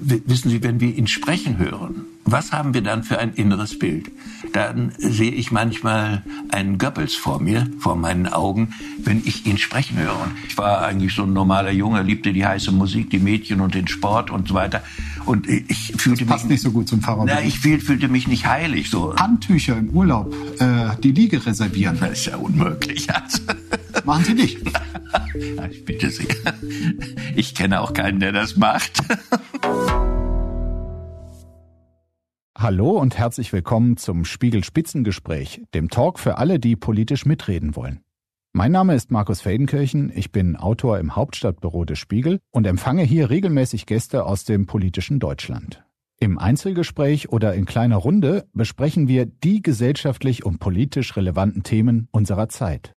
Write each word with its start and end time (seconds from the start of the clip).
wissen 0.00 0.50
Sie, 0.50 0.62
wenn 0.62 0.80
wir 0.80 0.96
ihn 0.96 1.06
sprechen 1.06 1.58
hören, 1.58 2.06
was 2.24 2.52
haben 2.52 2.74
wir 2.74 2.82
dann 2.82 3.02
für 3.02 3.18
ein 3.18 3.32
inneres 3.34 3.78
Bild? 3.78 4.10
Dann 4.52 4.92
sehe 4.98 5.30
ich 5.30 5.50
manchmal 5.50 6.22
einen 6.50 6.78
Goebbels 6.78 7.14
vor 7.14 7.40
mir, 7.40 7.66
vor 7.78 7.96
meinen 7.96 8.28
Augen, 8.28 8.74
wenn 8.98 9.22
ich 9.24 9.46
ihn 9.46 9.58
sprechen 9.58 9.98
höre. 9.98 10.20
Und 10.20 10.32
ich 10.46 10.56
war 10.56 10.82
eigentlich 10.82 11.14
so 11.14 11.24
ein 11.24 11.32
normaler 11.32 11.72
Junge, 11.72 12.02
liebte 12.02 12.32
die 12.32 12.46
heiße 12.46 12.72
Musik, 12.72 13.10
die 13.10 13.18
Mädchen 13.18 13.60
und 13.60 13.74
den 13.74 13.88
Sport 13.88 14.30
und 14.30 14.48
so 14.48 14.54
weiter. 14.54 14.82
Und 15.24 15.48
ich 15.48 15.94
fühlte 15.96 16.24
das 16.24 16.28
passt 16.28 16.44
mich 16.44 16.52
nicht 16.52 16.62
so 16.62 16.70
gut 16.70 16.88
zum 16.88 17.00
Pfarrer. 17.00 17.24
Na, 17.26 17.42
ich 17.42 17.58
fühlte 17.58 18.08
mich 18.08 18.26
nicht 18.28 18.46
heilig 18.46 18.90
so. 18.90 19.14
Handtücher 19.16 19.76
im 19.76 19.90
Urlaub, 19.90 20.34
äh, 20.60 20.96
die 21.02 21.12
Liege 21.12 21.44
reservieren. 21.44 21.98
Das 22.00 22.12
ist 22.12 22.26
ja 22.26 22.36
unmöglich. 22.36 23.08
Also. 23.12 23.42
Machen 24.04 24.24
Sie 24.24 24.34
nicht. 24.34 24.58
ich 25.70 25.84
bitte 25.84 26.10
Sie. 26.10 26.26
Ich 27.34 27.54
kenne 27.54 27.80
auch 27.80 27.92
keinen, 27.92 28.20
der 28.20 28.32
das 28.32 28.56
macht. 28.56 29.00
Hallo 32.56 32.90
und 32.90 33.16
herzlich 33.16 33.52
willkommen 33.52 33.96
zum 33.96 34.24
Spiegel 34.24 34.64
Spitzengespräch, 34.64 35.62
dem 35.74 35.88
Talk 35.88 36.18
für 36.18 36.38
alle, 36.38 36.58
die 36.58 36.76
politisch 36.76 37.24
mitreden 37.24 37.74
wollen. 37.74 38.00
Mein 38.52 38.72
Name 38.72 38.94
ist 38.94 39.10
Markus 39.10 39.40
Feldenkirchen, 39.40 40.12
ich 40.14 40.32
bin 40.32 40.56
Autor 40.56 40.98
im 40.98 41.14
Hauptstadtbüro 41.14 41.84
des 41.84 41.98
Spiegel 41.98 42.40
und 42.50 42.66
empfange 42.66 43.02
hier 43.02 43.30
regelmäßig 43.30 43.86
Gäste 43.86 44.26
aus 44.26 44.44
dem 44.44 44.66
politischen 44.66 45.20
Deutschland. 45.20 45.84
Im 46.18 46.38
Einzelgespräch 46.38 47.30
oder 47.30 47.54
in 47.54 47.64
kleiner 47.64 47.96
Runde 47.96 48.46
besprechen 48.52 49.08
wir 49.08 49.24
die 49.24 49.62
gesellschaftlich 49.62 50.44
und 50.44 50.58
politisch 50.58 51.16
relevanten 51.16 51.62
Themen 51.62 52.08
unserer 52.10 52.50
Zeit. 52.50 52.92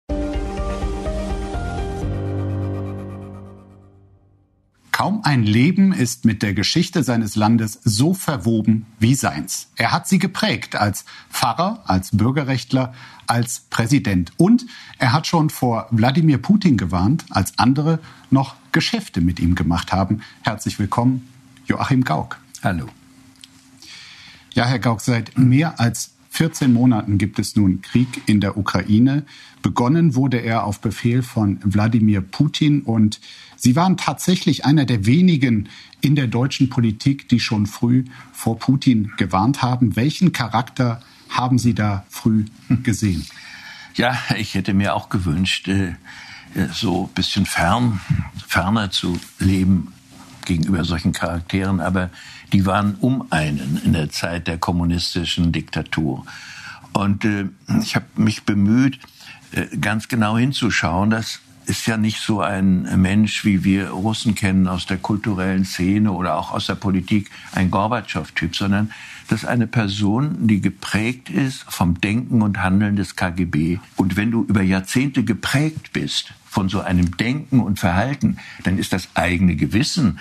Kaum 4.92 5.23
ein 5.24 5.42
Leben 5.42 5.95
ist 5.95 6.27
mit 6.27 6.42
der 6.42 6.52
Geschichte 6.52 7.02
seines 7.02 7.34
Landes 7.34 7.80
so 7.83 8.12
verwoben 8.12 8.84
wie 8.98 9.14
seins. 9.14 9.69
Er 9.74 9.91
hat 9.91 10.06
sie 10.06 10.19
geprägt 10.19 10.77
als 10.77 11.06
Pfarrer, 11.30 11.83
als 11.86 12.11
Bürgerrechtler, 12.14 12.92
als 13.27 13.61
Präsident. 13.70 14.33
Und 14.36 14.66
er 14.98 15.14
hat 15.14 15.27
schon 15.27 15.48
vor 15.48 15.89
Wladimir 15.91 16.36
Putin 16.36 16.77
gewarnt, 16.77 17.25
als 17.31 17.58
andere 17.58 18.00
noch 18.31 18.55
Geschäfte 18.70 19.22
mit 19.22 19.41
ihm 19.41 19.55
gemacht 19.55 19.92
haben. 19.92 20.20
Herzlich 20.42 20.78
willkommen, 20.78 21.27
Joachim 21.64 22.05
Gauck. 22.05 22.38
Hallo. 22.62 22.86
Ja, 24.53 24.66
Herr 24.66 24.78
Gauck, 24.78 25.00
seit 25.00 25.38
mehr 25.38 25.81
als 25.81 26.11
14 26.33 26.72
Monaten 26.72 27.19
gibt 27.19 27.38
es 27.38 27.56
nun 27.56 27.83
Krieg 27.83 28.22
in 28.25 28.41
der 28.41 28.56
Ukraine. 28.56 29.25
Begonnen 29.61 30.14
wurde 30.14 30.38
er 30.38 30.64
auf 30.64 30.80
Befehl 30.80 31.22
von 31.22 31.61
Wladimir 31.62 32.22
Putin 32.22 32.83
und 32.83 33.20
Sie 33.56 33.77
waren 33.77 33.97
tatsächlich 33.97 34.64
einer 34.64 34.86
der 34.86 35.05
wenigen 35.06 35.69
in 36.00 36.16
der 36.16 36.27
deutschen 36.27 36.70
Politik, 36.70 37.28
die 37.28 37.38
schon 37.38 37.66
früh 37.66 38.05
vor 38.33 38.58
Putin 38.58 39.12
gewarnt 39.19 39.62
haben. 39.62 39.94
Welchen 39.94 40.33
Charakter 40.33 41.03
haben 41.28 41.58
Sie 41.58 41.75
da 41.75 42.05
früh 42.08 42.47
gesehen? 42.83 43.25
Ja, 43.94 44.19
ich 44.36 44.55
hätte 44.55 44.72
mir 44.72 44.94
auch 44.94 45.10
gewünscht, 45.10 45.69
äh, 45.69 45.94
so 46.72 47.05
ein 47.05 47.14
bisschen 47.14 47.44
fern, 47.44 48.00
ferner 48.48 48.91
zu 48.91 49.19
leben 49.38 49.92
gegenüber 50.47 50.83
solchen 50.84 51.12
Charakteren, 51.12 51.80
aber 51.80 52.10
die 52.53 52.67
waren 52.67 52.97
um 53.00 53.27
einen 53.31 53.81
in 53.84 53.92
der 53.92 54.11
Zeit 54.11 54.47
der 54.47 54.58
kommunistischen 54.58 55.53
Diktatur. 55.53 56.25
Und 56.92 57.25
äh, 57.25 57.47
ich 57.81 57.97
habe 57.97 58.06
mich 58.17 58.44
bemüht, 58.44 58.98
äh, 59.53 59.77
ganz 59.78 60.09
genau 60.09 60.36
hinzuschauen. 60.36 61.11
Das 61.11 61.41
ist 61.67 61.86
ja 61.86 61.97
nicht 61.97 62.20
so 62.20 62.41
ein 62.41 63.00
Mensch, 63.00 63.44
wie 63.44 63.64
wir 63.64 63.91
Russen 63.91 64.34
kennen 64.34 64.67
aus 64.67 64.86
der 64.86 64.98
kulturellen 64.98 65.64
Szene 65.64 66.12
oder 66.12 66.36
auch 66.36 66.53
aus 66.53 66.67
der 66.67 66.75
Politik, 66.75 67.31
ein 67.53 67.70
Gorbatschow-Typ, 67.70 68.56
sondern 68.56 68.91
das 69.28 69.44
ist 69.44 69.48
eine 69.48 69.66
Person, 69.66 70.47
die 70.47 70.61
geprägt 70.61 71.31
ist 71.31 71.64
vom 71.69 72.00
Denken 72.00 72.42
und 72.42 72.62
Handeln 72.62 72.97
des 72.97 73.16
KGB. 73.16 73.78
Und 73.97 74.16
wenn 74.16 74.31
du 74.31 74.44
über 74.44 74.62
Jahrzehnte 74.62 75.25
geprägt 75.25 75.93
bist 75.93 76.34
von 76.44 76.69
so 76.69 76.81
einem 76.81 77.16
Denken 77.16 77.60
und 77.60 77.78
Verhalten, 77.78 78.38
dann 78.65 78.76
ist 78.76 78.93
das 78.93 79.09
eigene 79.15 79.56
Gewissen, 79.56 80.19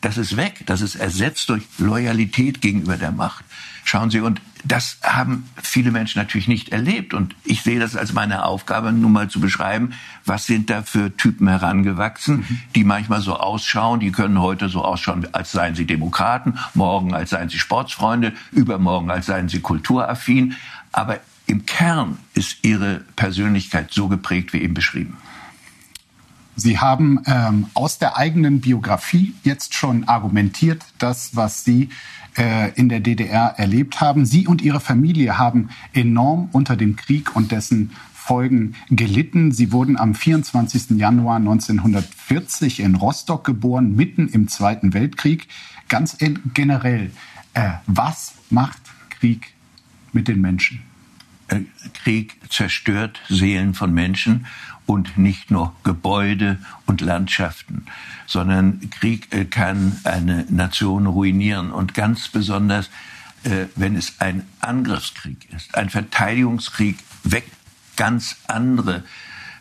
das 0.00 0.16
ist 0.16 0.36
weg, 0.36 0.62
das 0.66 0.80
ist 0.80 0.94
ersetzt 0.94 1.48
durch 1.50 1.62
Loyalität 1.78 2.60
gegenüber 2.60 2.96
der 2.96 3.12
Macht. 3.12 3.44
Schauen 3.84 4.10
Sie, 4.10 4.20
und 4.20 4.40
das 4.64 4.98
haben 5.02 5.48
viele 5.62 5.90
Menschen 5.90 6.18
natürlich 6.18 6.48
nicht 6.48 6.70
erlebt. 6.70 7.14
Und 7.14 7.34
ich 7.44 7.62
sehe 7.62 7.78
das 7.78 7.96
als 7.96 8.12
meine 8.12 8.44
Aufgabe, 8.44 8.92
nun 8.92 9.12
mal 9.12 9.28
zu 9.28 9.40
beschreiben, 9.40 9.94
was 10.24 10.46
sind 10.46 10.68
da 10.68 10.82
für 10.82 11.16
Typen 11.16 11.48
herangewachsen, 11.48 12.38
mhm. 12.38 12.60
die 12.74 12.84
manchmal 12.84 13.20
so 13.20 13.36
ausschauen, 13.36 14.00
die 14.00 14.12
können 14.12 14.40
heute 14.40 14.68
so 14.68 14.84
ausschauen, 14.84 15.26
als 15.32 15.52
seien 15.52 15.74
sie 15.74 15.86
Demokraten, 15.86 16.58
morgen 16.74 17.14
als 17.14 17.30
seien 17.30 17.48
sie 17.48 17.58
Sportsfreunde, 17.58 18.32
übermorgen 18.52 19.10
als 19.10 19.26
seien 19.26 19.48
sie 19.48 19.60
kulturaffin. 19.60 20.56
Aber 20.92 21.20
im 21.46 21.64
Kern 21.64 22.18
ist 22.34 22.58
ihre 22.62 23.04
Persönlichkeit 23.16 23.92
so 23.92 24.08
geprägt 24.08 24.52
wie 24.52 24.62
eben 24.62 24.74
beschrieben. 24.74 25.16
Sie 26.58 26.80
haben 26.80 27.20
ähm, 27.26 27.66
aus 27.74 27.98
der 27.98 28.16
eigenen 28.16 28.60
Biografie 28.60 29.32
jetzt 29.44 29.74
schon 29.74 30.08
argumentiert, 30.08 30.84
das, 30.98 31.36
was 31.36 31.62
Sie 31.62 31.90
äh, 32.36 32.72
in 32.74 32.88
der 32.88 32.98
DDR 32.98 33.54
erlebt 33.56 34.00
haben. 34.00 34.26
Sie 34.26 34.48
und 34.48 34.60
Ihre 34.60 34.80
Familie 34.80 35.38
haben 35.38 35.68
enorm 35.92 36.48
unter 36.50 36.74
dem 36.74 36.96
Krieg 36.96 37.36
und 37.36 37.52
dessen 37.52 37.92
Folgen 38.12 38.74
gelitten. 38.90 39.52
Sie 39.52 39.70
wurden 39.70 39.96
am 39.96 40.16
24. 40.16 40.98
Januar 40.98 41.36
1940 41.36 42.80
in 42.80 42.96
Rostock 42.96 43.44
geboren, 43.44 43.94
mitten 43.94 44.26
im 44.26 44.48
Zweiten 44.48 44.94
Weltkrieg. 44.94 45.46
Ganz 45.88 46.18
generell, 46.54 47.12
äh, 47.54 47.70
was 47.86 48.34
macht 48.50 48.80
Krieg 49.10 49.54
mit 50.12 50.26
den 50.26 50.40
Menschen? 50.40 50.82
Äh, 51.46 51.60
Krieg 51.94 52.36
zerstört 52.50 53.20
Seelen 53.28 53.74
von 53.74 53.94
Menschen 53.94 54.46
und 54.88 55.18
nicht 55.18 55.50
nur 55.50 55.74
Gebäude 55.84 56.58
und 56.86 57.02
Landschaften, 57.02 57.84
sondern 58.26 58.88
Krieg 58.88 59.28
äh, 59.34 59.44
kann 59.44 60.00
eine 60.04 60.46
Nation 60.48 61.06
ruinieren 61.06 61.72
und 61.72 61.92
ganz 61.92 62.28
besonders, 62.28 62.88
äh, 63.44 63.66
wenn 63.76 63.96
es 63.96 64.14
ein 64.18 64.46
Angriffskrieg 64.60 65.46
ist. 65.54 65.74
Ein 65.74 65.90
Verteidigungskrieg 65.90 66.96
weckt 67.22 67.52
ganz 67.96 68.36
andere 68.46 69.04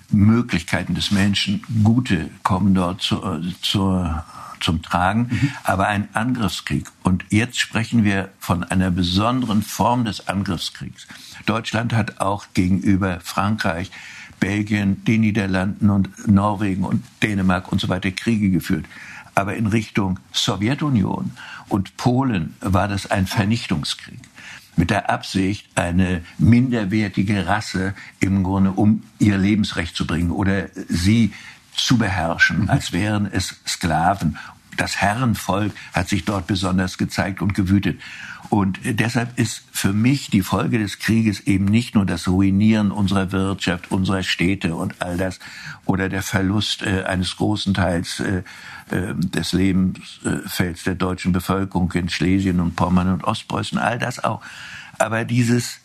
Möglichkeiten 0.10 0.96
des 0.96 1.12
Menschen. 1.12 1.62
Gute 1.84 2.30
kommen 2.44 2.74
dort 2.74 3.02
zu, 3.02 3.22
äh, 3.22 3.42
zur, 3.62 4.24
zum 4.62 4.82
Tragen, 4.82 5.28
mhm. 5.30 5.52
aber 5.66 5.90
ein 5.90 6.08
Angriffskrieg. 6.14 6.88
Und 7.04 7.26
jetzt 7.32 7.60
sprechen 7.60 8.06
wir 8.06 8.30
von 8.40 8.64
einer 8.64 8.92
besonderen 8.92 9.62
Form 9.62 10.06
des 10.06 10.30
Angriffskriegs. 10.30 11.06
Deutschland 11.46 11.92
hat 11.92 12.22
auch 12.22 12.46
gegenüber 12.54 13.20
Frankreich 13.20 13.92
Belgien, 14.40 15.04
den 15.06 15.22
Niederlanden 15.22 15.90
und 15.90 16.28
Norwegen 16.28 16.84
und 16.84 17.04
Dänemark 17.24 17.72
und 17.72 17.82
so 17.82 17.90
weiter 17.90 18.12
Kriege 18.12 18.50
geführt. 18.50 18.86
Aber 19.36 19.56
in 19.56 19.68
Richtung 19.68 20.20
Sowjetunion 20.32 21.32
und 21.70 21.98
Polen 21.98 22.56
war 22.60 22.88
das 22.88 23.10
ein 23.10 23.28
Vernichtungskrieg 23.28 24.20
mit 24.78 24.90
der 24.92 25.10
Absicht, 25.10 25.68
eine 25.76 26.24
minderwertige 26.38 27.48
Rasse 27.48 27.94
im 28.20 28.44
Grunde 28.44 28.72
um 28.72 29.04
ihr 29.20 29.38
Lebensrecht 29.38 29.96
zu 29.96 30.06
bringen 30.08 30.32
oder 30.32 30.68
sie 30.88 31.34
zu 31.76 31.98
beherrschen, 31.98 32.62
mhm. 32.64 32.70
als 32.70 32.94
wären 32.94 33.26
es 33.32 33.56
Sklaven. 33.68 34.38
Das 34.78 34.98
Herrenvolk 34.98 35.74
hat 35.94 36.08
sich 36.08 36.26
dort 36.26 36.46
besonders 36.46 36.98
gezeigt 36.98 37.42
und 37.42 37.56
gewütet. 37.56 38.00
Und 38.50 38.80
deshalb 38.84 39.38
ist 39.38 39.64
für 39.72 39.92
mich 39.92 40.30
die 40.30 40.42
Folge 40.42 40.80
des 40.80 41.00
Krieges 41.00 41.42
eben 41.42 41.66
nicht 41.66 41.96
nur 41.96 42.06
das 42.06 42.28
Ruinieren 42.28 42.92
unserer 42.92 43.32
Wirtschaft, 43.32 43.92
unserer 43.92 44.24
Städte 44.24 44.76
und 44.76 45.02
all 45.02 45.18
das 45.18 45.40
oder 45.86 46.08
der 46.08 46.24
Verlust 46.24 46.82
äh, 46.82 47.04
eines 47.04 47.36
großen 47.36 47.74
Teils 47.74 48.22
äh, 48.22 48.44
äh 48.90 49.14
des 49.16 49.52
Lebensfelds 49.52 50.84
der 50.84 50.96
deutschen 50.96 51.34
Bevölkerung 51.34 51.92
in 51.92 52.10
Schlesien 52.10 52.60
und 52.62 52.76
Pommern 52.76 53.12
und 53.12 53.24
Ostpreußen, 53.26 53.78
all 53.78 54.00
das 54.00 54.24
auch. 54.24 54.42
Aber 54.98 55.26
dieses 55.26 55.80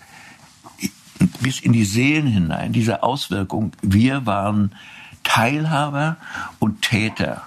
bis 1.41 1.61
in 1.61 1.73
die 1.73 1.85
Seelen 1.85 2.27
hinein, 2.27 2.73
diese 2.73 3.03
Auswirkung, 3.03 3.73
wir 3.83 4.27
waren 4.27 4.73
Teilhaber 5.25 6.17
und 6.59 6.83
Täter. 6.83 7.43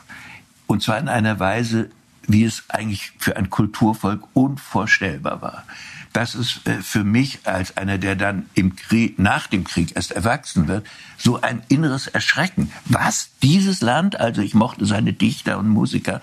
Und 0.67 0.81
zwar 0.81 0.97
in 0.97 1.09
einer 1.09 1.39
Weise, 1.39 1.89
wie 2.27 2.43
es 2.43 2.63
eigentlich 2.69 3.11
für 3.17 3.37
ein 3.37 3.49
Kulturvolk 3.49 4.23
unvorstellbar 4.33 5.41
war. 5.41 5.63
Das 6.13 6.33
ist 6.33 6.65
äh, 6.65 6.81
für 6.81 7.03
mich 7.03 7.39
als 7.43 7.75
einer, 7.75 7.97
der 7.97 8.15
dann 8.15 8.45
im 8.53 8.75
Krieg, 8.75 9.19
nach 9.19 9.47
dem 9.47 9.65
Krieg 9.65 9.95
erst 9.95 10.11
erwachsen 10.11 10.67
wird, 10.67 10.87
so 11.17 11.41
ein 11.41 11.61
inneres 11.67 12.07
Erschrecken. 12.07 12.71
Was? 12.85 13.31
Dieses 13.41 13.81
Land? 13.81 14.19
Also 14.19 14.41
ich 14.41 14.53
mochte 14.53 14.85
seine 14.85 15.11
Dichter 15.11 15.57
und 15.57 15.67
Musiker 15.67 16.21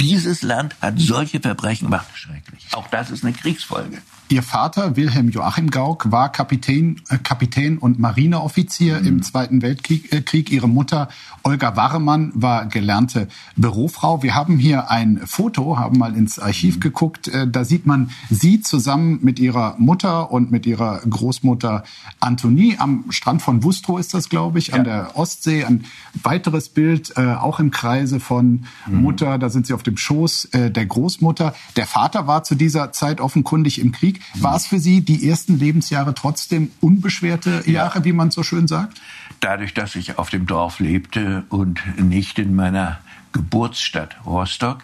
Dieses 0.00 0.42
Land 0.42 0.76
hat 0.80 0.94
solche 0.98 1.40
Verbrechen 1.40 1.86
gemacht. 1.86 2.06
Schrecklich. 2.14 2.66
Auch 2.72 2.88
das 2.88 3.10
ist 3.10 3.22
eine 3.22 3.32
Kriegsfolge. 3.32 3.98
Ihr 4.30 4.42
Vater 4.42 4.96
Wilhelm 4.96 5.28
Joachim 5.28 5.70
Gauck 5.70 6.10
war 6.10 6.32
Kapitän, 6.32 7.02
äh, 7.10 7.18
Kapitän 7.18 7.76
und 7.76 7.98
Marineoffizier 7.98 9.00
mhm. 9.00 9.06
im 9.06 9.22
Zweiten 9.22 9.60
Weltkrieg. 9.60 10.12
Äh, 10.12 10.22
Krieg. 10.22 10.50
Ihre 10.50 10.68
Mutter 10.68 11.08
Olga 11.42 11.76
Warremann 11.76 12.32
war 12.34 12.66
gelernte 12.66 13.28
Bürofrau. 13.56 14.22
Wir 14.22 14.34
haben 14.34 14.56
hier 14.56 14.90
ein 14.90 15.20
Foto, 15.26 15.78
haben 15.78 15.98
mal 15.98 16.16
ins 16.16 16.38
Archiv 16.38 16.76
mhm. 16.76 16.80
geguckt. 16.80 17.28
Äh, 17.28 17.46
da 17.46 17.64
sieht 17.64 17.84
man 17.84 18.10
sie 18.30 18.62
zusammen 18.62 19.18
mit 19.22 19.38
ihrer 19.38 19.74
Mutter 19.78 20.30
und 20.30 20.50
mit 20.50 20.64
ihrer 20.64 21.00
Großmutter 21.00 21.84
Antonie 22.20 22.76
am 22.78 23.04
Strand 23.10 23.42
von 23.42 23.62
Wustrow 23.62 24.00
ist 24.00 24.14
das, 24.14 24.30
glaube 24.30 24.58
ich, 24.58 24.68
ja. 24.68 24.76
an 24.76 24.84
der 24.84 25.18
Ostsee. 25.18 25.64
Ein 25.64 25.84
weiteres 26.22 26.70
Bild, 26.70 27.16
auch 27.16 27.60
im 27.60 27.70
Kreise 27.70 28.20
von 28.20 28.64
mhm. 28.86 29.02
Mutter. 29.02 29.38
Da 29.38 29.50
sind 29.50 29.66
sie 29.66 29.74
auf 29.74 29.82
dem 29.82 29.96
Schoß 29.96 30.48
der 30.52 30.86
Großmutter. 30.86 31.54
Der 31.76 31.86
Vater 31.86 32.26
war 32.26 32.44
zu 32.44 32.54
dieser 32.54 32.92
Zeit 32.92 33.20
offenkundig 33.20 33.80
im 33.80 33.92
Krieg. 33.92 34.13
War 34.34 34.56
es 34.56 34.66
für 34.66 34.78
Sie 34.78 35.00
die 35.00 35.28
ersten 35.28 35.58
Lebensjahre 35.58 36.14
trotzdem 36.14 36.70
unbeschwerte 36.80 37.62
Jahre, 37.70 37.98
ja. 37.98 38.04
wie 38.04 38.12
man 38.12 38.30
so 38.30 38.42
schön 38.42 38.66
sagt? 38.68 39.00
Dadurch, 39.40 39.74
dass 39.74 39.94
ich 39.96 40.18
auf 40.18 40.30
dem 40.30 40.46
Dorf 40.46 40.80
lebte 40.80 41.44
und 41.48 41.80
nicht 41.98 42.38
in 42.38 42.54
meiner 42.54 42.98
Geburtsstadt 43.32 44.16
Rostock, 44.24 44.78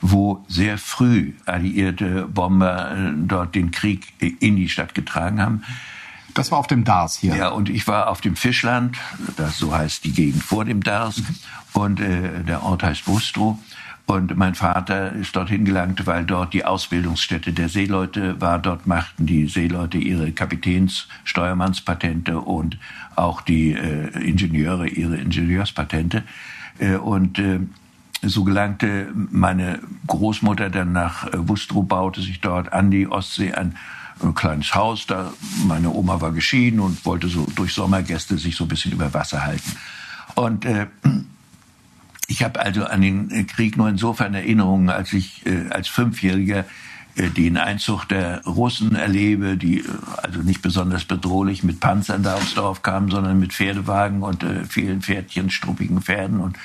wo 0.00 0.44
sehr 0.48 0.76
früh 0.78 1.32
alliierte 1.46 2.26
Bomber 2.26 2.92
äh, 2.92 3.12
dort 3.16 3.54
den 3.54 3.70
Krieg 3.70 4.12
in 4.18 4.56
die 4.56 4.68
Stadt 4.68 4.94
getragen 4.94 5.40
haben. 5.40 5.62
Das 6.34 6.50
war 6.50 6.58
auf 6.58 6.66
dem 6.66 6.84
Dars 6.84 7.16
hier. 7.16 7.36
Ja, 7.36 7.48
und 7.50 7.68
ich 7.68 7.86
war 7.86 8.08
auf 8.08 8.20
dem 8.20 8.36
Fischland, 8.36 8.96
das 9.36 9.58
so 9.58 9.74
heißt 9.74 10.04
die 10.04 10.12
Gegend 10.12 10.42
vor 10.42 10.64
dem 10.64 10.82
Dars, 10.82 11.18
mhm. 11.18 11.26
und 11.74 12.00
äh, 12.00 12.42
der 12.42 12.62
Ort 12.62 12.82
heißt 12.82 13.04
Bustrow. 13.04 13.58
Und 14.06 14.36
mein 14.36 14.54
Vater 14.54 15.12
ist 15.12 15.36
dorthin 15.36 15.64
gelangt, 15.64 16.06
weil 16.06 16.24
dort 16.24 16.52
die 16.52 16.64
Ausbildungsstätte 16.64 17.52
der 17.52 17.68
Seeleute 17.68 18.40
war. 18.40 18.58
Dort 18.58 18.86
machten 18.86 19.26
die 19.26 19.46
Seeleute 19.46 19.98
ihre 19.98 20.32
Kapitäns-, 20.32 21.08
Steuermannspatente 21.24 22.40
und 22.40 22.78
auch 23.14 23.40
die 23.40 23.72
äh, 23.72 24.08
Ingenieure 24.18 24.88
ihre 24.88 25.16
Ingenieurspatente. 25.16 26.24
Äh, 26.78 26.96
und 26.96 27.38
äh, 27.38 27.60
so 28.22 28.44
gelangte 28.44 29.08
meine 29.14 29.80
Großmutter 30.06 30.68
dann 30.68 30.92
nach 30.92 31.26
äh, 31.28 31.48
Wustrow, 31.48 31.86
baute 31.86 32.20
sich 32.20 32.40
dort 32.40 32.72
an 32.72 32.90
die 32.90 33.06
Ostsee 33.06 33.52
ein 33.52 33.76
ein 34.22 34.34
kleines 34.34 34.74
Haus. 34.74 35.06
Da 35.06 35.32
meine 35.66 35.90
Oma 35.90 36.20
war 36.20 36.32
geschieden 36.32 36.80
und 36.80 37.04
wollte 37.04 37.28
so 37.28 37.46
durch 37.56 37.72
Sommergäste 37.72 38.38
sich 38.38 38.56
so 38.56 38.64
ein 38.64 38.68
bisschen 38.68 38.92
über 38.92 39.12
Wasser 39.14 39.44
halten. 39.44 39.72
Und 40.34 40.64
äh, 40.64 40.86
ich 42.32 42.42
habe 42.42 42.60
also 42.60 42.84
an 42.84 43.02
den 43.02 43.30
äh, 43.30 43.44
Krieg 43.44 43.76
nur 43.76 43.88
insofern 43.90 44.34
Erinnerungen, 44.34 44.88
als 44.88 45.12
ich 45.12 45.44
äh, 45.44 45.68
als 45.68 45.88
Fünfjähriger 45.88 46.64
äh, 47.14 47.28
den 47.28 47.58
Einzug 47.58 48.06
der 48.06 48.42
Russen 48.46 48.94
erlebe, 48.94 49.58
die 49.58 49.80
äh, 49.80 49.84
also 50.22 50.40
nicht 50.40 50.62
besonders 50.62 51.04
bedrohlich 51.04 51.62
mit 51.62 51.78
Panzern 51.78 52.22
da 52.22 52.34
aufs 52.34 52.54
Dorf 52.54 52.80
kamen, 52.82 53.10
sondern 53.10 53.38
mit 53.38 53.52
Pferdewagen 53.52 54.22
und 54.22 54.42
äh, 54.44 54.64
vielen 54.64 55.02
Pferdchen, 55.02 55.50
struppigen 55.50 56.00
Pferden 56.00 56.40
und 56.40 56.56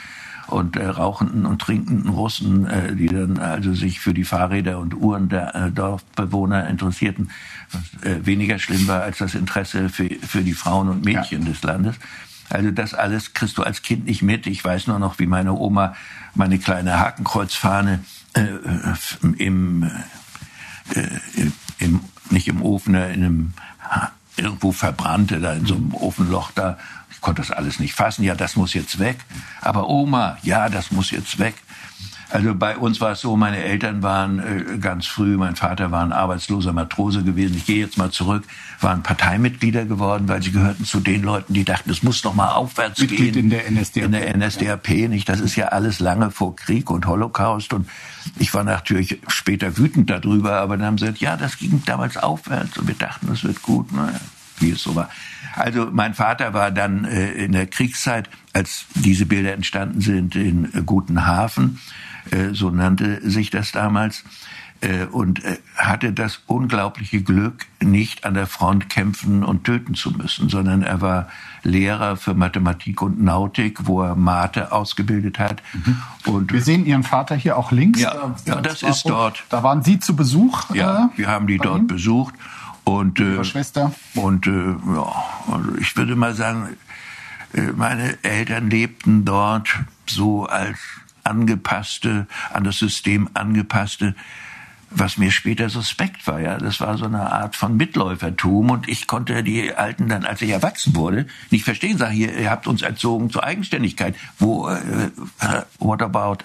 und 0.48 0.78
äh, 0.78 0.86
rauchenden 0.86 1.46
und 1.46 1.62
trinkenden 1.62 2.10
Russen, 2.10 2.66
äh, 2.68 2.96
die 2.96 3.08
dann 3.08 3.38
also 3.38 3.74
sich 3.74 4.00
für 4.00 4.14
die 4.14 4.24
Fahrräder 4.24 4.80
und 4.80 4.96
Uhren 4.96 5.28
der 5.28 5.54
äh, 5.54 5.72
Dorfbewohner 5.72 6.70
interessierten, 6.70 7.32
was 7.70 8.10
äh, 8.10 8.26
weniger 8.26 8.58
schlimm 8.58 8.88
war 8.88 9.02
als 9.02 9.18
das 9.18 9.36
Interesse 9.36 9.90
für, 9.90 10.08
für 10.08 10.44
die 10.44 10.54
Frauen 10.54 10.88
und 10.88 11.04
Mädchen 11.04 11.42
ja. 11.42 11.50
des 11.50 11.64
Landes. 11.64 11.96
Also 12.50 12.72
das 12.72 12.94
alles 12.94 13.34
kriegst 13.34 13.58
du 13.58 13.64
als 13.64 13.82
Kind 13.82 14.06
nicht 14.06 14.22
mit. 14.22 14.48
Ich 14.48 14.64
weiß 14.64 14.88
nur 14.88 15.00
noch, 15.00 15.20
wie 15.20 15.28
meine 15.28 15.54
Oma 15.54 15.96
meine 16.34 16.60
kleine 16.60 17.00
Hakenkreuzfahne 17.00 18.04
äh, 18.34 18.48
im, 19.38 19.84
äh, 20.94 21.08
im, 21.80 22.02
nicht 22.30 22.48
im 22.48 22.62
Ofen, 22.62 22.96
äh, 22.96 23.14
in 23.14 23.24
einem 23.24 23.54
irgendwo 24.38 24.72
verbrannte, 24.72 25.40
da 25.40 25.54
in 25.54 25.66
so 25.66 25.76
einem 25.76 25.94
Ofenloch 25.94 26.52
da. 26.52 26.78
Ich 27.10 27.22
konnte 27.22 27.42
das 27.42 27.52
alles 27.52 27.80
nicht 27.80 27.96
fassen. 27.96 28.24
Ja, 28.24 28.36
das 28.36 28.56
muss 28.56 28.74
jetzt 28.74 29.00
weg. 29.00 29.18
Aber 29.62 29.90
Oma, 29.90 30.38
ja, 30.44 30.70
das 30.70 30.92
muss 30.92 31.12
jetzt 31.12 31.40
weg. 31.40 31.56
Also 32.30 32.54
bei 32.54 32.76
uns 32.78 33.00
war 33.00 33.14
es 33.14 33.22
so, 33.22 33.38
meine 33.38 33.64
Eltern 33.64 34.04
waren 34.04 34.40
äh, 34.40 34.78
ganz 34.80 35.06
früh, 35.08 35.38
mein 35.38 35.56
Vater 35.56 35.92
war 35.92 36.04
ein 36.04 36.12
arbeitsloser 36.12 36.74
Matrose 36.74 37.24
gewesen. 37.24 37.56
Ich 37.56 37.66
gehe 37.66 37.80
jetzt 37.80 37.98
mal 37.98 38.12
zurück, 38.12 38.44
waren 38.82 39.02
Parteimitglieder 39.02 39.86
geworden, 39.86 40.28
weil 40.28 40.44
sie 40.44 40.52
gehörten 40.52 40.84
zu 40.84 41.00
den 41.00 41.24
Leuten, 41.24 41.54
die 41.54 41.64
dachten, 41.64 41.90
es 41.90 42.04
muss 42.04 42.24
noch 42.26 42.36
mal 42.36 42.50
aufwärts 42.50 43.00
Mitglied 43.00 43.34
gehen. 43.34 43.46
in 43.46 43.50
der 43.50 43.72
NSDAP. 43.72 44.04
In 44.04 44.12
der 44.12 44.38
NSDAP, 44.38 44.90
nicht? 45.10 45.30
Das 45.30 45.40
ist 45.40 45.56
ja 45.56 45.68
alles 45.68 46.00
lange 46.00 46.32
vor 46.32 46.56
Krieg 46.56 46.90
und 46.90 47.08
Holocaust 47.08 47.72
und 47.74 47.90
ich 48.38 48.54
war 48.54 48.66
natürlich 48.66 49.20
später 49.28 49.78
wütend 49.78 50.10
darüber, 50.10 50.60
aber 50.60 50.76
dann 50.76 50.86
haben 50.86 50.98
sie 50.98 51.06
gesagt, 51.06 51.22
ja, 51.22 51.38
das 51.38 51.58
ging 51.58 51.82
damals 51.86 52.18
aufwärts 52.18 52.78
und 52.78 52.88
wir 52.88 52.96
dachten, 52.96 53.32
es 53.32 53.44
wird 53.44 53.62
gut. 53.62 53.92
Naja, 53.94 54.20
wie 54.60 54.72
es 54.72 54.82
so 54.82 54.96
war. 54.96 55.10
Also 55.56 55.88
mein 55.92 56.14
Vater 56.14 56.54
war 56.54 56.72
dann 56.72 57.06
äh, 57.06 57.32
in 57.32 57.52
der 57.52 57.68
Kriegszeit, 57.68 58.30
als 58.54 58.86
diese 58.96 59.26
Bilder 59.26 59.54
entstanden 59.54 60.02
sind, 60.02 60.36
in 60.36 60.72
Gutenhafen 60.86 61.80
so 62.54 62.70
nannte 62.70 63.30
sich 63.30 63.50
das 63.50 63.72
damals, 63.72 64.24
äh, 64.80 65.06
und 65.06 65.44
äh, 65.44 65.58
hatte 65.76 66.14
das 66.14 66.42
unglaubliche 66.46 67.22
Glück, 67.22 67.66
nicht 67.80 68.26
an 68.26 68.36
der 68.36 68.46
Front 68.46 68.92
kämpfen 68.92 69.44
und 69.44 69.64
töten 69.64 69.96
zu 69.96 70.12
müssen, 70.12 70.50
sondern 70.50 70.84
er 70.84 71.02
war 71.02 71.30
Lehrer 71.64 72.16
für 72.16 72.36
Mathematik 72.36 73.02
und 73.02 73.20
Nautik, 73.20 73.88
wo 73.88 74.04
er 74.04 74.16
Mathe 74.16 74.72
ausgebildet 74.72 75.40
hat. 75.40 75.64
Mhm. 75.74 75.98
Und 76.28 76.54
wir 76.54 76.62
sehen 76.62 76.86
Ihren 76.86 77.02
Vater 77.02 77.36
hier 77.36 77.58
auch 77.58 77.72
links. 77.72 78.00
Ja, 78.00 78.36
ja 78.46 78.62
das 78.62 78.84
ist 78.84 79.10
dort. 79.10 79.46
Da 79.50 79.64
waren 79.64 79.82
Sie 79.82 80.00
zu 80.00 80.16
Besuch. 80.16 80.70
Ja, 80.76 81.10
wir 81.16 81.28
haben 81.28 81.48
die 81.48 81.58
dort 81.58 81.80
ihm? 81.80 81.88
besucht. 81.88 82.36
Und, 82.84 83.20
Ihre 83.20 83.46
Schwester. 83.46 83.92
Und 84.14 84.46
ja, 84.46 85.24
also 85.52 85.76
ich 85.80 85.98
würde 85.98 86.16
mal 86.16 86.36
sagen, 86.36 86.78
meine 87.76 88.24
Eltern 88.24 88.70
lebten 88.70 89.26
dort 89.26 89.70
so 90.06 90.46
als 90.46 90.78
angepasste, 91.28 92.28
an 92.52 92.64
das 92.64 92.80
System 92.80 93.30
angepasste 93.34 94.16
was 94.90 95.18
mir 95.18 95.32
später 95.32 95.70
suspekt 95.70 96.26
war. 96.28 96.40
Ja, 96.40 96.58
das 96.58 96.80
war 96.80 96.98
so 96.98 97.06
eine 97.06 97.32
Art 97.32 97.56
von 97.56 97.76
Mitläufertum 97.76 98.70
und 98.70 98.88
ich 98.88 99.08
konnte 99.08 99.44
die 99.44 99.74
Alten 99.74 100.08
dann, 100.08 100.26
als 100.26 100.42
ich 100.42 100.50
erwachsen 100.50 100.96
wurde, 100.96 101.28
nicht 101.52 101.66
verstehen. 101.66 101.98
Sag 101.98 102.12
hier, 102.12 102.38
ihr 102.38 102.50
habt 102.50 102.68
uns 102.68 102.82
erzogen 102.82 103.30
zur 103.30 103.44
Eigenständigkeit. 103.44 104.16
Wo, 104.40 104.70
äh, 104.70 105.12
what 105.80 106.02
about? 106.02 106.38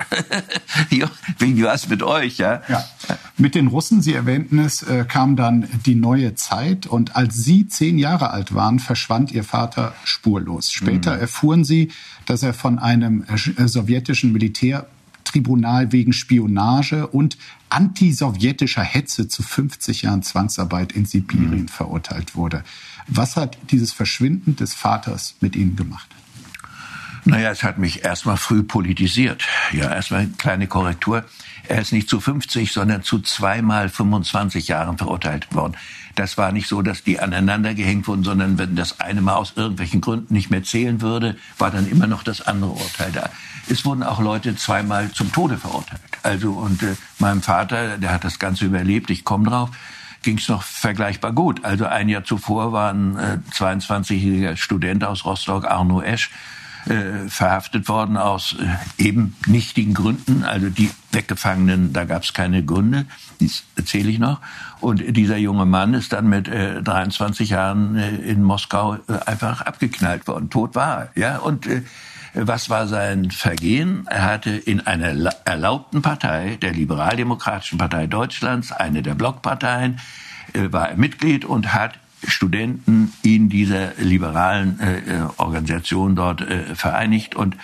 Wie 0.88 1.62
was 1.62 1.88
mit 1.88 2.02
euch? 2.02 2.38
Ja? 2.38 2.62
ja. 2.68 2.84
Mit 3.36 3.54
den 3.54 3.68
Russen, 3.68 4.02
Sie 4.02 4.14
erwähnten 4.14 4.58
es, 4.58 4.82
äh, 4.82 5.04
kam 5.06 5.36
dann 5.36 5.68
die 5.86 5.94
neue 5.94 6.34
Zeit 6.34 6.86
und 6.86 7.16
als 7.16 7.34
Sie 7.34 7.68
zehn 7.68 7.98
Jahre 7.98 8.30
alt 8.30 8.54
waren, 8.54 8.78
verschwand 8.78 9.32
Ihr 9.32 9.44
Vater 9.44 9.94
spurlos. 10.04 10.70
Später 10.70 11.14
mhm. 11.14 11.20
erfuhren 11.20 11.64
Sie, 11.64 11.92
dass 12.26 12.42
er 12.42 12.54
von 12.54 12.78
einem 12.78 13.24
äh, 13.24 13.68
sowjetischen 13.68 14.32
Militär 14.32 14.86
Tribunal 15.24 15.92
wegen 15.92 16.12
Spionage 16.12 17.06
und 17.06 17.38
antisowjetischer 17.72 18.82
Hetze 18.82 19.28
zu 19.28 19.42
50 19.42 20.02
Jahren 20.02 20.22
Zwangsarbeit 20.22 20.92
in 20.92 21.06
Sibirien 21.06 21.62
mhm. 21.62 21.68
verurteilt 21.68 22.36
wurde. 22.36 22.64
Was 23.06 23.36
hat 23.36 23.56
dieses 23.70 23.92
Verschwinden 23.92 24.56
des 24.56 24.74
Vaters 24.74 25.36
mit 25.40 25.56
Ihnen 25.56 25.74
gemacht? 25.74 26.08
Naja, 27.24 27.50
es 27.50 27.62
hat 27.62 27.78
mich 27.78 28.04
erstmal 28.04 28.36
früh 28.36 28.62
politisiert. 28.62 29.44
Ja, 29.72 29.94
erstmal 29.94 30.20
eine 30.20 30.30
kleine 30.30 30.66
Korrektur. 30.66 31.24
Er 31.68 31.80
ist 31.80 31.92
nicht 31.92 32.08
zu 32.08 32.20
50, 32.20 32.72
sondern 32.72 33.02
zu 33.02 33.20
zweimal 33.20 33.88
25 33.88 34.68
Jahren 34.68 34.98
verurteilt 34.98 35.54
worden. 35.54 35.76
Das 36.14 36.36
war 36.36 36.52
nicht 36.52 36.68
so, 36.68 36.82
dass 36.82 37.04
die 37.04 37.20
aneinander 37.20 37.74
gehängt 37.74 38.06
wurden, 38.06 38.24
sondern 38.24 38.58
wenn 38.58 38.76
das 38.76 39.00
eine 39.00 39.22
mal 39.22 39.36
aus 39.36 39.54
irgendwelchen 39.56 40.00
Gründen 40.00 40.34
nicht 40.34 40.50
mehr 40.50 40.62
zählen 40.62 41.00
würde, 41.00 41.36
war 41.58 41.70
dann 41.70 41.88
immer 41.88 42.06
noch 42.06 42.22
das 42.22 42.42
andere 42.42 42.72
Urteil 42.72 43.12
da. 43.12 43.30
Es 43.68 43.84
wurden 43.84 44.02
auch 44.02 44.20
Leute 44.20 44.56
zweimal 44.56 45.10
zum 45.12 45.32
Tode 45.32 45.56
verurteilt. 45.56 46.00
Also 46.22 46.52
und 46.52 46.82
äh, 46.82 46.96
meinem 47.18 47.42
Vater, 47.42 47.98
der 47.98 48.12
hat 48.12 48.24
das 48.24 48.38
Ganze 48.38 48.66
überlebt, 48.66 49.10
ich 49.10 49.24
komme 49.24 49.48
drauf, 49.48 49.70
ging 50.22 50.38
es 50.38 50.48
noch 50.48 50.62
vergleichbar 50.62 51.32
gut. 51.32 51.64
Also 51.64 51.86
ein 51.86 52.08
Jahr 52.08 52.24
zuvor 52.24 52.72
war 52.72 52.92
ein 52.92 53.16
äh, 53.16 53.38
22-jähriger 53.52 54.56
Student 54.56 55.04
aus 55.04 55.24
Rostock, 55.24 55.64
Arno 55.64 56.02
Esch, 56.02 56.30
äh, 56.86 57.28
verhaftet 57.28 57.88
worden 57.88 58.16
aus 58.16 58.56
äh, 58.58 59.02
eben 59.04 59.36
nichtigen 59.46 59.94
Gründen. 59.94 60.44
Also 60.44 60.68
die 60.68 60.90
Weggefangenen, 61.12 61.92
da 61.92 62.04
gab 62.04 62.24
es 62.24 62.32
keine 62.32 62.64
Gründe, 62.64 63.06
das 63.40 63.64
erzähle 63.76 64.10
ich 64.10 64.18
noch. 64.18 64.40
Und 64.80 65.16
dieser 65.16 65.36
junge 65.36 65.64
Mann 65.64 65.94
ist 65.94 66.12
dann 66.12 66.28
mit 66.28 66.48
äh, 66.48 66.82
23 66.82 67.50
Jahren 67.50 67.96
äh, 67.96 68.16
in 68.16 68.42
Moskau 68.42 68.94
äh, 68.94 68.98
einfach 69.26 69.60
abgeknallt 69.60 70.26
worden, 70.26 70.50
tot 70.50 70.74
war. 70.74 71.08
Ja, 71.14 71.38
und 71.38 71.66
äh, 71.66 71.82
was 72.34 72.70
war 72.70 72.88
sein 72.88 73.30
Vergehen? 73.30 74.06
Er 74.08 74.24
hatte 74.24 74.50
in 74.50 74.80
einer 74.80 75.30
erlaubten 75.44 76.02
Partei, 76.02 76.56
der 76.60 76.72
Liberaldemokratischen 76.72 77.78
Partei 77.78 78.06
Deutschlands, 78.06 78.72
eine 78.72 79.02
der 79.02 79.14
Blockparteien, 79.14 80.00
war 80.54 80.88
er 80.88 80.96
Mitglied 80.96 81.44
und 81.44 81.74
hat 81.74 81.98
Studenten 82.26 83.12
in 83.22 83.48
dieser 83.48 83.94
liberalen 83.98 84.78
äh, 84.80 84.98
äh, 84.98 85.22
Organisation 85.36 86.16
dort 86.16 86.44
vereinigt 86.74 87.34
und 87.34 87.56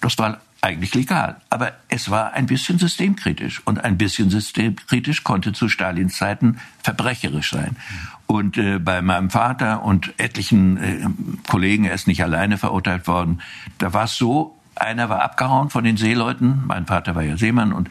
das 0.00 0.18
war 0.18 0.40
eigentlich 0.62 0.94
legal. 0.94 1.36
Aber 1.50 1.72
es 1.88 2.10
war 2.10 2.32
ein 2.32 2.46
bisschen 2.46 2.78
systemkritisch. 2.78 3.60
Und 3.64 3.84
ein 3.84 3.98
bisschen 3.98 4.30
systemkritisch 4.30 5.24
konnte 5.24 5.52
zu 5.52 5.68
Stalins 5.68 6.16
Zeiten 6.16 6.58
verbrecherisch 6.82 7.50
sein. 7.50 7.76
Und 8.26 8.56
äh, 8.56 8.78
bei 8.78 9.02
meinem 9.02 9.28
Vater 9.28 9.82
und 9.82 10.14
etlichen 10.18 10.76
äh, 10.76 11.06
Kollegen, 11.48 11.84
er 11.84 11.94
ist 11.94 12.06
nicht 12.06 12.22
alleine 12.22 12.58
verurteilt 12.58 13.06
worden, 13.06 13.42
da 13.78 13.92
war 13.92 14.04
es 14.04 14.16
so, 14.16 14.56
einer 14.76 15.10
war 15.10 15.22
abgehauen 15.22 15.68
von 15.68 15.84
den 15.84 15.96
Seeleuten, 15.96 16.62
mein 16.66 16.86
Vater 16.86 17.14
war 17.14 17.22
ja 17.22 17.36
Seemann 17.36 17.72
und 17.72 17.90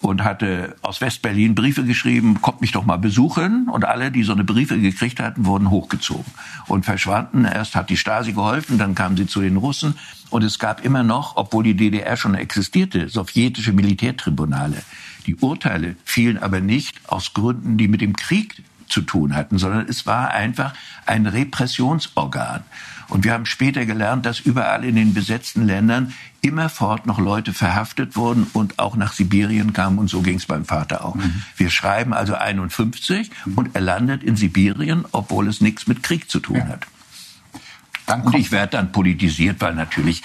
und 0.00 0.24
hatte 0.24 0.76
aus 0.82 1.00
Westberlin 1.00 1.54
Briefe 1.54 1.84
geschrieben, 1.84 2.40
kommt 2.40 2.60
mich 2.60 2.72
doch 2.72 2.84
mal 2.84 2.98
besuchen. 2.98 3.68
Und 3.68 3.84
alle, 3.84 4.10
die 4.10 4.22
so 4.22 4.32
eine 4.32 4.44
Briefe 4.44 4.78
gekriegt 4.78 5.20
hatten, 5.20 5.46
wurden 5.46 5.70
hochgezogen 5.70 6.24
und 6.66 6.84
verschwanden. 6.84 7.44
Erst 7.44 7.74
hat 7.74 7.90
die 7.90 7.96
Stasi 7.96 8.32
geholfen, 8.32 8.78
dann 8.78 8.94
kamen 8.94 9.16
sie 9.16 9.26
zu 9.26 9.40
den 9.40 9.56
Russen. 9.56 9.94
Und 10.30 10.44
es 10.44 10.58
gab 10.58 10.84
immer 10.84 11.02
noch, 11.02 11.36
obwohl 11.36 11.64
die 11.64 11.76
DDR 11.76 12.16
schon 12.16 12.34
existierte, 12.34 13.08
sowjetische 13.08 13.72
Militärtribunale. 13.72 14.82
Die 15.26 15.36
Urteile 15.36 15.96
fielen 16.04 16.38
aber 16.38 16.60
nicht 16.60 16.96
aus 17.08 17.32
Gründen, 17.34 17.76
die 17.78 17.88
mit 17.88 18.00
dem 18.00 18.14
Krieg 18.14 18.62
zu 18.88 19.02
tun 19.02 19.34
hatten, 19.34 19.58
sondern 19.58 19.88
es 19.88 20.06
war 20.06 20.30
einfach 20.30 20.72
ein 21.06 21.26
Repressionsorgan. 21.26 22.62
Und 23.08 23.24
wir 23.24 23.32
haben 23.32 23.46
später 23.46 23.86
gelernt, 23.86 24.26
dass 24.26 24.40
überall 24.40 24.84
in 24.84 24.96
den 24.96 25.14
besetzten 25.14 25.64
Ländern 25.64 26.12
immerfort 26.40 27.06
noch 27.06 27.18
Leute 27.18 27.52
verhaftet 27.52 28.16
wurden 28.16 28.46
und 28.52 28.78
auch 28.78 28.96
nach 28.96 29.12
Sibirien 29.12 29.72
kamen 29.72 29.98
und 29.98 30.08
so 30.08 30.22
ging 30.22 30.36
es 30.36 30.46
beim 30.46 30.64
Vater 30.64 31.04
auch. 31.04 31.14
Mhm. 31.14 31.42
Wir 31.56 31.70
schreiben 31.70 32.12
also 32.12 32.34
51 32.34 33.30
mhm. 33.44 33.58
und 33.58 33.74
er 33.74 33.80
landet 33.80 34.22
in 34.22 34.36
Sibirien, 34.36 35.04
obwohl 35.12 35.48
es 35.48 35.60
nichts 35.60 35.86
mit 35.86 36.02
Krieg 36.02 36.30
zu 36.30 36.40
tun 36.40 36.56
ja. 36.56 36.68
hat. 36.68 38.24
und 38.24 38.34
ich 38.34 38.52
werde 38.52 38.72
dann 38.72 38.92
politisiert, 38.92 39.60
weil 39.60 39.74
natürlich 39.74 40.22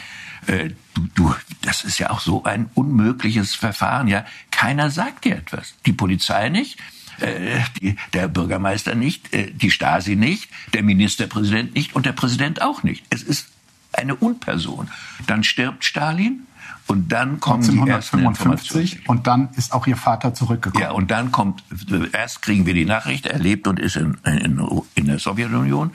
äh, 0.47 0.69
du, 0.93 1.07
du, 1.15 1.35
das 1.61 1.83
ist 1.83 1.99
ja 1.99 2.09
auch 2.09 2.19
so 2.19 2.43
ein 2.43 2.69
unmögliches 2.73 3.55
Verfahren. 3.55 4.07
Ja, 4.07 4.25
keiner 4.49 4.89
sagt 4.89 5.25
dir 5.25 5.35
etwas. 5.35 5.75
Die 5.85 5.93
Polizei 5.93 6.49
nicht, 6.49 6.79
äh, 7.21 7.61
die, 7.81 7.95
der 8.13 8.27
Bürgermeister 8.27 8.95
nicht, 8.95 9.33
äh, 9.33 9.51
die 9.51 9.71
Stasi 9.71 10.15
nicht, 10.15 10.49
der 10.73 10.83
Ministerpräsident 10.83 11.75
nicht 11.75 11.95
und 11.95 12.05
der 12.05 12.13
Präsident 12.13 12.61
auch 12.61 12.83
nicht. 12.83 13.03
Es 13.09 13.23
ist 13.23 13.47
eine 13.93 14.15
Unperson. 14.15 14.89
Dann 15.27 15.43
stirbt 15.43 15.83
Stalin. 15.83 16.47
Und 16.87 17.11
dann 17.11 17.39
kommen 17.39 17.63
1955 17.63 19.07
und 19.07 19.25
dann 19.25 19.49
ist 19.55 19.71
auch 19.71 19.87
ihr 19.87 19.95
Vater 19.95 20.33
zurückgekommen. 20.33 20.83
Ja, 20.83 20.91
und 20.91 21.09
dann 21.09 21.31
kommt, 21.31 21.63
erst 22.11 22.41
kriegen 22.41 22.65
wir 22.65 22.73
die 22.73 22.83
Nachricht, 22.83 23.27
er 23.27 23.39
lebt 23.39 23.67
und 23.67 23.79
ist 23.79 23.95
in, 23.95 24.17
in, 24.25 24.61
in 24.95 25.05
der 25.05 25.19
Sowjetunion, 25.19 25.91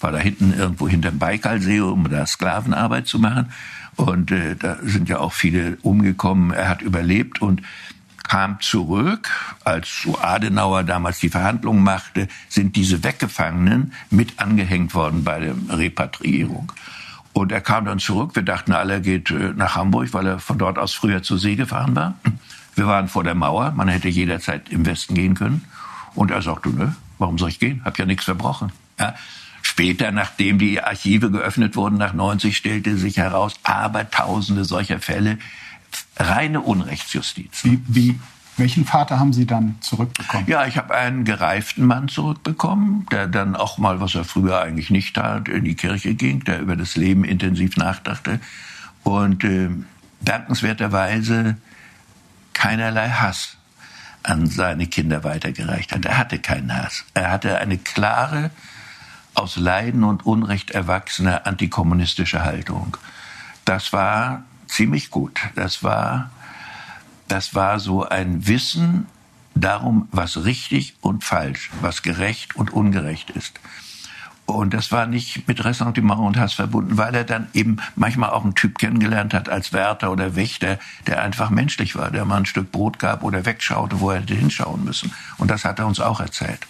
war 0.00 0.10
da 0.10 0.18
hinten 0.18 0.52
irgendwo 0.52 0.88
hinterm 0.88 1.18
Baikalsee, 1.18 1.80
um 1.80 2.08
da 2.10 2.26
Sklavenarbeit 2.26 3.06
zu 3.06 3.20
machen. 3.20 3.52
Und 3.96 4.32
äh, 4.32 4.56
da 4.56 4.78
sind 4.82 5.08
ja 5.08 5.18
auch 5.18 5.34
viele 5.34 5.76
umgekommen. 5.82 6.50
Er 6.52 6.68
hat 6.68 6.82
überlebt 6.82 7.40
und 7.42 7.62
kam 8.30 8.60
zurück, 8.60 9.28
als 9.64 10.06
Adenauer 10.22 10.84
damals 10.84 11.18
die 11.18 11.30
Verhandlungen 11.30 11.82
machte, 11.82 12.28
sind 12.48 12.76
diese 12.76 13.02
Weggefangenen 13.02 13.92
mit 14.08 14.38
angehängt 14.38 14.94
worden 14.94 15.24
bei 15.24 15.40
der 15.40 15.56
Repatriierung. 15.68 16.70
Und 17.32 17.50
er 17.50 17.60
kam 17.60 17.86
dann 17.86 17.98
zurück. 17.98 18.36
Wir 18.36 18.44
dachten 18.44 18.70
alle, 18.72 18.94
er 18.94 19.00
geht 19.00 19.32
äh, 19.32 19.52
nach 19.56 19.74
Hamburg, 19.74 20.14
weil 20.14 20.28
er 20.28 20.38
von 20.38 20.58
dort 20.58 20.78
aus 20.78 20.94
früher 20.94 21.24
zur 21.24 21.40
See 21.40 21.56
gefahren 21.56 21.96
war. 21.96 22.14
Wir 22.76 22.86
waren 22.86 23.08
vor 23.08 23.24
der 23.24 23.34
Mauer. 23.34 23.72
Man 23.72 23.88
hätte 23.88 24.08
jederzeit 24.08 24.68
im 24.68 24.86
Westen 24.86 25.14
gehen 25.16 25.34
können. 25.34 25.64
Und 26.14 26.30
er 26.30 26.40
sagte, 26.40 26.68
nö, 26.68 26.86
warum 27.18 27.36
soll 27.36 27.48
ich 27.48 27.58
gehen? 27.58 27.82
Hab 27.84 27.98
ja 27.98 28.06
nichts 28.06 28.26
verbrochen. 28.26 28.70
Ja. 29.00 29.16
Später, 29.62 30.12
nachdem 30.12 30.58
die 30.60 30.80
Archive 30.80 31.32
geöffnet 31.32 31.74
wurden, 31.74 31.98
nach 31.98 32.12
90, 32.12 32.56
stellte 32.56 32.96
sich 32.96 33.16
heraus, 33.16 33.54
aber 33.64 34.08
tausende 34.08 34.64
solcher 34.64 35.00
Fälle, 35.00 35.38
reine 36.16 36.60
Unrechtsjustiz. 36.60 37.64
Wie, 37.64 37.82
wie, 37.86 38.20
welchen 38.56 38.84
Vater 38.84 39.18
haben 39.18 39.32
Sie 39.32 39.46
dann 39.46 39.76
zurückbekommen? 39.80 40.46
Ja, 40.46 40.66
ich 40.66 40.76
habe 40.76 40.94
einen 40.94 41.24
gereiften 41.24 41.86
Mann 41.86 42.08
zurückbekommen, 42.08 43.06
der 43.10 43.26
dann 43.26 43.56
auch 43.56 43.78
mal, 43.78 44.00
was 44.00 44.14
er 44.14 44.24
früher 44.24 44.60
eigentlich 44.60 44.90
nicht 44.90 45.16
tat, 45.16 45.48
in 45.48 45.64
die 45.64 45.74
Kirche 45.74 46.14
ging, 46.14 46.44
der 46.44 46.60
über 46.60 46.76
das 46.76 46.96
Leben 46.96 47.24
intensiv 47.24 47.76
nachdachte 47.76 48.40
und 49.02 49.44
äh, 49.44 49.70
dankenswerterweise 50.20 51.56
keinerlei 52.52 53.08
Hass 53.08 53.56
an 54.22 54.46
seine 54.46 54.86
Kinder 54.86 55.24
weitergereicht 55.24 55.92
hat. 55.92 56.04
Er 56.04 56.18
hatte 56.18 56.38
keinen 56.38 56.76
Hass. 56.76 57.04
Er 57.14 57.30
hatte 57.30 57.58
eine 57.58 57.78
klare, 57.78 58.50
aus 59.34 59.56
Leiden 59.56 60.04
und 60.04 60.26
Unrecht 60.26 60.72
erwachsene 60.72 61.46
antikommunistische 61.46 62.44
Haltung. 62.44 62.96
Das 63.64 63.92
war 63.92 64.42
ziemlich 64.70 65.10
gut. 65.10 65.40
Das 65.54 65.82
war, 65.82 66.30
das 67.28 67.54
war 67.54 67.80
so 67.80 68.08
ein 68.08 68.46
Wissen 68.46 69.06
darum, 69.54 70.08
was 70.12 70.44
richtig 70.44 70.94
und 71.00 71.24
falsch, 71.24 71.70
was 71.80 72.02
gerecht 72.02 72.56
und 72.56 72.72
ungerecht 72.72 73.30
ist. 73.30 73.60
Und 74.46 74.74
das 74.74 74.90
war 74.90 75.06
nicht 75.06 75.46
mit 75.46 75.64
Ressentiment 75.64 76.20
und 76.20 76.36
Hass 76.36 76.54
verbunden, 76.54 76.96
weil 76.96 77.14
er 77.14 77.22
dann 77.22 77.46
eben 77.54 77.76
manchmal 77.94 78.30
auch 78.30 78.42
einen 78.42 78.56
Typ 78.56 78.78
kennengelernt 78.78 79.32
hat 79.32 79.48
als 79.48 79.72
Wärter 79.72 80.10
oder 80.10 80.34
Wächter, 80.34 80.78
der 81.06 81.22
einfach 81.22 81.50
menschlich 81.50 81.94
war, 81.94 82.10
der 82.10 82.24
mal 82.24 82.38
ein 82.38 82.46
Stück 82.46 82.72
Brot 82.72 82.98
gab 82.98 83.22
oder 83.22 83.46
wegschaute, 83.46 84.00
wo 84.00 84.10
er 84.10 84.20
hätte 84.20 84.34
hinschauen 84.34 84.84
müssen. 84.84 85.12
Und 85.38 85.52
das 85.52 85.64
hat 85.64 85.78
er 85.78 85.86
uns 85.86 86.00
auch 86.00 86.18
erzählt. 86.18 86.66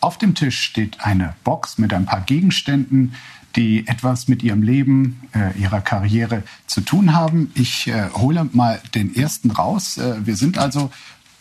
Auf 0.00 0.16
dem 0.16 0.34
Tisch 0.34 0.62
steht 0.62 1.02
eine 1.02 1.34
Box 1.44 1.76
mit 1.76 1.92
ein 1.92 2.06
paar 2.06 2.22
Gegenständen, 2.22 3.14
die 3.56 3.86
etwas 3.86 4.28
mit 4.28 4.42
ihrem 4.42 4.62
Leben, 4.62 5.20
äh, 5.34 5.58
ihrer 5.58 5.80
Karriere 5.80 6.42
zu 6.66 6.80
tun 6.80 7.14
haben. 7.14 7.50
Ich 7.54 7.88
äh, 7.88 8.10
hole 8.14 8.48
mal 8.52 8.80
den 8.94 9.14
ersten 9.14 9.50
raus. 9.50 9.98
Äh, 9.98 10.26
wir 10.26 10.36
sind 10.36 10.58
also 10.58 10.90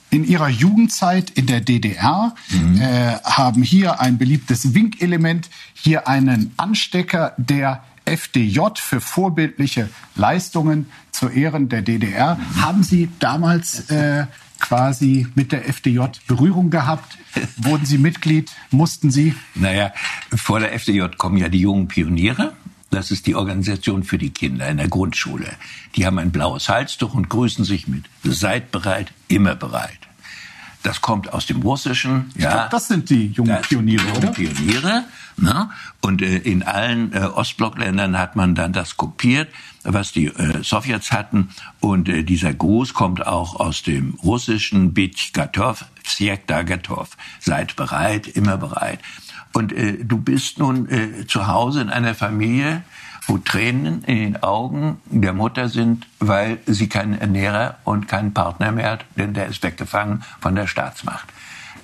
in 0.10 0.26
ihrer 0.26 0.50
Jugendzeit 0.50 1.30
in 1.30 1.46
der 1.46 1.62
DDR, 1.62 2.34
mhm. 2.50 2.82
äh, 2.82 3.14
haben 3.24 3.62
hier 3.62 4.00
ein 4.00 4.18
beliebtes 4.18 4.74
Winkelement, 4.74 5.50
hier 5.74 6.08
einen 6.08 6.52
Anstecker 6.58 7.34
der 7.38 7.84
FDJ 8.06 8.60
für 8.76 9.02
vorbildliche 9.02 9.90
Leistungen 10.16 10.88
zu 11.12 11.30
Ehren 11.30 11.70
der 11.70 11.84
DDR. 11.84 12.36
Mhm. 12.36 12.62
Haben 12.62 12.84
Sie 12.84 13.10
damals 13.20 13.90
äh, 13.92 14.26
quasi 14.60 15.28
mit 15.36 15.52
der 15.52 15.68
FDJ 15.68 16.00
Berührung 16.28 16.70
gehabt? 16.70 17.18
Wurden 17.58 17.86
Sie 17.86 17.98
Mitglied? 17.98 18.52
Mussten 18.72 19.12
Sie? 19.12 19.36
Naja, 19.56 19.94
vor 20.36 20.60
der 20.60 20.74
FDJ 20.74 21.04
kommen 21.18 21.38
ja 21.38 21.50
die 21.50 21.62
jungen 21.62 21.88
Pioniere. 21.88 22.54
Das 22.90 23.12
ist 23.12 23.28
die 23.28 23.36
Organisation 23.36 24.04
für 24.04 24.18
die 24.18 24.32
Kinder 24.32 24.68
in 24.68 24.78
der 24.78 24.88
Grundschule. 24.88 25.48
Die 25.96 26.06
haben 26.06 26.18
ein 26.18 26.32
blaues 26.32 26.70
Halstuch 26.70 27.14
und 27.14 27.30
grüßen 27.30 27.64
sich 27.64 27.88
mit 27.88 28.06
Seid 28.24 28.72
bereit, 28.72 29.14
immer 29.28 29.56
bereit. 29.56 30.00
Das 30.82 31.02
kommt 31.02 31.34
aus 31.34 31.46
dem 31.46 31.62
Russischen. 31.62 32.32
Ich 32.36 32.44
ja, 32.44 32.52
glaub, 32.52 32.70
das 32.72 32.88
sind 32.88 33.10
die 33.10 33.28
jungen 33.28 33.62
Pioniere, 33.62 34.04
die 34.04 34.14
jungen 34.14 34.34
Pioniere. 34.34 35.06
Ne? 35.42 35.70
Und 36.02 36.22
äh, 36.22 36.38
in 36.38 36.64
allen 36.64 37.14
äh, 37.14 37.20
Ostblockländern 37.20 38.18
hat 38.18 38.36
man 38.36 38.56
dann 38.56 38.74
das 38.74 38.98
kopiert, 38.98 39.50
was 39.84 40.12
die 40.12 40.28
äh, 40.28 40.64
Sowjets 40.64 41.12
hatten. 41.12 41.50
Und 41.80 42.10
äh, 42.10 42.24
dieser 42.24 42.54
Gruß 42.54 42.94
kommt 42.94 43.26
auch 43.26 43.60
aus 43.60 43.84
dem 43.84 44.16
russischen 44.24 44.94
Bitch 44.94 45.34
Gatov, 45.34 45.86
Sjekta 46.04 46.64
Gatov. 46.64 47.18
Seid 47.40 47.76
bereit, 47.76 48.28
immer 48.28 48.58
bereit. 48.58 49.00
Und 49.54 49.74
äh, 49.74 50.04
du 50.04 50.18
bist 50.18 50.60
nun 50.60 50.90
äh, 50.90 51.26
zu 51.28 51.48
Hause 51.48 51.82
in 51.82 51.90
einer 51.90 52.16
Familie, 52.16 52.84
wo 53.28 53.38
Tränen 53.38 54.04
in 54.06 54.18
den 54.18 54.44
Augen 54.44 55.00
der 55.06 55.34
Mutter 55.34 55.70
sind, 55.70 56.08
weil 56.20 56.60
sie 56.66 56.90
keinen 56.90 57.20
Ernährer 57.20 57.78
und 57.84 58.08
keinen 58.08 58.34
Partner 58.34 58.72
mehr 58.72 58.92
hat, 58.92 59.06
denn 59.18 59.34
der 59.34 59.48
ist 59.48 59.62
weggefangen 59.64 60.24
von 60.42 60.56
der 60.56 60.68
Staatsmacht. 60.68 61.28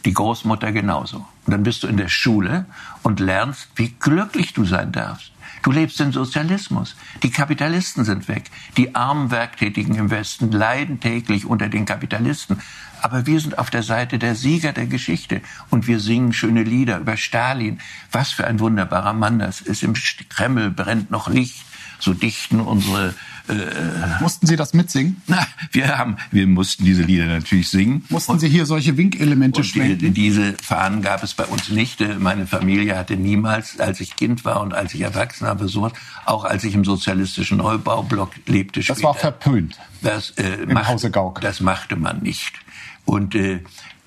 Die 0.05 0.13
Großmutter 0.13 0.71
genauso. 0.71 1.25
Und 1.45 1.53
dann 1.53 1.63
bist 1.63 1.83
du 1.83 1.87
in 1.87 1.97
der 1.97 2.09
Schule 2.09 2.65
und 3.05 3.19
lernst, 3.19 3.69
wie 3.75 3.89
glücklich 3.99 4.53
du 4.53 4.65
sein 4.65 4.91
darfst. 4.91 5.31
Du 5.61 5.71
lebst 5.71 6.01
im 6.01 6.11
Sozialismus. 6.11 6.95
Die 7.21 7.29
Kapitalisten 7.29 8.03
sind 8.03 8.27
weg. 8.27 8.49
Die 8.77 8.95
armen 8.95 9.29
Werktätigen 9.29 9.93
im 9.93 10.09
Westen 10.09 10.51
leiden 10.51 10.99
täglich 10.99 11.45
unter 11.45 11.69
den 11.69 11.85
Kapitalisten. 11.85 12.61
Aber 13.03 13.27
wir 13.27 13.39
sind 13.39 13.59
auf 13.59 13.69
der 13.69 13.83
Seite 13.83 14.17
der 14.17 14.33
Sieger 14.33 14.73
der 14.73 14.87
Geschichte 14.87 15.41
und 15.69 15.85
wir 15.85 15.99
singen 15.99 16.33
schöne 16.33 16.63
Lieder 16.63 16.97
über 16.97 17.15
Stalin. 17.15 17.79
Was 18.11 18.31
für 18.31 18.47
ein 18.47 18.59
wunderbarer 18.59 19.13
Mann 19.13 19.37
das 19.37 19.61
ist. 19.61 19.83
Im 19.83 19.93
Kreml 19.93 20.71
brennt 20.71 21.11
noch 21.11 21.29
Licht. 21.29 21.63
So 21.99 22.15
dichten 22.15 22.59
unsere 22.59 23.13
äh, 23.47 24.21
mussten 24.21 24.47
Sie 24.47 24.55
das 24.55 24.73
mitsingen? 24.73 25.21
Na, 25.27 25.45
wir 25.71 25.97
haben, 25.97 26.17
wir 26.31 26.47
mussten 26.47 26.83
diese 26.83 27.03
Lieder 27.03 27.25
natürlich 27.25 27.69
singen. 27.69 28.03
Mussten 28.09 28.33
und, 28.33 28.39
Sie 28.39 28.49
hier 28.49 28.65
solche 28.65 28.97
Winkelemente 28.97 29.63
schwenken? 29.63 29.99
Die, 29.99 30.11
diese 30.11 30.53
Fahnen 30.53 31.01
gab 31.01 31.23
es 31.23 31.33
bei 31.33 31.45
uns 31.45 31.69
nicht. 31.69 32.03
Meine 32.19 32.47
Familie 32.47 32.97
hatte 32.97 33.17
niemals, 33.17 33.79
als 33.79 33.99
ich 33.99 34.15
Kind 34.15 34.45
war 34.45 34.61
und 34.61 34.73
als 34.73 34.93
ich 34.93 35.01
erwachsen 35.01 35.47
habe, 35.47 35.67
sowas, 35.67 35.93
auch 36.25 36.43
als 36.43 36.63
ich 36.63 36.73
im 36.73 36.85
sozialistischen 36.85 37.57
Neubaublock 37.57 38.31
lebte. 38.47 38.81
Später, 38.81 38.95
das 38.95 39.03
war 39.03 39.13
verpönt. 39.13 39.77
Das, 40.01 40.31
äh, 40.31 40.63
Im 40.63 40.73
macht, 40.73 40.87
Hause 40.87 41.11
Gauck. 41.11 41.41
Das 41.41 41.59
machte 41.59 41.95
man 41.95 42.21
nicht. 42.21 42.53
Und 43.05 43.35
äh, 43.35 43.61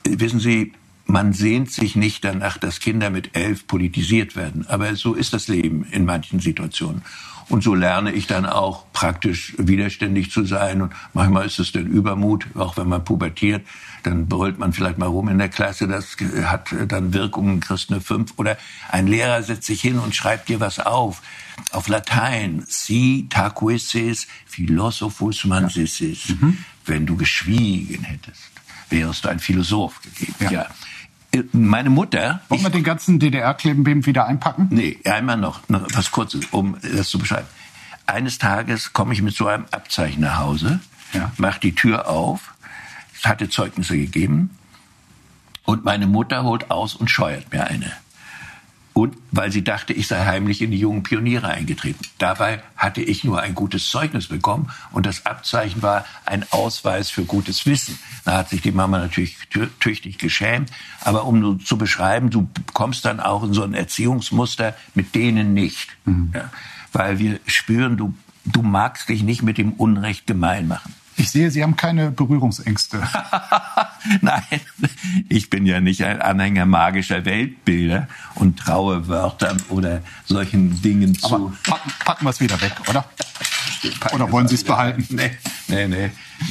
wissen 0.04 0.40
Sie, 0.40 0.72
man 1.06 1.32
sehnt 1.32 1.72
sich 1.72 1.96
nicht 1.96 2.24
danach, 2.24 2.58
dass 2.58 2.80
Kinder 2.80 3.10
mit 3.10 3.34
elf 3.34 3.66
politisiert 3.66 4.36
werden. 4.36 4.66
Aber 4.68 4.94
so 4.94 5.14
ist 5.14 5.32
das 5.32 5.48
Leben 5.48 5.84
in 5.90 6.04
manchen 6.04 6.38
Situationen. 6.38 7.02
Und 7.48 7.62
so 7.62 7.74
lerne 7.74 8.12
ich 8.12 8.26
dann 8.26 8.44
auch 8.44 8.84
praktisch 8.92 9.54
widerständig 9.56 10.30
zu 10.30 10.44
sein. 10.44 10.82
Und 10.82 10.92
manchmal 11.14 11.46
ist 11.46 11.58
es 11.58 11.72
dann 11.72 11.86
Übermut, 11.86 12.46
auch 12.54 12.76
wenn 12.76 12.88
man 12.88 13.04
pubertiert. 13.04 13.66
Dann 14.02 14.26
brüllt 14.26 14.58
man 14.58 14.72
vielleicht 14.72 14.98
mal 14.98 15.06
rum 15.06 15.28
in 15.28 15.38
der 15.38 15.48
Klasse. 15.48 15.88
Das 15.88 16.16
hat 16.44 16.68
dann 16.88 17.14
Wirkungen, 17.14 17.60
kriegst 17.60 17.90
eine 17.90 18.00
fünf. 18.00 18.34
Oder 18.36 18.58
ein 18.90 19.06
Lehrer 19.06 19.42
setzt 19.42 19.64
sich 19.64 19.80
hin 19.80 19.98
und 19.98 20.14
schreibt 20.14 20.48
dir 20.48 20.60
was 20.60 20.78
auf. 20.78 21.22
Auf 21.72 21.88
Latein. 21.88 22.64
Si 22.66 23.26
tacuises 23.30 24.26
philosophus 24.46 25.44
mansisis. 25.44 26.28
Ja. 26.28 26.34
Mhm. 26.40 26.58
Wenn 26.84 27.06
du 27.06 27.16
geschwiegen 27.16 28.04
hättest, 28.04 28.50
wärst 28.90 29.24
du 29.24 29.28
ein 29.28 29.38
Philosoph 29.40 30.00
gewesen. 30.02 30.34
Ja. 30.40 30.50
ja 30.50 30.66
meine 31.52 31.90
Mutter. 31.90 32.40
Wollen 32.48 32.62
wir 32.62 32.70
den 32.70 32.84
ganzen 32.84 33.18
DDR-Klebenbeam 33.18 34.06
wieder 34.06 34.26
einpacken? 34.26 34.68
Nee, 34.70 34.98
einmal 35.04 35.36
noch, 35.36 35.68
noch 35.68 35.86
was 35.92 36.10
Kurzes, 36.10 36.46
um 36.50 36.76
das 36.82 37.08
zu 37.08 37.18
beschreiben. 37.18 37.46
Eines 38.06 38.38
Tages 38.38 38.92
komme 38.92 39.12
ich 39.12 39.22
mit 39.22 39.34
so 39.34 39.46
einem 39.46 39.66
Abzeichen 39.70 40.22
nach 40.22 40.38
Hause, 40.38 40.80
ja. 41.12 41.30
mache 41.36 41.60
die 41.60 41.74
Tür 41.74 42.08
auf, 42.08 42.54
es 43.14 43.26
hatte 43.26 43.50
Zeugnisse 43.50 43.98
gegeben 43.98 44.50
und 45.64 45.84
meine 45.84 46.06
Mutter 46.06 46.44
holt 46.44 46.70
aus 46.70 46.94
und 46.94 47.10
scheuert 47.10 47.52
mir 47.52 47.66
eine 47.66 47.92
und 48.98 49.16
weil 49.30 49.52
sie 49.52 49.62
dachte, 49.62 49.92
ich 49.92 50.08
sei 50.08 50.24
heimlich 50.24 50.60
in 50.60 50.72
die 50.72 50.78
jungen 50.80 51.04
Pioniere 51.04 51.46
eingetreten. 51.46 52.04
Dabei 52.18 52.64
hatte 52.76 53.00
ich 53.00 53.22
nur 53.22 53.40
ein 53.40 53.54
gutes 53.54 53.88
Zeugnis 53.90 54.26
bekommen 54.26 54.72
und 54.90 55.06
das 55.06 55.24
Abzeichen 55.24 55.82
war 55.82 56.04
ein 56.24 56.44
Ausweis 56.50 57.08
für 57.08 57.24
gutes 57.24 57.64
Wissen. 57.64 57.96
Da 58.24 58.38
hat 58.38 58.48
sich 58.48 58.60
die 58.60 58.72
Mama 58.72 58.98
natürlich 58.98 59.36
tüchtig 59.78 60.18
geschämt, 60.18 60.72
aber 61.02 61.26
um 61.26 61.38
nur 61.38 61.60
zu 61.60 61.78
beschreiben, 61.78 62.30
du 62.30 62.48
kommst 62.74 63.04
dann 63.04 63.20
auch 63.20 63.44
in 63.44 63.52
so 63.52 63.62
ein 63.62 63.72
Erziehungsmuster 63.72 64.74
mit 64.96 65.14
denen 65.14 65.54
nicht, 65.54 65.90
mhm. 66.04 66.32
ja, 66.34 66.50
weil 66.92 67.20
wir 67.20 67.38
spüren, 67.46 67.96
du 67.96 68.14
du 68.44 68.62
magst 68.62 69.08
dich 69.10 69.22
nicht 69.22 69.42
mit 69.42 69.58
dem 69.58 69.74
Unrecht 69.74 70.26
gemein 70.26 70.66
machen. 70.66 70.94
Ich 71.18 71.30
sehe, 71.30 71.50
Sie 71.50 71.62
haben 71.62 71.76
keine 71.76 72.12
Berührungsängste. 72.12 73.02
Nein, 74.20 74.42
ich 75.28 75.50
bin 75.50 75.66
ja 75.66 75.80
nicht 75.80 76.04
ein 76.04 76.22
Anhänger 76.22 76.64
magischer 76.64 77.24
Weltbilder 77.24 78.06
und 78.36 78.58
traue 78.58 79.08
Wörtern 79.08 79.60
oder 79.68 80.02
solchen 80.24 80.80
Dingen 80.80 81.18
zu. 81.18 81.34
Aber 81.34 81.52
packen, 81.64 81.92
packen 82.04 82.24
wir 82.24 82.30
es 82.30 82.40
wieder 82.40 82.60
weg, 82.60 82.72
oder? 82.88 83.04
Oder 84.12 84.30
wollen 84.30 84.48
Sie 84.48 84.54
es 84.54 84.64
behalten? 84.64 85.06
Nee, 85.10 85.30
nee, 85.66 85.88
nee. 85.88 86.10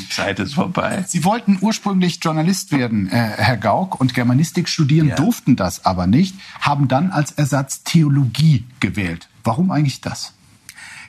Zeit 0.09 0.39
ist 0.39 0.55
vorbei. 0.55 1.05
Sie 1.07 1.23
wollten 1.23 1.57
ursprünglich 1.61 2.19
Journalist 2.21 2.71
werden, 2.71 3.09
äh, 3.09 3.15
Herr 3.37 3.57
Gauck, 3.57 3.99
und 3.99 4.13
Germanistik 4.13 4.67
studieren, 4.67 5.09
ja. 5.09 5.15
durften 5.15 5.55
das 5.55 5.85
aber 5.85 6.07
nicht, 6.07 6.35
haben 6.59 6.87
dann 6.87 7.11
als 7.11 7.31
Ersatz 7.31 7.83
Theologie 7.83 8.65
gewählt. 8.79 9.29
Warum 9.43 9.71
eigentlich 9.71 10.01
das? 10.01 10.33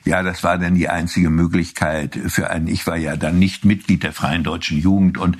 Ja, 0.05 0.23
das 0.23 0.43
war 0.43 0.57
dann 0.57 0.75
die 0.75 0.89
einzige 0.89 1.29
Möglichkeit 1.29 2.17
für 2.27 2.49
einen. 2.49 2.67
Ich 2.67 2.87
war 2.87 2.97
ja 2.97 3.15
dann 3.15 3.39
nicht 3.39 3.65
Mitglied 3.65 4.03
der 4.03 4.13
Freien 4.13 4.43
Deutschen 4.43 4.77
Jugend 4.77 5.17
und 5.17 5.37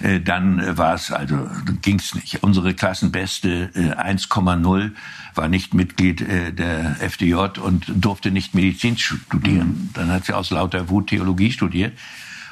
äh, 0.00 0.20
dann 0.20 0.76
war 0.76 0.94
es, 0.94 1.10
also 1.10 1.48
ging's 1.80 2.14
nicht. 2.14 2.42
Unsere 2.42 2.74
Klassenbeste 2.74 3.70
äh, 3.74 3.92
1,0 4.00 4.90
war 5.34 5.48
nicht 5.48 5.74
Mitglied 5.74 6.20
äh, 6.20 6.52
der 6.52 6.96
FDJ 7.00 7.60
und 7.60 7.86
durfte 7.94 8.30
nicht 8.30 8.54
Medizin 8.54 8.98
studieren. 8.98 9.68
Mhm. 9.68 9.90
Dann 9.94 10.10
hat 10.10 10.24
sie 10.24 10.34
aus 10.34 10.50
lauter 10.50 10.88
Wut 10.88 11.08
Theologie 11.08 11.52
studiert. 11.52 11.92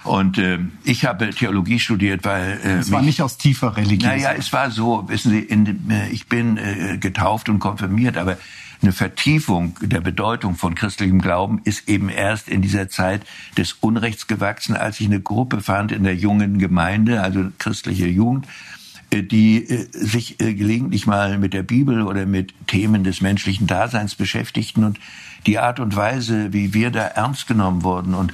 Und 0.03 0.39
äh, 0.39 0.61
ich 0.85 1.05
habe 1.05 1.31
Theologie 1.31 1.79
studiert, 1.79 2.25
weil 2.25 2.59
äh, 2.65 2.79
es 2.79 2.91
war 2.91 3.03
nicht 3.03 3.21
aus 3.21 3.37
tiefer 3.37 3.77
Religion. 3.77 4.11
Naja, 4.11 4.33
es 4.33 4.51
war 4.53 4.71
so, 4.71 5.05
wissen 5.09 5.31
Sie, 5.31 5.41
in, 5.41 5.91
äh, 5.91 6.09
ich 6.09 6.27
bin 6.27 6.57
äh, 6.57 6.97
getauft 6.99 7.51
und 7.51 7.59
konfirmiert, 7.59 8.17
aber 8.17 8.39
eine 8.83 8.93
Vertiefung 8.93 9.77
der 9.83 10.01
Bedeutung 10.01 10.55
von 10.57 10.75
christlichem 10.75 11.21
Glauben 11.21 11.61
ist 11.65 11.89
eben 11.89 12.09
erst 12.09 12.49
in 12.49 12.63
dieser 12.63 12.89
Zeit 12.89 13.23
des 13.57 13.75
Unrechts 13.75 14.27
gewachsen, 14.27 14.75
als 14.75 15.01
ich 15.01 15.07
eine 15.07 15.21
Gruppe 15.21 15.61
fand 15.61 15.93
in 15.93 16.05
der 16.05 16.15
jungen 16.15 16.59
Gemeinde, 16.59 17.21
also 17.21 17.49
christliche 17.59 18.07
Jugend, 18.07 18.47
äh, 19.11 19.23
die 19.23 19.69
äh, 19.69 19.89
sich 19.93 20.41
äh, 20.41 20.55
gelegentlich 20.55 21.07
mal 21.07 21.39
mit 21.39 21.53
der 21.53 21.63
Bibel 21.63 22.03
oder 22.03 22.25
mit 22.25 22.55
Themen 22.67 23.05
des 23.05 23.21
menschlichen 23.21 23.67
Daseins 23.67 24.15
beschäftigten 24.15 24.85
und 24.85 24.99
die 25.47 25.59
Art 25.59 25.79
und 25.79 25.95
Weise, 25.95 26.53
wie 26.53 26.73
wir 26.73 26.91
da 26.91 27.03
ernst 27.03 27.47
genommen 27.47 27.83
wurden 27.83 28.15
und 28.15 28.33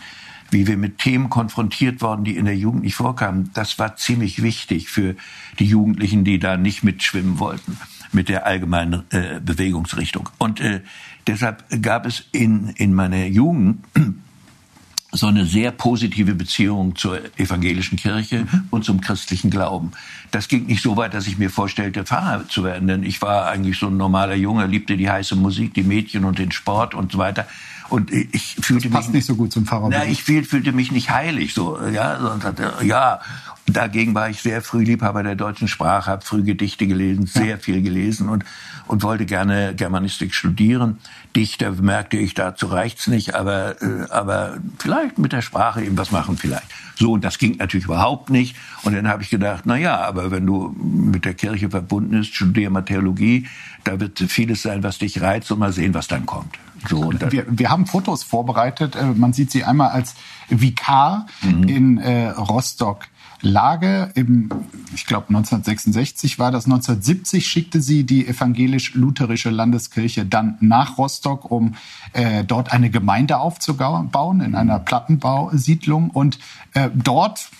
wie 0.50 0.68
wir 0.68 0.76
mit 0.76 0.98
Themen 0.98 1.28
konfrontiert 1.28 2.02
worden, 2.02 2.24
die 2.24 2.36
in 2.36 2.44
der 2.44 2.56
Jugend 2.56 2.84
nicht 2.84 2.94
vorkamen, 2.94 3.50
das 3.54 3.80
war 3.80 3.96
ziemlich 3.96 4.42
wichtig 4.42 4.88
für 4.90 5.16
die 5.58 5.66
Jugendlichen, 5.66 6.22
die 6.22 6.38
da 6.38 6.56
nicht 6.56 6.84
mitschwimmen 6.84 7.40
wollten 7.40 7.76
mit 8.16 8.28
der 8.28 8.46
allgemeinen 8.46 9.04
äh, 9.10 9.38
Bewegungsrichtung. 9.40 10.28
Und 10.38 10.60
äh, 10.60 10.80
deshalb 11.28 11.64
gab 11.82 12.06
es 12.06 12.24
in, 12.32 12.70
in 12.70 12.94
meiner 12.94 13.26
Jugend 13.26 13.84
so 15.12 15.28
eine 15.28 15.46
sehr 15.46 15.70
positive 15.70 16.34
Beziehung 16.34 16.96
zur 16.96 17.20
evangelischen 17.38 17.96
Kirche 17.96 18.40
mhm. 18.40 18.68
und 18.70 18.84
zum 18.84 19.00
christlichen 19.00 19.50
Glauben. 19.50 19.92
Das 20.30 20.48
ging 20.48 20.66
nicht 20.66 20.82
so 20.82 20.96
weit, 20.96 21.14
dass 21.14 21.26
ich 21.26 21.38
mir 21.38 21.50
vorstellte, 21.50 22.04
Pfarrer 22.04 22.48
zu 22.48 22.64
werden, 22.64 22.88
denn 22.88 23.02
ich 23.02 23.22
war 23.22 23.46
eigentlich 23.46 23.78
so 23.78 23.86
ein 23.86 23.96
normaler 23.96 24.34
Junge, 24.34 24.66
liebte 24.66 24.96
die 24.96 25.08
heiße 25.08 25.36
Musik, 25.36 25.74
die 25.74 25.84
Mädchen 25.84 26.24
und 26.24 26.38
den 26.38 26.50
Sport 26.50 26.94
und 26.94 27.12
so 27.12 27.18
weiter. 27.18 27.46
Und 27.88 28.10
ich 28.10 28.56
fühlte 28.60 28.88
das 28.88 28.92
passt 28.92 29.08
mich 29.08 29.16
nicht 29.16 29.26
so 29.26 29.36
gut 29.36 29.52
zum 29.52 29.64
Pfarrer. 29.64 29.88
Na, 29.90 30.04
ich 30.04 30.24
fühlte 30.24 30.72
mich 30.72 30.90
nicht 30.90 31.10
heilig, 31.10 31.54
so 31.54 31.78
ja, 31.86 32.36
ja. 32.82 33.20
Dagegen 33.68 34.14
war 34.14 34.30
ich 34.30 34.42
sehr 34.42 34.62
früh 34.62 34.84
Liebhaber 34.84 35.22
der 35.22 35.34
deutschen 35.34 35.66
Sprache, 35.66 36.10
habe 36.10 36.24
früh 36.24 36.42
Gedichte 36.42 36.86
gelesen, 36.86 37.26
sehr 37.26 37.58
viel 37.58 37.82
gelesen 37.82 38.28
und 38.28 38.44
und 38.86 39.02
wollte 39.02 39.26
gerne 39.26 39.74
Germanistik 39.74 40.34
studieren. 40.34 40.98
Dichter 41.34 41.72
merkte 41.72 42.16
ich, 42.16 42.34
dazu 42.34 42.66
reicht's 42.66 43.08
nicht, 43.08 43.34
aber 43.34 43.82
äh, 43.82 44.08
aber 44.10 44.58
vielleicht 44.78 45.18
mit 45.18 45.32
der 45.32 45.42
Sprache 45.42 45.82
eben 45.82 45.98
was 45.98 46.12
machen 46.12 46.36
vielleicht. 46.36 46.66
So 46.98 47.12
und 47.12 47.24
das 47.24 47.38
ging 47.38 47.56
natürlich 47.56 47.86
überhaupt 47.86 48.30
nicht. 48.30 48.56
Und 48.82 48.94
dann 48.94 49.08
habe 49.08 49.22
ich 49.22 49.30
gedacht, 49.30 49.64
na 49.66 49.76
ja, 49.76 50.00
aber 50.00 50.30
wenn 50.30 50.46
du 50.46 50.74
mit 50.78 51.24
der 51.24 51.34
Kirche 51.34 51.68
verbunden 51.68 52.18
bist, 52.18 52.34
studier 52.34 52.70
mal 52.70 52.82
Theologie, 52.82 53.46
da 53.84 54.00
wird 54.00 54.18
vieles 54.18 54.62
sein, 54.62 54.82
was 54.82 54.98
dich 54.98 55.20
reizt 55.20 55.50
und 55.50 55.58
mal 55.58 55.72
sehen, 55.72 55.92
was 55.92 56.08
dann 56.08 56.24
kommt. 56.24 56.56
So, 56.88 57.12
wir, 57.12 57.46
wir 57.48 57.70
haben 57.70 57.86
Fotos 57.86 58.22
vorbereitet. 58.22 58.96
Äh, 58.96 59.06
man 59.06 59.32
sieht 59.32 59.50
sie 59.50 59.64
einmal 59.64 59.90
als 59.90 60.14
Vikar 60.48 61.26
mhm. 61.42 61.68
in 61.68 61.98
äh, 61.98 62.28
Rostock. 62.28 63.08
Lage 63.40 64.10
im, 64.14 64.48
ich 64.94 65.06
glaube 65.06 65.28
1966 65.28 66.38
war 66.38 66.50
das, 66.50 66.64
1970 66.64 67.46
schickte 67.46 67.80
sie 67.80 68.04
die 68.04 68.26
evangelisch-lutherische 68.26 69.50
Landeskirche 69.50 70.24
dann 70.24 70.56
nach 70.60 70.98
Rostock, 70.98 71.50
um 71.50 71.74
äh, 72.12 72.44
dort 72.44 72.72
eine 72.72 72.90
Gemeinde 72.90 73.38
aufzubauen 73.38 74.40
in 74.40 74.54
einer 74.54 74.78
Plattenbausiedlung. 74.78 76.10
Und 76.10 76.38
äh, 76.74 76.90
dort 76.94 77.50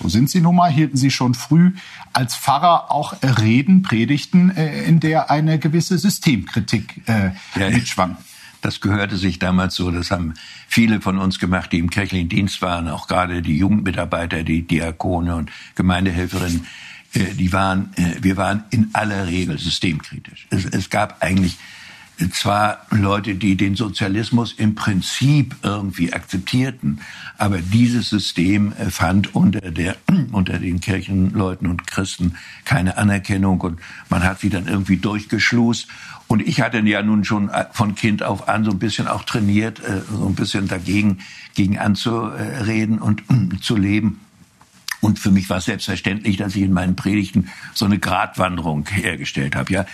so 0.00 0.08
sind 0.08 0.30
sie 0.30 0.40
nun 0.40 0.56
mal, 0.56 0.70
hielten 0.70 0.96
sie 0.96 1.10
schon 1.10 1.34
früh 1.34 1.72
als 2.12 2.36
Pfarrer 2.36 2.92
auch 2.92 3.14
Reden, 3.22 3.82
Predigten, 3.82 4.50
äh, 4.56 4.84
in 4.84 5.00
der 5.00 5.30
eine 5.30 5.58
gewisse 5.58 5.98
Systemkritik 5.98 7.02
äh, 7.08 7.30
ja, 7.58 7.70
mitschwang. 7.70 8.16
Das 8.60 8.80
gehörte 8.80 9.16
sich 9.16 9.38
damals 9.38 9.74
so. 9.74 9.90
Das 9.90 10.10
haben 10.10 10.34
viele 10.66 11.00
von 11.00 11.18
uns 11.18 11.38
gemacht, 11.38 11.72
die 11.72 11.78
im 11.78 11.90
kirchlichen 11.90 12.28
Dienst 12.28 12.60
waren, 12.62 12.88
auch 12.88 13.06
gerade 13.06 13.42
die 13.42 13.56
Jugendmitarbeiter, 13.56 14.42
die 14.42 14.62
Diakone 14.62 15.36
und 15.36 15.50
Gemeindehelferinnen. 15.74 16.66
Äh, 17.14 17.34
die 17.34 17.52
waren, 17.52 17.90
äh, 17.96 18.16
wir 18.20 18.36
waren 18.36 18.64
in 18.70 18.90
aller 18.92 19.26
Regel 19.26 19.58
systemkritisch. 19.58 20.46
Es, 20.50 20.64
es 20.64 20.90
gab 20.90 21.22
eigentlich 21.22 21.56
zwar 22.32 22.86
Leute, 22.90 23.36
die 23.36 23.56
den 23.56 23.76
Sozialismus 23.76 24.52
im 24.52 24.74
Prinzip 24.74 25.54
irgendwie 25.62 26.12
akzeptierten, 26.12 27.00
aber 27.36 27.58
dieses 27.58 28.08
System 28.08 28.72
äh, 28.72 28.90
fand 28.90 29.34
unter 29.34 29.70
der, 29.70 29.96
unter 30.32 30.58
den 30.58 30.80
Kirchenleuten 30.80 31.68
und 31.68 31.86
Christen 31.86 32.34
keine 32.64 32.96
Anerkennung 32.96 33.60
und 33.60 33.78
man 34.08 34.24
hat 34.24 34.40
sie 34.40 34.50
dann 34.50 34.66
irgendwie 34.66 34.96
durchgeschlust. 34.96 35.86
Und 36.26 36.46
ich 36.46 36.60
hatte 36.60 36.80
ja 36.80 37.02
nun 37.02 37.24
schon 37.24 37.48
äh, 37.50 37.66
von 37.72 37.94
Kind 37.94 38.22
auf 38.22 38.48
an 38.48 38.64
so 38.64 38.72
ein 38.72 38.78
bisschen 38.78 39.06
auch 39.06 39.22
trainiert, 39.22 39.78
äh, 39.80 40.02
so 40.10 40.26
ein 40.26 40.34
bisschen 40.34 40.66
dagegen, 40.66 41.18
gegen 41.54 41.78
anzureden 41.78 42.98
und 42.98 43.22
zu 43.62 43.76
leben. 43.76 44.20
Und 45.00 45.18
für 45.20 45.30
mich 45.30 45.48
war 45.48 45.58
es 45.58 45.66
selbstverständlich, 45.66 46.36
dass 46.36 46.56
ich 46.56 46.62
in 46.62 46.72
meinen 46.72 46.96
Predigten 46.96 47.48
so 47.72 47.84
eine 47.84 48.00
Gratwanderung 48.00 48.86
hergestellt 48.88 49.54
habe. 49.54 49.72
Ja, 49.72 49.86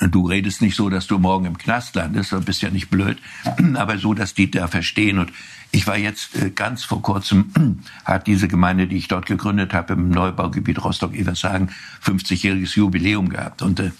du 0.00 0.26
redest 0.26 0.62
nicht 0.62 0.76
so, 0.76 0.88
dass 0.88 1.06
du 1.06 1.18
morgen 1.18 1.46
im 1.46 1.58
Knast 1.58 1.94
landest, 1.94 2.32
du 2.32 2.40
bist 2.40 2.62
ja 2.62 2.70
nicht 2.70 2.90
blöd, 2.90 3.18
aber 3.74 3.98
so, 3.98 4.14
dass 4.14 4.34
die 4.34 4.50
da 4.50 4.66
verstehen. 4.66 5.18
Und 5.18 5.32
ich 5.70 5.86
war 5.86 5.96
jetzt 5.96 6.36
äh, 6.36 6.50
ganz 6.50 6.84
vor 6.84 7.02
kurzem, 7.02 7.82
hat 8.04 8.26
diese 8.26 8.48
Gemeinde, 8.48 8.86
die 8.86 8.96
ich 8.96 9.08
dort 9.08 9.26
gegründet 9.26 9.72
habe, 9.72 9.94
im 9.94 10.10
Neubaugebiet 10.10 10.82
Rostock-Evershagen, 10.82 11.70
50-jähriges 12.04 12.76
Jubiläum 12.76 13.28
gehabt. 13.28 13.62
Und 13.62 13.80
äh, 13.80 13.90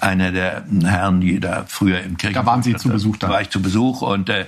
einer 0.00 0.32
der 0.32 0.64
Herren, 0.82 1.20
die 1.20 1.38
da 1.38 1.64
früher 1.66 2.02
im 2.02 2.16
Kirchen... 2.16 2.34
Da 2.34 2.46
waren 2.46 2.62
Sie 2.62 2.74
zu 2.74 2.88
Besuch 2.88 3.16
da. 3.18 3.28
war 3.28 3.40
ich 3.40 3.50
zu 3.50 3.62
Besuch 3.62 4.02
und 4.02 4.28
äh, 4.28 4.46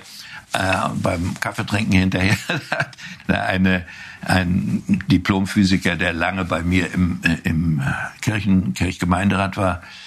äh, 0.53 0.89
beim 1.01 1.33
Kaffeetrinken 1.39 1.93
hinterher 1.93 2.37
eine, 3.27 3.85
ein 4.21 4.83
Diplomphysiker, 5.07 5.95
der 5.95 6.11
lange 6.13 6.43
bei 6.43 6.61
mir 6.61 6.93
im, 6.93 7.21
äh, 7.23 7.47
im 7.47 7.81
Kirchen, 8.21 8.73
Kirchgemeinderat 8.73 9.55
war, 9.55 9.77
äh, 9.77 10.04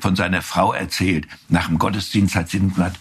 von 0.00 0.16
seiner 0.16 0.42
Frau 0.42 0.72
erzählt. 0.72 1.26
Nach 1.48 1.66
dem 1.66 1.78
Gottesdienst 1.78 2.34
hat 2.34 2.48
sie 2.48 2.60
gesagt, 2.60 2.98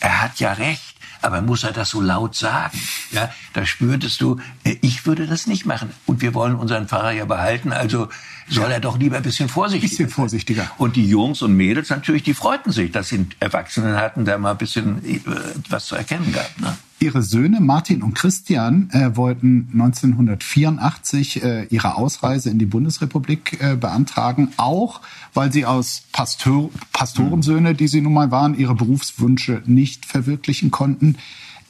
er 0.00 0.22
hat 0.22 0.38
ja 0.40 0.52
recht 0.52 0.96
aber 1.22 1.42
muss 1.42 1.64
er 1.64 1.72
das 1.72 1.90
so 1.90 2.00
laut 2.00 2.34
sagen? 2.34 2.78
Ja, 3.10 3.30
da 3.52 3.66
spürtest 3.66 4.20
du, 4.20 4.38
äh, 4.64 4.76
ich 4.80 5.06
würde 5.06 5.26
das 5.26 5.46
nicht 5.46 5.66
machen. 5.66 5.92
Und 6.06 6.20
wir 6.20 6.34
wollen 6.34 6.54
unseren 6.54 6.88
Pfarrer 6.88 7.10
ja 7.10 7.24
behalten, 7.24 7.72
also 7.72 8.08
soll 8.48 8.70
er 8.70 8.80
doch 8.80 8.98
lieber 8.98 9.16
ein 9.16 9.22
bisschen 9.22 9.48
vorsichtiger 9.48 9.96
bisschen 9.96 10.08
vorsichtiger. 10.08 10.70
Und 10.78 10.96
die 10.96 11.08
Jungs 11.08 11.42
und 11.42 11.56
Mädels 11.56 11.90
natürlich, 11.90 12.22
die 12.22 12.34
freuten 12.34 12.72
sich, 12.72 12.92
dass 12.92 13.08
sie 13.08 13.26
Erwachsenen 13.40 13.96
hatten, 13.96 14.24
der 14.24 14.38
mal 14.38 14.52
ein 14.52 14.58
bisschen 14.58 15.04
äh, 15.04 15.20
was 15.68 15.86
zu 15.86 15.96
erkennen 15.96 16.32
gab. 16.32 16.60
Ne? 16.60 16.76
Ihre 16.98 17.22
Söhne 17.22 17.60
Martin 17.60 18.02
und 18.02 18.14
Christian 18.14 18.88
äh, 18.90 19.16
wollten 19.16 19.68
1984 19.74 21.42
äh, 21.42 21.64
ihre 21.64 21.96
Ausreise 21.96 22.50
in 22.50 22.58
die 22.58 22.66
Bundesrepublik 22.66 23.58
äh, 23.60 23.76
beantragen, 23.76 24.48
auch 24.56 25.02
weil 25.34 25.52
sie 25.52 25.66
aus 25.66 26.02
Pastor 26.12 26.70
Pastorensöhne, 26.92 27.74
die 27.74 27.88
sie 27.88 28.00
nun 28.00 28.14
mal 28.14 28.30
waren, 28.30 28.58
ihre 28.58 28.74
Berufswünsche 28.74 29.62
nicht 29.66 30.06
verwirklichen 30.06 30.70
konnten. 30.70 31.16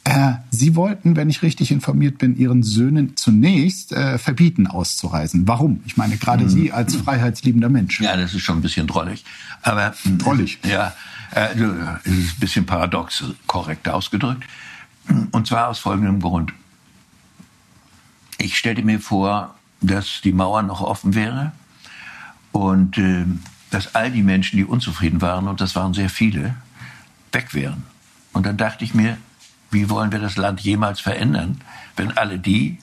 Äh, 0.07 0.35
sie 0.51 0.77
wollten, 0.77 1.17
wenn 1.17 1.29
ich 1.29 1.41
richtig 1.41 1.69
informiert 1.69 2.17
bin, 2.17 2.37
ihren 2.37 2.63
Söhnen 2.63 3.17
zunächst 3.17 3.91
äh, 3.91 4.17
verbieten, 4.17 4.65
auszureisen. 4.65 5.49
Warum? 5.49 5.81
Ich 5.85 5.97
meine, 5.97 6.15
gerade 6.15 6.45
mhm. 6.45 6.49
Sie 6.49 6.71
als 6.71 6.95
freiheitsliebender 6.95 7.67
Mensch. 7.67 7.99
Ja, 7.99 8.15
das 8.15 8.33
ist 8.33 8.39
schon 8.39 8.59
ein 8.59 8.61
bisschen 8.61 8.87
drollig. 8.87 9.25
Aber 9.63 9.93
drollig. 10.17 10.59
Ja, 10.65 10.93
äh, 11.31 11.49
es 12.05 12.13
ist 12.13 12.37
ein 12.37 12.39
bisschen 12.39 12.65
paradox, 12.65 13.21
korrekt 13.47 13.89
ausgedrückt. 13.89 14.45
Und 15.31 15.45
zwar 15.45 15.67
aus 15.67 15.79
folgendem 15.79 16.21
Grund. 16.21 16.53
Ich 18.37 18.57
stellte 18.57 18.83
mir 18.83 19.01
vor, 19.01 19.55
dass 19.81 20.21
die 20.23 20.31
Mauer 20.31 20.61
noch 20.61 20.79
offen 20.79 21.15
wäre 21.15 21.51
und 22.53 22.97
äh, 22.97 23.25
dass 23.71 23.93
all 23.93 24.09
die 24.09 24.23
Menschen, 24.23 24.55
die 24.55 24.63
unzufrieden 24.63 25.21
waren, 25.21 25.49
und 25.49 25.59
das 25.59 25.75
waren 25.75 25.93
sehr 25.93 26.09
viele, 26.09 26.55
weg 27.33 27.53
wären. 27.53 27.83
Und 28.31 28.45
dann 28.45 28.55
dachte 28.55 28.85
ich 28.85 28.93
mir, 28.93 29.17
wie 29.71 29.89
wollen 29.89 30.11
wir 30.11 30.19
das 30.19 30.37
Land 30.37 30.61
jemals 30.61 30.99
verändern, 30.99 31.61
wenn 31.95 32.17
alle 32.17 32.39
die, 32.39 32.77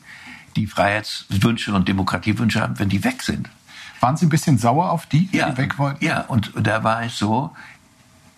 die 0.57 0.67
Freiheitswünsche 0.67 1.73
und 1.75 1.89
Demokratiewünsche 1.89 2.61
haben, 2.61 2.79
wenn 2.79 2.89
die 2.89 3.05
weg 3.05 3.23
sind? 3.23 3.49
Waren 4.01 4.17
Sie 4.17 4.27
ein 4.27 4.31
bisschen 4.31 4.59
sauer 4.59 4.91
auf 4.91 5.07
die, 5.07 5.29
ja, 5.33 5.51
die 5.51 5.57
weg 5.57 5.79
wollten? 5.79 6.05
Ja, 6.05 6.23
und 6.23 6.53
da 6.61 6.85
war 6.85 7.03
es 7.03 7.19
so, 7.19 7.55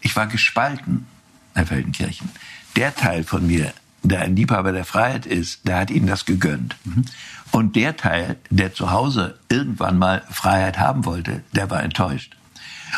ich 0.01 0.15
war 0.15 0.27
gespalten, 0.27 1.07
Herr 1.55 1.67
Feldenkirchen 1.67 2.31
der 2.77 2.95
Teil 2.95 3.25
von 3.25 3.47
mir, 3.47 3.73
der 4.03 4.21
ein 4.21 4.37
Liebhaber 4.37 4.71
der 4.71 4.85
Freiheit 4.85 5.27
ist, 5.27 5.67
der 5.67 5.79
hat 5.79 5.91
ihnen 5.91 6.07
das 6.07 6.27
gegönnt. 6.27 6.77
Mhm. 6.85 7.07
Und 7.51 7.75
der 7.75 7.97
Teil, 7.97 8.37
der 8.51 8.75
zu 8.75 8.91
Hause 8.91 9.39
irgendwann 9.49 9.99
mal 9.99 10.23
Freiheit 10.31 10.79
haben 10.79 11.05
wollte, 11.05 11.43
der 11.53 11.71
war 11.71 11.83
enttäuscht. 11.83 12.37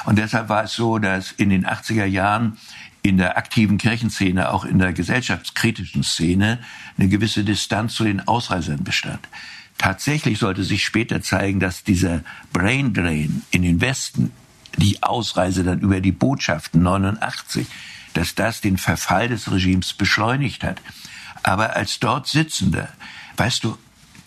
Und 0.04 0.18
deshalb 0.18 0.48
war 0.48 0.64
es 0.64 0.74
so, 0.74 0.98
dass 0.98 1.32
in 1.32 1.50
den 1.50 1.66
80er 1.66 2.04
Jahren 2.04 2.58
in 3.02 3.16
der 3.16 3.36
aktiven 3.36 3.78
Kirchenszene, 3.78 4.50
auch 4.52 4.64
in 4.64 4.78
der 4.78 4.92
gesellschaftskritischen 4.92 6.02
Szene, 6.02 6.58
eine 6.96 7.08
gewisse 7.08 7.44
Distanz 7.44 7.94
zu 7.94 8.04
den 8.04 8.26
Ausreisern 8.26 8.84
bestand. 8.84 9.20
Tatsächlich 9.78 10.38
sollte 10.38 10.64
sich 10.64 10.84
später 10.84 11.22
zeigen, 11.22 11.60
dass 11.60 11.84
dieser 11.84 12.22
Brain 12.52 12.92
Drain 12.92 13.42
in 13.50 13.62
den 13.62 13.80
Westen, 13.80 14.32
die 14.76 15.02
Ausreise 15.02 15.64
dann 15.64 15.80
über 15.80 16.00
die 16.00 16.12
Botschaften 16.12 16.82
89, 16.82 17.66
dass 18.14 18.34
das 18.34 18.60
den 18.60 18.78
Verfall 18.78 19.28
des 19.28 19.50
Regimes 19.50 19.92
beschleunigt 19.92 20.64
hat. 20.64 20.80
Aber 21.42 21.76
als 21.76 22.00
dort 22.00 22.26
Sitzender, 22.26 22.88
weißt 23.36 23.64
du, 23.64 23.78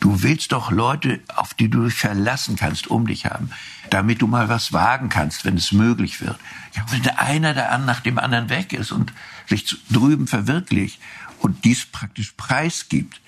du 0.02 0.24
willst 0.24 0.52
doch 0.52 0.72
Leute, 0.72 1.22
auf 1.34 1.54
die 1.54 1.70
du 1.70 1.86
dich 1.86 1.94
verlassen 1.94 2.58
kannst, 2.58 2.88
um 2.88 3.08
dich 3.08 3.28
haben, 3.28 3.52
damit 3.90 4.22
du 4.22 4.28
mal 4.28 4.50
was 4.50 4.74
wagen 4.74 5.08
kannst, 5.08 5.46
wenn 5.46 5.56
es 5.56 5.72
möglich 5.72 6.20
wird. 6.20 6.38
Ja, 6.76 6.86
wenn 6.90 7.08
einer 7.18 7.54
der 7.54 7.78
nach 7.78 8.02
dem 8.02 8.20
anderen 8.20 8.50
weg 8.50 8.74
ist 8.74 8.92
und 8.92 9.14
sich 9.48 9.78
drüben 9.90 10.28
verwirklicht 10.28 11.00
und 11.40 11.64
dies 11.64 11.86
praktisch 11.86 12.34
preisgibt, 12.36 13.22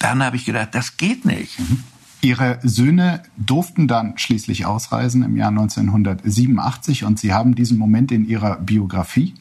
dann 0.00 0.22
habe 0.22 0.36
ich 0.36 0.44
gedacht, 0.44 0.70
das 0.72 0.96
geht 0.96 1.24
nicht. 1.24 1.60
Mhm. 1.60 1.84
Ihre 2.22 2.60
Söhne 2.62 3.24
durften 3.36 3.88
dann 3.88 4.16
schließlich 4.16 4.64
ausreisen 4.64 5.24
im 5.24 5.36
Jahr 5.36 5.48
1987 5.48 7.04
und 7.04 7.18
Sie 7.18 7.32
haben 7.32 7.54
diesen 7.54 7.78
Moment 7.78 8.12
in 8.12 8.28
Ihrer 8.28 8.56
Biografie 8.56 9.34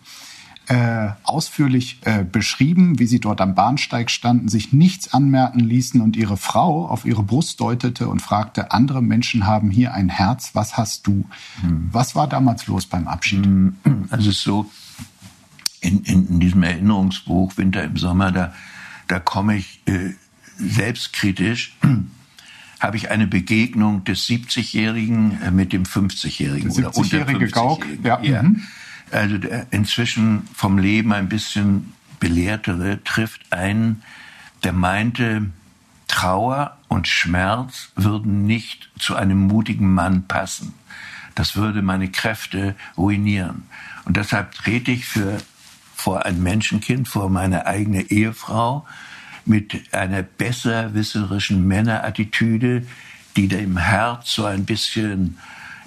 äh, 0.67 1.09
ausführlich 1.23 1.99
äh, 2.05 2.23
beschrieben, 2.23 2.99
wie 2.99 3.07
sie 3.07 3.19
dort 3.19 3.41
am 3.41 3.55
Bahnsteig 3.55 4.11
standen, 4.11 4.47
sich 4.47 4.71
nichts 4.71 5.13
anmerken 5.13 5.59
ließen 5.59 5.99
und 6.01 6.15
ihre 6.15 6.37
Frau 6.37 6.87
auf 6.87 7.03
ihre 7.03 7.23
Brust 7.23 7.59
deutete 7.59 8.07
und 8.07 8.21
fragte, 8.21 8.71
andere 8.71 9.01
Menschen 9.01 9.45
haben 9.45 9.71
hier 9.71 9.93
ein 9.93 10.09
Herz, 10.09 10.51
was 10.53 10.77
hast 10.77 11.07
du? 11.07 11.25
Hm. 11.61 11.89
Was 11.91 12.15
war 12.15 12.27
damals 12.27 12.67
los 12.67 12.85
beim 12.85 13.07
Abschied? 13.07 13.45
Also 14.09 14.29
es 14.29 14.37
ist 14.37 14.43
so, 14.43 14.69
in, 15.81 16.03
in, 16.03 16.27
in, 16.27 16.39
diesem 16.39 16.63
Erinnerungsbuch 16.63 17.57
Winter 17.57 17.83
im 17.83 17.97
Sommer, 17.97 18.31
da, 18.31 18.53
da 19.07 19.19
komme 19.19 19.57
ich 19.57 19.81
äh, 19.87 20.11
selbstkritisch 20.57 21.75
habe 22.79 22.97
ich 22.97 23.11
eine 23.11 23.27
Begegnung 23.27 24.03
des 24.05 24.25
70-Jährigen 24.27 25.41
äh, 25.41 25.51
mit 25.51 25.73
dem 25.73 25.83
50-Jährigen 25.83 26.71
oder 26.71 26.95
unter 26.95 27.17
50-Jährigen. 27.17 28.03
Ja. 28.03 28.21
ja. 28.21 28.43
Mhm 28.43 28.63
also 29.11 29.37
inzwischen 29.71 30.47
vom 30.53 30.77
Leben 30.77 31.13
ein 31.13 31.29
bisschen 31.29 31.93
belehrtere, 32.19 33.03
trifft 33.03 33.51
einen, 33.51 34.03
der 34.63 34.73
meinte, 34.73 35.51
Trauer 36.07 36.77
und 36.87 37.07
Schmerz 37.07 37.91
würden 37.95 38.45
nicht 38.45 38.89
zu 38.99 39.15
einem 39.15 39.47
mutigen 39.47 39.93
Mann 39.93 40.27
passen. 40.27 40.73
Das 41.35 41.55
würde 41.55 41.81
meine 41.81 42.11
Kräfte 42.11 42.75
ruinieren. 42.97 43.63
Und 44.03 44.17
deshalb 44.17 44.51
trete 44.53 44.91
ich 44.91 45.05
für, 45.05 45.37
vor 45.95 46.25
ein 46.25 46.43
Menschenkind, 46.43 47.07
vor 47.07 47.29
meine 47.29 47.65
eigene 47.65 48.01
Ehefrau, 48.11 48.85
mit 49.45 49.93
einer 49.93 50.21
besserwisserischen 50.21 51.67
Männerattitüde, 51.67 52.85
die 53.35 53.47
dem 53.47 53.77
Herz 53.77 54.33
so 54.33 54.45
ein 54.45 54.65
bisschen 54.65 55.37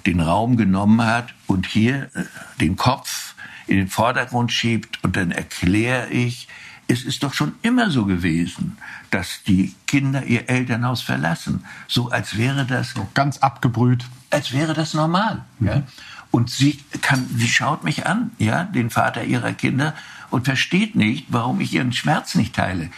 den 0.05 0.19
Raum 0.19 0.57
genommen 0.57 1.05
hat 1.05 1.33
und 1.47 1.67
hier 1.67 2.09
äh, 2.13 2.23
den 2.59 2.75
Kopf 2.75 3.35
in 3.67 3.77
den 3.77 3.87
Vordergrund 3.87 4.51
schiebt 4.51 5.03
und 5.03 5.15
dann 5.15 5.31
erkläre 5.31 6.09
ich, 6.09 6.47
es 6.87 7.03
ist 7.03 7.23
doch 7.23 7.33
schon 7.33 7.55
immer 7.63 7.89
so 7.89 8.05
gewesen, 8.05 8.77
dass 9.09 9.41
die 9.47 9.73
Kinder 9.87 10.23
ihr 10.25 10.49
Elternhaus 10.49 11.01
verlassen, 11.01 11.65
so 11.87 12.09
als 12.09 12.37
wäre 12.37 12.65
das 12.65 12.91
so 12.91 13.07
ganz 13.13 13.39
abgebrüht, 13.39 14.05
als 14.29 14.53
wäre 14.53 14.73
das 14.73 14.93
normal. 14.93 15.43
Mhm. 15.59 15.67
Ja? 15.67 15.83
Und 16.29 16.49
sie 16.49 16.79
kann, 17.01 17.25
sie 17.35 17.47
schaut 17.47 17.83
mich 17.83 18.05
an, 18.05 18.31
ja, 18.37 18.65
den 18.65 18.89
Vater 18.89 19.23
ihrer 19.23 19.53
Kinder 19.53 19.95
und 20.29 20.45
versteht 20.45 20.95
nicht, 20.95 21.27
warum 21.29 21.61
ich 21.61 21.73
ihren 21.73 21.93
Schmerz 21.93 22.35
nicht 22.35 22.55
teile. 22.55 22.89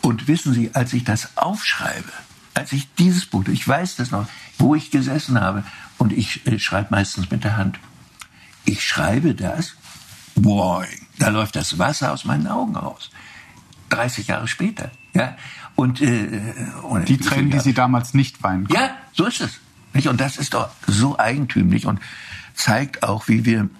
Und 0.00 0.28
wissen 0.28 0.52
Sie, 0.52 0.70
als 0.74 0.92
ich 0.92 1.02
das 1.02 1.36
aufschreibe, 1.36 2.12
als 2.52 2.72
ich 2.72 2.94
dieses 2.94 3.26
Buch, 3.26 3.48
ich 3.48 3.66
weiß 3.66 3.96
das 3.96 4.10
noch, 4.10 4.28
wo 4.58 4.74
ich 4.74 4.90
gesessen 4.90 5.40
habe 5.40 5.64
und 6.04 6.12
ich, 6.12 6.46
ich 6.46 6.62
schreibe 6.62 6.88
meistens 6.90 7.30
mit 7.30 7.44
der 7.44 7.56
Hand. 7.56 7.80
Ich 8.66 8.86
schreibe 8.86 9.34
das, 9.34 9.74
boy, 10.34 10.86
da 11.18 11.30
läuft 11.30 11.56
das 11.56 11.78
Wasser 11.78 12.12
aus 12.12 12.26
meinen 12.26 12.46
Augen 12.46 12.76
raus. 12.76 13.10
30 13.88 14.26
Jahre 14.26 14.46
später, 14.46 14.90
ja. 15.14 15.34
Und, 15.76 16.02
äh, 16.02 16.40
und 16.82 17.08
die 17.08 17.16
Tränen, 17.16 17.50
die 17.50 17.58
Sie 17.58 17.72
damals 17.72 18.12
nicht 18.12 18.42
weinen 18.42 18.68
konnten. 18.68 18.82
Ja, 18.82 18.96
so 19.14 19.24
ist 19.24 19.40
es. 19.40 19.60
Nicht? 19.94 20.08
Und 20.08 20.20
das 20.20 20.36
ist 20.36 20.52
doch 20.52 20.68
so 20.86 21.18
eigentümlich 21.18 21.86
und 21.86 22.00
zeigt 22.52 23.02
auch, 23.02 23.26
wie 23.26 23.46
wir 23.46 23.70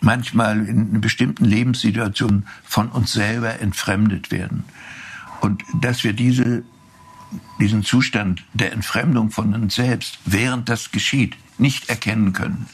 manchmal 0.00 0.66
in 0.66 1.00
bestimmten 1.00 1.46
Lebenssituationen 1.46 2.46
von 2.62 2.90
uns 2.90 3.10
selber 3.14 3.58
entfremdet 3.60 4.30
werden. 4.30 4.64
Und 5.40 5.62
dass 5.80 6.04
wir 6.04 6.12
diese 6.12 6.62
diesen 7.60 7.82
Zustand 7.82 8.44
der 8.54 8.72
Entfremdung 8.72 9.30
von 9.30 9.54
uns 9.54 9.74
selbst, 9.74 10.18
während 10.24 10.68
das 10.68 10.90
geschieht, 10.90 11.36
nicht 11.58 11.88
erkennen 11.88 12.32
können. 12.32 12.66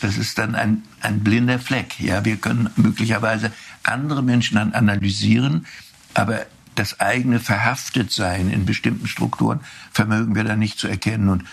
Das 0.00 0.16
ist 0.16 0.38
dann 0.38 0.54
ein, 0.54 0.82
ein 1.00 1.20
blinder 1.20 1.58
Fleck. 1.58 2.00
Ja, 2.00 2.24
wir 2.24 2.36
können 2.36 2.70
möglicherweise 2.76 3.52
andere 3.82 4.22
Menschen 4.22 4.56
dann 4.56 4.72
analysieren, 4.72 5.66
aber 6.14 6.46
das 6.74 7.00
eigene 7.00 7.40
Verhaftetsein 7.40 8.50
in 8.50 8.64
bestimmten 8.64 9.06
Strukturen 9.06 9.60
vermögen 9.92 10.34
wir 10.34 10.44
dann 10.44 10.58
nicht 10.58 10.78
zu 10.78 10.88
erkennen. 10.88 11.28
Und 11.28 11.44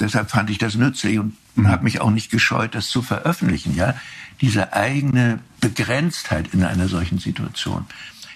deshalb 0.00 0.30
fand 0.30 0.48
ich 0.50 0.58
das 0.58 0.76
nützlich 0.76 1.18
und 1.18 1.36
mhm. 1.54 1.68
habe 1.68 1.84
mich 1.84 2.00
auch 2.00 2.10
nicht 2.10 2.30
gescheut, 2.30 2.74
das 2.74 2.88
zu 2.88 3.02
veröffentlichen. 3.02 3.74
Ja, 3.74 3.94
diese 4.40 4.72
eigene 4.72 5.40
Begrenztheit 5.60 6.54
in 6.54 6.64
einer 6.64 6.88
solchen 6.88 7.18
Situation. 7.18 7.86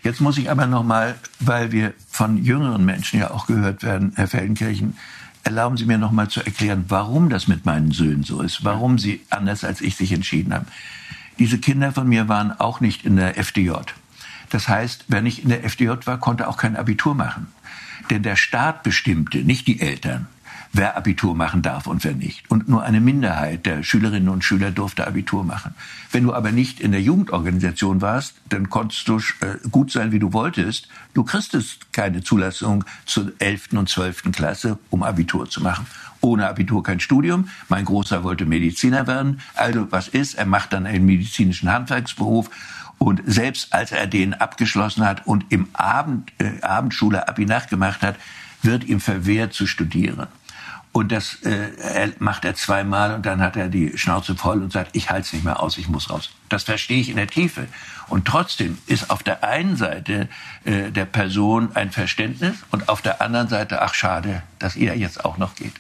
Jetzt 0.06 0.20
muss 0.20 0.38
ich 0.38 0.52
aber 0.52 0.68
noch 0.68 0.84
mal, 0.84 1.16
weil 1.40 1.72
wir 1.72 1.92
von 2.08 2.40
jüngeren 2.44 2.84
Menschen 2.84 3.18
ja 3.18 3.32
auch 3.32 3.48
gehört 3.48 3.82
werden, 3.82 4.12
Herr 4.14 4.28
Feldenkirchen, 4.28 4.96
erlauben 5.42 5.76
Sie 5.76 5.84
mir 5.84 5.98
noch 5.98 6.12
mal 6.12 6.28
zu 6.28 6.44
erklären, 6.44 6.84
warum 6.86 7.28
das 7.28 7.48
mit 7.48 7.66
meinen 7.66 7.90
Söhnen 7.90 8.22
so 8.22 8.40
ist, 8.40 8.64
warum 8.64 9.00
sie 9.00 9.22
anders 9.30 9.64
als 9.64 9.80
ich 9.80 9.96
sich 9.96 10.12
entschieden 10.12 10.54
haben. 10.54 10.66
diese 11.40 11.58
Kinder 11.58 11.90
von 11.90 12.08
mir 12.08 12.28
waren 12.28 12.52
auch 12.52 12.78
nicht 12.78 13.04
in 13.04 13.16
der 13.16 13.36
FDJ. 13.36 13.72
Das 14.50 14.68
heißt, 14.68 15.06
wer 15.08 15.22
nicht 15.22 15.40
in 15.40 15.48
der 15.48 15.64
FDJ 15.64 15.90
war, 16.04 16.20
konnte 16.20 16.46
auch 16.46 16.56
kein 16.56 16.76
Abitur 16.76 17.16
machen. 17.16 17.48
Denn 18.08 18.22
der 18.22 18.36
Staat 18.36 18.84
bestimmte, 18.84 19.38
nicht 19.38 19.66
die 19.66 19.80
Eltern, 19.80 20.28
wer 20.72 20.96
Abitur 20.96 21.34
machen 21.34 21.62
darf 21.62 21.86
und 21.86 22.04
wer 22.04 22.14
nicht. 22.14 22.50
Und 22.50 22.68
nur 22.68 22.82
eine 22.82 23.00
Minderheit 23.00 23.66
der 23.66 23.82
Schülerinnen 23.82 24.28
und 24.28 24.44
Schüler 24.44 24.70
durfte 24.70 25.06
Abitur 25.06 25.44
machen. 25.44 25.74
Wenn 26.12 26.24
du 26.24 26.34
aber 26.34 26.52
nicht 26.52 26.80
in 26.80 26.92
der 26.92 27.02
Jugendorganisation 27.02 28.00
warst, 28.00 28.34
dann 28.48 28.70
konntest 28.70 29.08
du 29.08 29.18
äh, 29.18 29.68
gut 29.70 29.90
sein, 29.90 30.12
wie 30.12 30.18
du 30.18 30.32
wolltest. 30.32 30.88
Du 31.14 31.24
kriegstest 31.24 31.92
keine 31.92 32.22
Zulassung 32.22 32.84
zur 33.04 33.32
11. 33.38 33.72
und 33.72 33.88
12. 33.88 34.32
Klasse, 34.32 34.78
um 34.90 35.02
Abitur 35.02 35.48
zu 35.48 35.62
machen. 35.62 35.86
Ohne 36.20 36.48
Abitur 36.48 36.82
kein 36.82 37.00
Studium. 37.00 37.48
Mein 37.68 37.84
Großer 37.84 38.24
wollte 38.24 38.46
Mediziner 38.46 39.06
werden. 39.06 39.40
Also 39.54 39.90
was 39.92 40.08
ist? 40.08 40.34
Er 40.34 40.46
macht 40.46 40.72
dann 40.72 40.86
einen 40.86 41.06
medizinischen 41.06 41.70
Handwerksberuf. 41.70 42.50
Und 42.98 43.22
selbst 43.26 43.72
als 43.72 43.92
er 43.92 44.06
den 44.06 44.34
abgeschlossen 44.34 45.04
hat 45.04 45.26
und 45.26 45.44
im 45.50 45.68
Abend, 45.74 46.32
äh, 46.38 46.62
Abendschule 46.62 47.28
Abi 47.28 47.44
nachgemacht 47.44 48.02
hat, 48.02 48.16
wird 48.62 48.84
ihm 48.84 49.00
verwehrt 49.00 49.52
zu 49.52 49.66
studieren. 49.66 50.26
Und 50.96 51.12
das 51.12 51.42
äh, 51.42 52.10
macht 52.20 52.46
er 52.46 52.54
zweimal 52.54 53.14
und 53.14 53.26
dann 53.26 53.42
hat 53.42 53.54
er 53.54 53.68
die 53.68 53.98
Schnauze 53.98 54.34
voll 54.34 54.62
und 54.62 54.72
sagt, 54.72 54.96
ich 54.96 55.10
halte 55.10 55.26
es 55.26 55.32
nicht 55.34 55.44
mehr 55.44 55.62
aus, 55.62 55.76
ich 55.76 55.90
muss 55.90 56.08
raus. 56.08 56.30
Das 56.48 56.62
verstehe 56.62 56.98
ich 56.98 57.10
in 57.10 57.16
der 57.16 57.26
Tiefe. 57.26 57.66
Und 58.08 58.24
trotzdem 58.24 58.78
ist 58.86 59.10
auf 59.10 59.22
der 59.22 59.44
einen 59.44 59.76
Seite 59.76 60.26
äh, 60.64 60.90
der 60.90 61.04
Person 61.04 61.68
ein 61.76 61.90
Verständnis 61.90 62.56
und 62.70 62.88
auf 62.88 63.02
der 63.02 63.20
anderen 63.20 63.48
Seite, 63.48 63.82
ach 63.82 63.92
schade, 63.92 64.42
dass 64.58 64.74
ihr 64.74 64.96
jetzt 64.96 65.22
auch 65.22 65.36
noch 65.36 65.54
geht. 65.54 65.74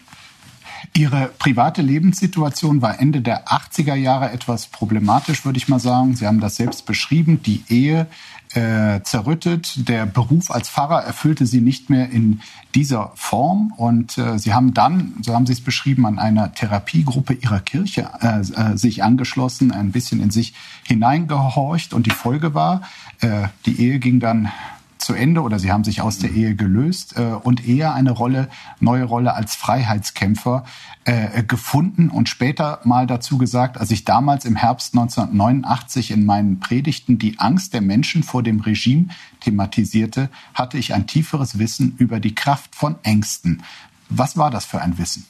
Ihre 0.92 1.30
private 1.38 1.80
Lebenssituation 1.80 2.82
war 2.82 3.00
Ende 3.00 3.22
der 3.22 3.48
80er 3.48 3.94
Jahre 3.94 4.30
etwas 4.30 4.66
problematisch, 4.66 5.46
würde 5.46 5.56
ich 5.56 5.68
mal 5.68 5.80
sagen. 5.80 6.14
Sie 6.14 6.26
haben 6.26 6.40
das 6.40 6.56
selbst 6.56 6.84
beschrieben. 6.84 7.42
Die 7.42 7.64
Ehe 7.70 8.06
äh, 8.54 9.00
zerrüttet. 9.02 9.88
Der 9.88 10.06
Beruf 10.06 10.50
als 10.50 10.68
Pfarrer 10.68 11.02
erfüllte 11.02 11.46
sie 11.46 11.60
nicht 11.60 11.90
mehr 11.90 12.10
in 12.10 12.40
dieser 12.74 13.12
Form. 13.14 13.72
Und 13.76 14.18
äh, 14.18 14.38
sie 14.38 14.54
haben 14.54 14.74
dann, 14.74 15.14
so 15.22 15.34
haben 15.34 15.46
sie 15.46 15.52
es 15.52 15.60
beschrieben, 15.60 16.06
an 16.06 16.18
einer 16.18 16.52
Therapiegruppe 16.52 17.34
ihrer 17.34 17.60
Kirche 17.60 18.08
äh, 18.20 18.40
äh 18.40 18.76
sich 18.76 19.02
angeschlossen, 19.02 19.72
ein 19.72 19.92
bisschen 19.92 20.20
in 20.20 20.30
sich 20.30 20.54
hineingehorcht. 20.84 21.94
Und 21.94 22.06
die 22.06 22.10
Folge 22.10 22.54
war, 22.54 22.82
äh, 23.20 23.48
die 23.66 23.80
Ehe 23.80 23.98
ging 23.98 24.20
dann 24.20 24.50
zu 25.06 25.14
Ende 25.14 25.42
oder 25.42 25.60
sie 25.60 25.70
haben 25.70 25.84
sich 25.84 26.00
aus 26.00 26.18
der 26.18 26.32
Ehe 26.32 26.56
gelöst 26.56 27.16
äh, 27.16 27.22
und 27.22 27.66
eher 27.66 27.94
eine 27.94 28.10
Rolle, 28.10 28.48
neue 28.80 29.04
Rolle 29.04 29.34
als 29.34 29.54
Freiheitskämpfer 29.54 30.64
äh, 31.04 31.44
gefunden 31.44 32.10
und 32.10 32.28
später 32.28 32.80
mal 32.82 33.06
dazu 33.06 33.38
gesagt, 33.38 33.78
als 33.78 33.92
ich 33.92 34.04
damals 34.04 34.44
im 34.44 34.56
Herbst 34.56 34.94
1989 34.94 36.10
in 36.10 36.26
meinen 36.26 36.58
Predigten 36.58 37.18
die 37.18 37.38
Angst 37.38 37.72
der 37.72 37.82
Menschen 37.82 38.24
vor 38.24 38.42
dem 38.42 38.58
Regime 38.58 39.06
thematisierte, 39.38 40.28
hatte 40.54 40.76
ich 40.76 40.92
ein 40.92 41.06
tieferes 41.06 41.60
Wissen 41.60 41.94
über 41.98 42.18
die 42.18 42.34
Kraft 42.34 42.74
von 42.74 42.96
Ängsten. 43.04 43.62
Was 44.08 44.36
war 44.36 44.50
das 44.50 44.64
für 44.64 44.80
ein 44.80 44.98
Wissen? 44.98 45.24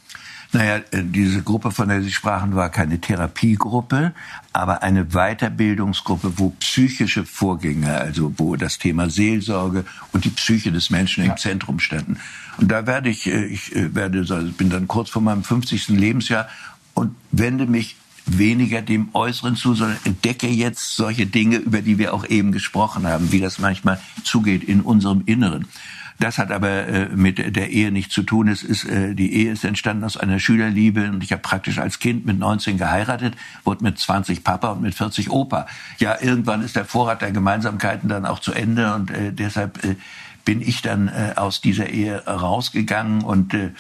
Naja, 0.57 0.77
äh, 0.91 1.03
diese 1.05 1.43
Gruppe, 1.43 1.71
von 1.71 1.91
der 1.91 2.01
Sie 2.01 2.11
sprachen, 2.11 2.57
war 2.57 2.71
keine 2.71 2.99
Therapiegruppe, 2.99 4.15
aber 4.55 4.83
eine 4.83 5.05
Weiterbildungsgruppe, 5.05 6.33
wo 6.39 6.49
psychische 6.61 7.27
Vorgänge, 7.27 7.93
also 7.95 8.33
wo 8.39 8.57
das 8.57 8.79
Thema 8.79 9.11
Seelsorge 9.11 9.85
und 10.13 10.25
die 10.25 10.31
Psyche 10.31 10.73
des 10.73 10.89
Menschen 10.89 11.25
ja. 11.25 11.33
im 11.33 11.37
Zentrum 11.37 11.79
standen. 11.79 12.19
Und 12.57 12.73
da 12.73 12.87
werde 12.87 13.11
ich, 13.11 13.27
äh, 13.27 13.45
ich 13.45 13.77
äh, 13.77 13.95
werde, 13.95 14.21
also 14.21 14.51
bin 14.53 14.71
dann 14.71 14.89
kurz 14.89 15.11
vor 15.11 15.21
meinem 15.21 15.45
50. 15.45 15.89
Lebensjahr 15.89 16.49
und 16.95 17.15
wende 17.33 17.67
mich 17.67 17.97
weniger 18.25 18.81
dem 18.81 19.11
Äußeren 19.13 19.57
zu, 19.57 19.75
sondern 19.75 19.99
entdecke 20.05 20.49
jetzt 20.49 20.97
solche 20.97 21.27
Dinge, 21.27 21.59
über 21.59 21.83
die 21.83 21.99
wir 21.99 22.15
auch 22.15 22.27
eben 22.27 22.51
gesprochen 22.51 23.07
haben, 23.07 23.31
wie 23.31 23.41
das 23.41 23.59
manchmal 23.59 24.01
zugeht 24.25 24.65
in 24.65 24.81
unserem 24.81 25.23
Inneren. 25.27 25.69
Das 26.19 26.39
hat 26.39 26.51
aber 26.51 26.87
äh, 26.87 27.09
mit 27.15 27.57
der 27.57 27.71
Ehe 27.71 27.93
nichts 27.93 28.15
zu 28.15 28.23
tun. 28.23 28.49
Es 28.49 28.63
ist, 28.63 28.85
äh, 28.85 29.15
die 29.15 29.35
Ehe 29.35 29.53
ist 29.53 29.65
entstanden 29.65 30.05
aus 30.05 30.17
einer 30.17 30.39
Schülerliebe 30.39 31.11
und 31.11 31.23
ich 31.23 31.33
habe 31.33 31.43
praktisch 31.43 31.79
als 31.79 31.99
Kind 31.99 32.25
mit 32.25 32.39
19 32.39 32.79
geheiratet, 32.79 33.35
wurde 33.65 33.85
mit 33.85 33.99
20 33.99 34.43
Papa 34.43 34.73
und 34.73 34.83
mit 34.83 34.95
40 34.95 35.31
Opa. 35.31 35.67
Ja, 35.99 36.17
irgendwann 36.21 36.63
ist 36.63 36.77
der 36.77 36.87
Vorrat 36.87 37.23
der 37.23 37.33
Gemeinsamkeiten 37.33 38.09
dann 38.09 38.25
auch 38.25 38.39
zu 38.39 38.53
Ende 38.53 38.95
und 38.95 39.11
äh, 39.11 39.33
deshalb 39.33 39.85
äh, 39.85 39.97
bin 40.45 40.63
ich 40.63 40.81
dann 40.81 41.09
äh, 41.09 41.35
aus 41.37 41.61
dieser 41.61 41.91
Ehe 41.91 42.25
rausgegangen 42.25 43.23
und 43.23 43.53
äh, 43.53 43.73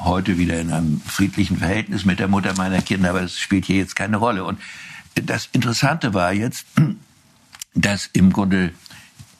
heute 0.00 0.38
wieder 0.38 0.60
in 0.60 0.72
einem 0.72 1.00
friedlichen 1.00 1.58
Verhältnis 1.58 2.04
mit 2.04 2.18
der 2.18 2.28
Mutter 2.28 2.54
meiner 2.56 2.82
Kinder, 2.82 3.10
aber 3.10 3.22
es 3.22 3.38
spielt 3.38 3.64
hier 3.66 3.76
jetzt 3.76 3.96
keine 3.96 4.18
Rolle. 4.18 4.44
Und 4.44 4.58
das 5.14 5.48
Interessante 5.52 6.12
war 6.12 6.32
jetzt, 6.32 6.66
dass 7.74 8.10
im 8.12 8.32
Grunde 8.32 8.72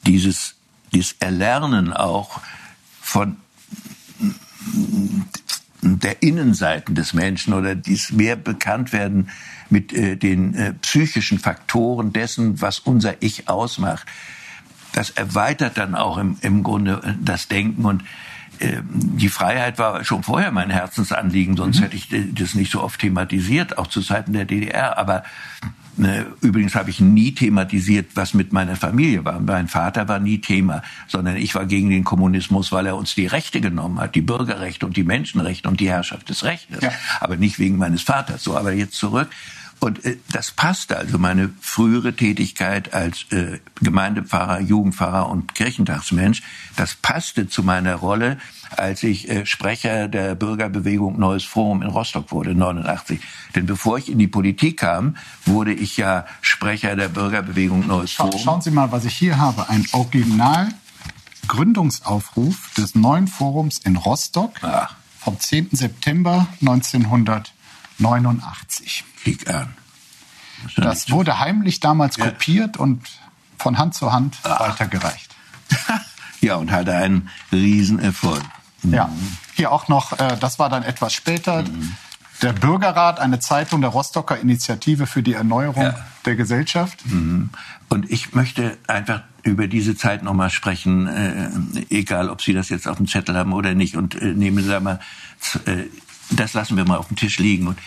dieses 0.06 0.54
dieses 0.92 1.16
Erlernen 1.20 1.92
auch 1.92 2.40
von 3.00 3.36
der 5.82 6.22
Innenseiten 6.22 6.94
des 6.94 7.14
Menschen 7.14 7.54
oder 7.54 7.74
dies 7.74 8.12
mehr 8.12 8.36
bekannt 8.36 8.92
werden 8.92 9.30
mit 9.70 9.92
äh, 9.92 10.16
den 10.16 10.54
äh, 10.54 10.74
psychischen 10.74 11.38
Faktoren 11.38 12.12
dessen, 12.12 12.60
was 12.60 12.80
unser 12.80 13.22
Ich 13.22 13.48
ausmacht. 13.48 14.06
Das 14.92 15.10
erweitert 15.10 15.78
dann 15.78 15.94
auch 15.94 16.18
im, 16.18 16.36
im 16.42 16.62
Grunde 16.62 17.00
äh, 17.04 17.14
das 17.22 17.48
Denken 17.48 17.84
und 17.84 18.02
äh, 18.58 18.82
die 18.90 19.28
Freiheit 19.28 19.78
war 19.78 20.04
schon 20.04 20.22
vorher 20.22 20.50
mein 20.50 20.70
Herzensanliegen, 20.70 21.56
sonst 21.56 21.78
mhm. 21.78 21.84
hätte 21.84 21.96
ich 21.96 22.08
das 22.34 22.54
nicht 22.54 22.70
so 22.70 22.82
oft 22.82 23.00
thematisiert, 23.00 23.78
auch 23.78 23.86
zu 23.86 24.02
Zeiten 24.02 24.32
der 24.32 24.44
DDR. 24.44 24.98
Aber 24.98 25.24
übrigens 26.40 26.74
habe 26.74 26.90
ich 26.90 27.00
nie 27.00 27.32
thematisiert, 27.32 28.10
was 28.14 28.34
mit 28.34 28.52
meiner 28.52 28.76
Familie 28.76 29.24
war. 29.24 29.40
Mein 29.40 29.68
Vater 29.68 30.08
war 30.08 30.18
nie 30.18 30.40
Thema, 30.40 30.82
sondern 31.06 31.36
ich 31.36 31.54
war 31.54 31.66
gegen 31.66 31.90
den 31.90 32.04
Kommunismus, 32.04 32.72
weil 32.72 32.86
er 32.86 32.96
uns 32.96 33.14
die 33.14 33.26
Rechte 33.26 33.60
genommen 33.60 34.00
hat, 34.00 34.14
die 34.14 34.20
Bürgerrechte 34.20 34.86
und 34.86 34.96
die 34.96 35.04
Menschenrechte 35.04 35.68
und 35.68 35.80
die 35.80 35.88
Herrschaft 35.88 36.28
des 36.28 36.44
Rechtes. 36.44 36.82
Ja. 36.82 36.92
Aber 37.20 37.36
nicht 37.36 37.58
wegen 37.58 37.76
meines 37.76 38.02
Vaters. 38.02 38.44
So, 38.44 38.56
aber 38.56 38.72
jetzt 38.72 38.94
zurück. 38.94 39.28
Und 39.80 40.04
äh, 40.04 40.18
das 40.30 40.50
passte 40.50 40.96
also 40.98 41.18
meine 41.18 41.50
frühere 41.60 42.14
Tätigkeit 42.14 42.92
als 42.92 43.24
äh, 43.32 43.58
Gemeindepfarrer, 43.80 44.60
Jugendpfarrer 44.60 45.28
und 45.28 45.54
Kirchentagsmensch. 45.54 46.42
Das 46.76 46.94
passte 46.94 47.48
zu 47.48 47.62
meiner 47.62 47.96
Rolle, 47.96 48.38
als 48.76 49.02
ich 49.02 49.28
äh, 49.30 49.46
Sprecher 49.46 50.06
der 50.08 50.34
Bürgerbewegung 50.34 51.18
Neues 51.18 51.44
Forum 51.44 51.82
in 51.82 51.88
Rostock 51.88 52.30
wurde, 52.30 52.54
89. 52.54 53.20
Denn 53.54 53.66
bevor 53.66 53.98
ich 53.98 54.10
in 54.10 54.18
die 54.18 54.28
Politik 54.28 54.78
kam, 54.78 55.16
wurde 55.46 55.72
ich 55.72 55.96
ja 55.96 56.26
Sprecher 56.42 56.94
der 56.94 57.08
Bürgerbewegung 57.08 57.86
Neues 57.86 58.12
Forum. 58.12 58.38
Schauen 58.38 58.60
Sie 58.60 58.70
mal, 58.70 58.92
was 58.92 59.06
ich 59.06 59.16
hier 59.16 59.38
habe. 59.38 59.68
Ein 59.70 59.86
Original 59.92 60.68
Gründungsaufruf 61.48 62.70
des 62.76 62.94
neuen 62.94 63.26
Forums 63.26 63.78
in 63.78 63.96
Rostock 63.96 64.52
Ach. 64.62 64.94
vom 65.18 65.40
10. 65.40 65.70
September 65.72 66.46
1989. 68.00 69.04
Kick 69.22 69.48
an. 69.48 69.74
Das, 70.76 70.84
das 70.84 71.10
wurde 71.10 71.38
heimlich 71.38 71.80
damals 71.80 72.16
ja. 72.16 72.26
kopiert 72.26 72.76
und 72.76 73.02
von 73.58 73.78
Hand 73.78 73.94
zu 73.94 74.12
Hand 74.12 74.38
Ach. 74.42 74.60
weitergereicht. 74.60 75.34
ja, 76.40 76.56
und 76.56 76.70
hatte 76.70 76.94
einen 76.94 77.30
Riesenerfolg. 77.52 78.42
Mhm. 78.82 78.94
Ja, 78.94 79.10
hier 79.54 79.72
auch 79.72 79.88
noch, 79.88 80.18
äh, 80.18 80.36
das 80.38 80.58
war 80.58 80.68
dann 80.68 80.82
etwas 80.82 81.12
später. 81.12 81.62
Mhm. 81.62 81.94
Der 82.42 82.54
Bürgerrat, 82.54 83.20
eine 83.20 83.38
Zeitung 83.38 83.82
der 83.82 83.90
Rostocker 83.90 84.38
Initiative 84.38 85.06
für 85.06 85.22
die 85.22 85.34
Erneuerung 85.34 85.82
ja. 85.82 86.06
der 86.24 86.36
Gesellschaft. 86.36 87.04
Mhm. 87.04 87.50
Und 87.90 88.10
ich 88.10 88.34
möchte 88.34 88.78
einfach 88.86 89.22
über 89.42 89.66
diese 89.66 89.94
Zeit 89.94 90.22
nochmal 90.22 90.48
sprechen, 90.48 91.06
äh, 91.06 91.50
egal 91.90 92.30
ob 92.30 92.40
Sie 92.40 92.54
das 92.54 92.70
jetzt 92.70 92.88
auf 92.88 92.96
dem 92.96 93.06
Zettel 93.06 93.36
haben 93.36 93.52
oder 93.52 93.74
nicht. 93.74 93.96
Und 93.96 94.14
äh, 94.14 94.32
nehmen 94.32 94.64
Sie 94.64 94.80
mal, 94.80 95.00
äh, 95.66 95.84
das 96.30 96.54
lassen 96.54 96.76
wir 96.76 96.84
mal 96.84 96.96
auf 96.96 97.08
dem 97.08 97.16
Tisch 97.16 97.38
liegen. 97.38 97.66
Und 97.66 97.78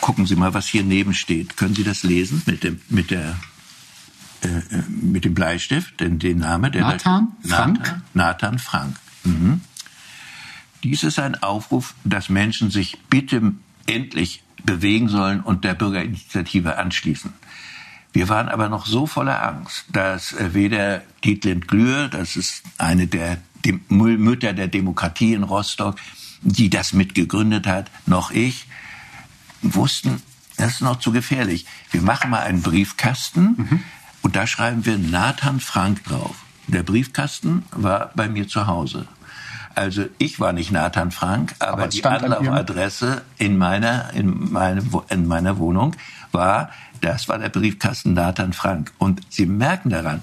gucken 0.00 0.26
Sie 0.26 0.36
mal, 0.36 0.54
was 0.54 0.66
hier 0.66 0.82
neben 0.82 1.14
steht. 1.14 1.56
Können 1.56 1.74
Sie 1.74 1.84
das 1.84 2.02
lesen 2.02 2.42
mit 2.46 2.64
dem, 2.64 2.80
mit 2.88 3.10
der, 3.10 3.38
äh, 4.42 4.48
äh 4.48 4.82
mit 4.88 5.24
dem 5.24 5.34
Bleistift, 5.34 6.00
den, 6.00 6.18
den 6.18 6.38
Name? 6.38 6.70
Der 6.70 6.82
Nathan 6.82 7.32
Frank. 7.44 7.78
Nathan, 7.78 8.02
Nathan 8.14 8.58
Frank. 8.58 8.96
Mhm. 9.24 9.60
Dies 10.82 11.04
ist 11.04 11.18
ein 11.18 11.40
Aufruf, 11.42 11.94
dass 12.04 12.28
Menschen 12.28 12.70
sich 12.70 12.98
bitte 13.08 13.52
endlich 13.86 14.42
bewegen 14.64 15.08
sollen 15.08 15.40
und 15.40 15.64
der 15.64 15.74
Bürgerinitiative 15.74 16.76
anschließen. 16.76 17.32
Wir 18.12 18.28
waren 18.28 18.48
aber 18.48 18.68
noch 18.68 18.86
so 18.86 19.06
voller 19.06 19.42
Angst, 19.46 19.86
dass 19.90 20.32
äh, 20.32 20.54
weder 20.54 21.02
Dietlind 21.24 21.68
Glür, 21.68 22.08
das 22.08 22.36
ist 22.36 22.62
eine 22.78 23.06
der 23.06 23.38
Mütter 23.88 24.52
der 24.52 24.66
Demokratie 24.66 25.34
in 25.34 25.44
Rostock, 25.44 25.96
die 26.42 26.70
das 26.70 26.92
mitgegründet 26.92 27.66
hat, 27.66 27.90
noch 28.06 28.30
ich, 28.30 28.66
wussten, 29.62 30.22
das 30.56 30.74
ist 30.74 30.80
noch 30.82 30.98
zu 30.98 31.12
gefährlich. 31.12 31.66
Wir 31.90 32.02
machen 32.02 32.30
mal 32.30 32.42
einen 32.42 32.62
Briefkasten 32.62 33.54
mhm. 33.56 33.82
und 34.22 34.36
da 34.36 34.46
schreiben 34.46 34.84
wir 34.84 34.98
Nathan 34.98 35.60
Frank 35.60 36.04
drauf. 36.04 36.36
Der 36.66 36.82
Briefkasten 36.82 37.64
war 37.72 38.10
bei 38.14 38.28
mir 38.28 38.46
zu 38.48 38.66
Hause. 38.66 39.06
Also 39.74 40.04
ich 40.18 40.38
war 40.38 40.52
nicht 40.52 40.70
Nathan 40.70 41.10
Frank, 41.10 41.54
aber, 41.58 41.72
aber 41.72 41.88
die 41.88 42.04
Anlaufadresse 42.04 43.22
in 43.38 43.56
meiner, 43.56 44.12
in, 44.12 44.52
meine, 44.52 44.82
in 45.08 45.26
meiner 45.26 45.58
Wohnung 45.58 45.96
war, 46.30 46.70
das 47.00 47.28
war 47.28 47.38
der 47.38 47.48
Briefkasten 47.48 48.12
Nathan 48.12 48.52
Frank. 48.52 48.92
Und 48.98 49.20
Sie 49.30 49.46
merken 49.46 49.90
daran, 49.90 50.22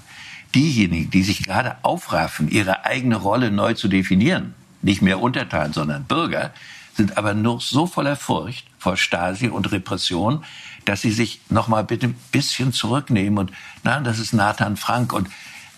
diejenigen, 0.54 1.10
die 1.10 1.22
sich 1.22 1.44
gerade 1.44 1.76
aufraffen, 1.82 2.48
ihre 2.48 2.84
eigene 2.84 3.16
Rolle 3.16 3.50
neu 3.50 3.74
zu 3.74 3.88
definieren, 3.88 4.54
nicht 4.82 5.02
mehr 5.02 5.20
Untertan, 5.20 5.72
sondern 5.72 6.04
Bürger, 6.04 6.52
sind 6.94 7.16
aber 7.16 7.34
nur 7.34 7.60
so 7.60 7.86
voller 7.86 8.16
Furcht 8.16 8.66
vor 8.78 8.96
Stasi 8.96 9.48
und 9.48 9.72
Repression, 9.72 10.44
dass 10.84 11.00
sie 11.00 11.12
sich 11.12 11.40
noch 11.48 11.68
mal 11.68 11.84
bitte 11.84 12.08
ein 12.08 12.16
bisschen 12.32 12.72
zurücknehmen 12.72 13.38
und 13.38 13.52
nein, 13.84 14.04
das 14.04 14.18
ist 14.18 14.32
Nathan 14.32 14.76
Frank 14.76 15.12
und 15.12 15.28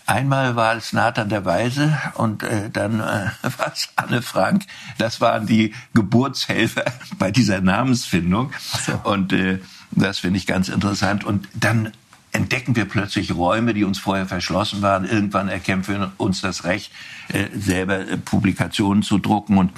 Einmal 0.04 0.56
war 0.56 0.74
es 0.74 0.92
Nathan 0.92 1.28
der 1.28 1.44
Weise 1.44 1.96
und 2.14 2.42
äh, 2.42 2.70
dann 2.70 3.00
äh, 3.00 3.30
war 3.58 3.72
es 3.72 3.88
Anne 3.94 4.20
Frank. 4.20 4.64
Das 4.98 5.20
waren 5.20 5.46
die 5.46 5.74
Geburtshelfer 5.94 6.84
bei 7.18 7.30
dieser 7.30 7.60
Namensfindung. 7.60 8.52
So. 8.84 8.94
Und 9.04 9.32
äh, 9.32 9.60
das 9.92 10.18
finde 10.18 10.38
ich 10.38 10.46
ganz 10.46 10.68
interessant. 10.68 11.24
Und 11.24 11.48
dann 11.54 11.92
entdecken 12.32 12.74
wir 12.74 12.86
plötzlich 12.86 13.34
Räume, 13.34 13.74
die 13.74 13.84
uns 13.84 13.98
vorher 13.98 14.26
verschlossen 14.26 14.82
waren. 14.82 15.04
Irgendwann 15.04 15.48
erkämpfen 15.48 16.00
wir 16.00 16.12
uns 16.16 16.40
das 16.40 16.64
Recht, 16.64 16.90
äh, 17.28 17.46
selber 17.54 18.00
äh, 18.00 18.16
Publikationen 18.16 19.02
zu 19.02 19.18
drucken. 19.18 19.58
Und 19.58 19.72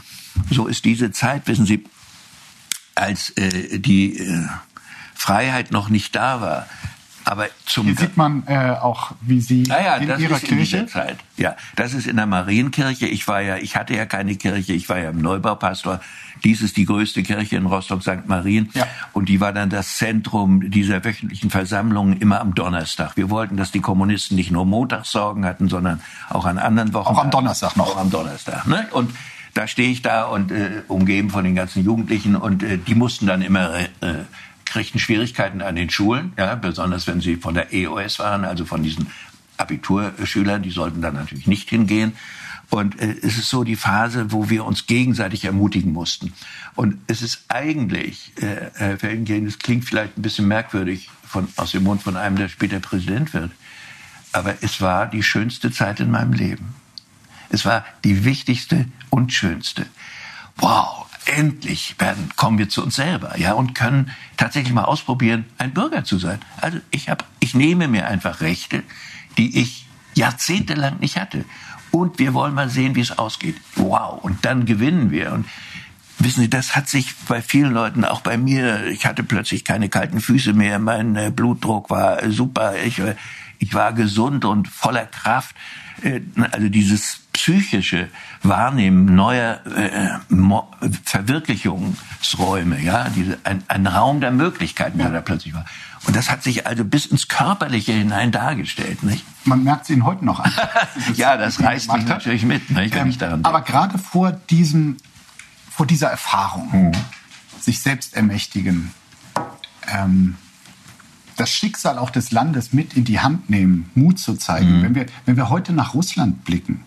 so 0.50 0.66
ist 0.66 0.84
diese 0.84 1.10
Zeit, 1.10 1.46
wissen 1.46 1.66
Sie, 1.66 1.84
als 2.94 3.30
äh, 3.30 3.78
die 3.78 4.24
Freiheit 5.14 5.72
noch 5.72 5.88
nicht 5.88 6.14
da 6.14 6.40
war, 6.40 6.66
aber 7.24 7.46
zum 7.64 7.86
Hier 7.86 7.96
sieht 7.96 8.16
man 8.16 8.42
äh, 8.46 8.70
auch, 8.80 9.12
wie 9.20 9.40
Sie 9.40 9.62
naja, 9.62 9.96
in 9.96 10.08
das 10.08 10.20
Ihrer 10.20 10.36
ist 10.36 10.44
Kirche. 10.44 10.78
In 10.78 10.88
Zeit. 10.88 11.16
Ja, 11.36 11.56
das 11.76 11.94
ist 11.94 12.06
in 12.06 12.16
der 12.16 12.26
Marienkirche. 12.26 13.06
Ich 13.06 13.26
war 13.26 13.40
ja, 13.40 13.56
ich 13.56 13.76
hatte 13.76 13.94
ja 13.94 14.06
keine 14.06 14.36
Kirche. 14.36 14.72
Ich 14.72 14.88
war 14.88 14.98
ja 14.98 15.10
im 15.10 15.20
Neubaupastor. 15.20 16.00
Dies 16.42 16.60
ist 16.60 16.76
die 16.76 16.84
größte 16.84 17.22
Kirche 17.22 17.56
in 17.56 17.66
Rostock, 17.66 18.02
St. 18.02 18.26
Marien. 18.26 18.70
Ja. 18.74 18.86
Und 19.12 19.28
die 19.28 19.40
war 19.40 19.52
dann 19.52 19.70
das 19.70 19.96
Zentrum 19.96 20.70
dieser 20.70 21.04
wöchentlichen 21.04 21.50
Versammlungen 21.50 22.20
immer 22.20 22.40
am 22.40 22.54
Donnerstag. 22.54 23.16
Wir 23.16 23.30
wollten, 23.30 23.56
dass 23.56 23.72
die 23.72 23.80
Kommunisten 23.80 24.36
nicht 24.36 24.50
nur 24.50 24.66
Montagssorgen 24.66 25.44
hatten, 25.46 25.68
sondern 25.68 26.00
auch 26.28 26.44
an 26.44 26.58
anderen 26.58 26.92
Wochen. 26.92 27.14
Auch 27.14 27.22
am 27.22 27.30
Donnerstag 27.30 27.76
noch. 27.76 27.94
Auch 27.94 27.96
am 27.96 28.10
Donnerstag. 28.10 28.66
Ne? 28.66 28.86
Und 28.90 29.10
da 29.54 29.68
stehe 29.68 29.90
ich 29.90 30.02
da 30.02 30.24
und 30.24 30.50
äh, 30.50 30.82
umgeben 30.88 31.30
von 31.30 31.44
den 31.44 31.54
ganzen 31.54 31.84
Jugendlichen 31.84 32.36
und 32.36 32.62
äh, 32.62 32.76
die 32.76 32.94
mussten 32.94 33.26
dann 33.26 33.40
immer 33.40 33.78
äh, 33.78 33.86
kriegten 34.74 34.98
Schwierigkeiten 34.98 35.62
an 35.62 35.76
den 35.76 35.88
Schulen, 35.88 36.32
ja, 36.36 36.56
besonders 36.56 37.06
wenn 37.06 37.20
sie 37.20 37.36
von 37.36 37.54
der 37.54 37.72
EOS 37.72 38.18
waren, 38.18 38.44
also 38.44 38.64
von 38.64 38.82
diesen 38.82 39.06
Abiturschülern, 39.56 40.62
die 40.62 40.70
sollten 40.70 41.00
dann 41.00 41.14
natürlich 41.14 41.46
nicht 41.46 41.70
hingehen. 41.70 42.14
Und 42.70 43.00
äh, 43.00 43.14
es 43.22 43.38
ist 43.38 43.50
so 43.50 43.62
die 43.62 43.76
Phase, 43.76 44.32
wo 44.32 44.50
wir 44.50 44.64
uns 44.64 44.86
gegenseitig 44.86 45.44
ermutigen 45.44 45.92
mussten. 45.92 46.32
Und 46.74 46.98
es 47.06 47.22
ist 47.22 47.44
eigentlich, 47.46 48.32
äh, 48.38 48.70
Herr 48.74 48.98
Feldenkirchen, 48.98 49.44
das 49.44 49.60
klingt 49.60 49.84
vielleicht 49.84 50.18
ein 50.18 50.22
bisschen 50.22 50.48
merkwürdig 50.48 51.08
von, 51.22 51.46
aus 51.54 51.70
dem 51.70 51.84
Mund 51.84 52.02
von 52.02 52.16
einem, 52.16 52.34
der 52.34 52.48
später 52.48 52.80
Präsident 52.80 53.32
wird, 53.32 53.52
aber 54.32 54.56
es 54.60 54.80
war 54.80 55.06
die 55.06 55.22
schönste 55.22 55.70
Zeit 55.70 56.00
in 56.00 56.10
meinem 56.10 56.32
Leben. 56.32 56.74
Es 57.48 57.64
war 57.64 57.84
die 58.02 58.24
wichtigste 58.24 58.86
und 59.08 59.32
schönste. 59.32 59.86
Wow, 60.56 61.06
endlich 61.26 61.96
werden, 61.98 62.30
kommen 62.36 62.58
wir 62.58 62.68
zu 62.68 62.82
uns 62.82 62.96
selber, 62.96 63.38
ja, 63.38 63.52
und 63.52 63.74
können 63.74 64.10
tatsächlich 64.36 64.72
mal 64.72 64.84
ausprobieren, 64.84 65.44
ein 65.58 65.72
Bürger 65.72 66.04
zu 66.04 66.18
sein. 66.18 66.40
Also 66.60 66.78
ich 66.90 67.08
habe, 67.08 67.24
ich 67.40 67.54
nehme 67.54 67.88
mir 67.88 68.06
einfach 68.06 68.40
Rechte, 68.40 68.82
die 69.38 69.60
ich 69.60 69.86
jahrzehntelang 70.14 71.00
nicht 71.00 71.16
hatte. 71.16 71.44
Und 71.90 72.18
wir 72.18 72.34
wollen 72.34 72.54
mal 72.54 72.68
sehen, 72.68 72.96
wie 72.96 73.00
es 73.00 73.18
ausgeht. 73.18 73.56
Wow. 73.76 74.22
Und 74.22 74.44
dann 74.44 74.66
gewinnen 74.66 75.10
wir. 75.10 75.32
Und 75.32 75.46
wissen 76.18 76.40
Sie, 76.40 76.50
das 76.50 76.74
hat 76.74 76.88
sich 76.88 77.14
bei 77.28 77.40
vielen 77.42 77.72
Leuten, 77.72 78.04
auch 78.04 78.20
bei 78.20 78.36
mir, 78.36 78.86
ich 78.86 79.06
hatte 79.06 79.22
plötzlich 79.22 79.64
keine 79.64 79.88
kalten 79.88 80.20
Füße 80.20 80.52
mehr, 80.52 80.78
mein 80.78 81.16
äh, 81.16 81.30
Blutdruck 81.34 81.90
war 81.90 82.30
super, 82.30 82.74
ich, 82.82 82.98
äh, 82.98 83.14
ich 83.58 83.74
war 83.74 83.92
gesund 83.92 84.44
und 84.44 84.68
voller 84.68 85.06
Kraft. 85.06 85.54
Äh, 86.02 86.20
also 86.50 86.68
dieses 86.68 87.20
psychische 87.32 88.08
Wahrnehmen 88.42 89.14
neuer 89.14 89.60
äh, 89.66 90.18
Verwirklichungsräume, 91.04 92.80
ja, 92.80 93.08
diese, 93.10 93.38
ein, 93.44 93.62
ein 93.68 93.86
Raum 93.86 94.20
der 94.20 94.30
Möglichkeiten, 94.30 94.98
der 94.98 95.10
da 95.10 95.20
plötzlich 95.20 95.54
war. 95.54 95.64
Und 96.06 96.14
das 96.16 96.30
hat 96.30 96.42
sich 96.42 96.66
also 96.66 96.84
bis 96.84 97.06
ins 97.06 97.28
Körperliche 97.28 97.92
hinein 97.92 98.30
dargestellt, 98.30 99.02
nicht? 99.02 99.24
Man 99.44 99.64
merkt 99.64 99.84
es 99.84 99.90
Ihnen 99.90 100.04
heute 100.04 100.24
noch 100.24 100.40
an. 100.40 100.52
ja, 101.14 101.36
das 101.36 101.62
reißt 101.62 101.92
mich 101.92 102.06
natürlich 102.06 102.44
mit, 102.44 102.70
nicht, 102.70 102.94
wenn 102.94 103.02
ähm, 103.02 103.08
ich 103.08 103.18
daran 103.18 103.42
denke. 103.42 103.48
Aber 103.48 103.62
gerade 103.62 103.98
vor 103.98 104.32
diesem, 104.32 104.98
vor 105.70 105.86
dieser 105.86 106.10
Erfahrung, 106.10 106.72
hm. 106.72 106.92
sich 107.58 107.80
selbst 107.80 108.14
ermächtigen, 108.14 108.92
ähm, 109.92 110.36
das 111.36 111.50
Schicksal 111.50 111.98
auch 111.98 112.10
des 112.10 112.30
Landes 112.30 112.72
mit 112.72 112.94
in 112.94 113.04
die 113.04 113.20
Hand 113.20 113.50
nehmen, 113.50 113.90
Mut 113.94 114.18
zu 114.18 114.34
zeigen. 114.34 114.78
Mhm. 114.78 114.82
Wenn, 114.82 114.94
wir, 114.94 115.06
wenn 115.26 115.36
wir 115.36 115.50
heute 115.50 115.72
nach 115.72 115.94
Russland 115.94 116.44
blicken, 116.44 116.84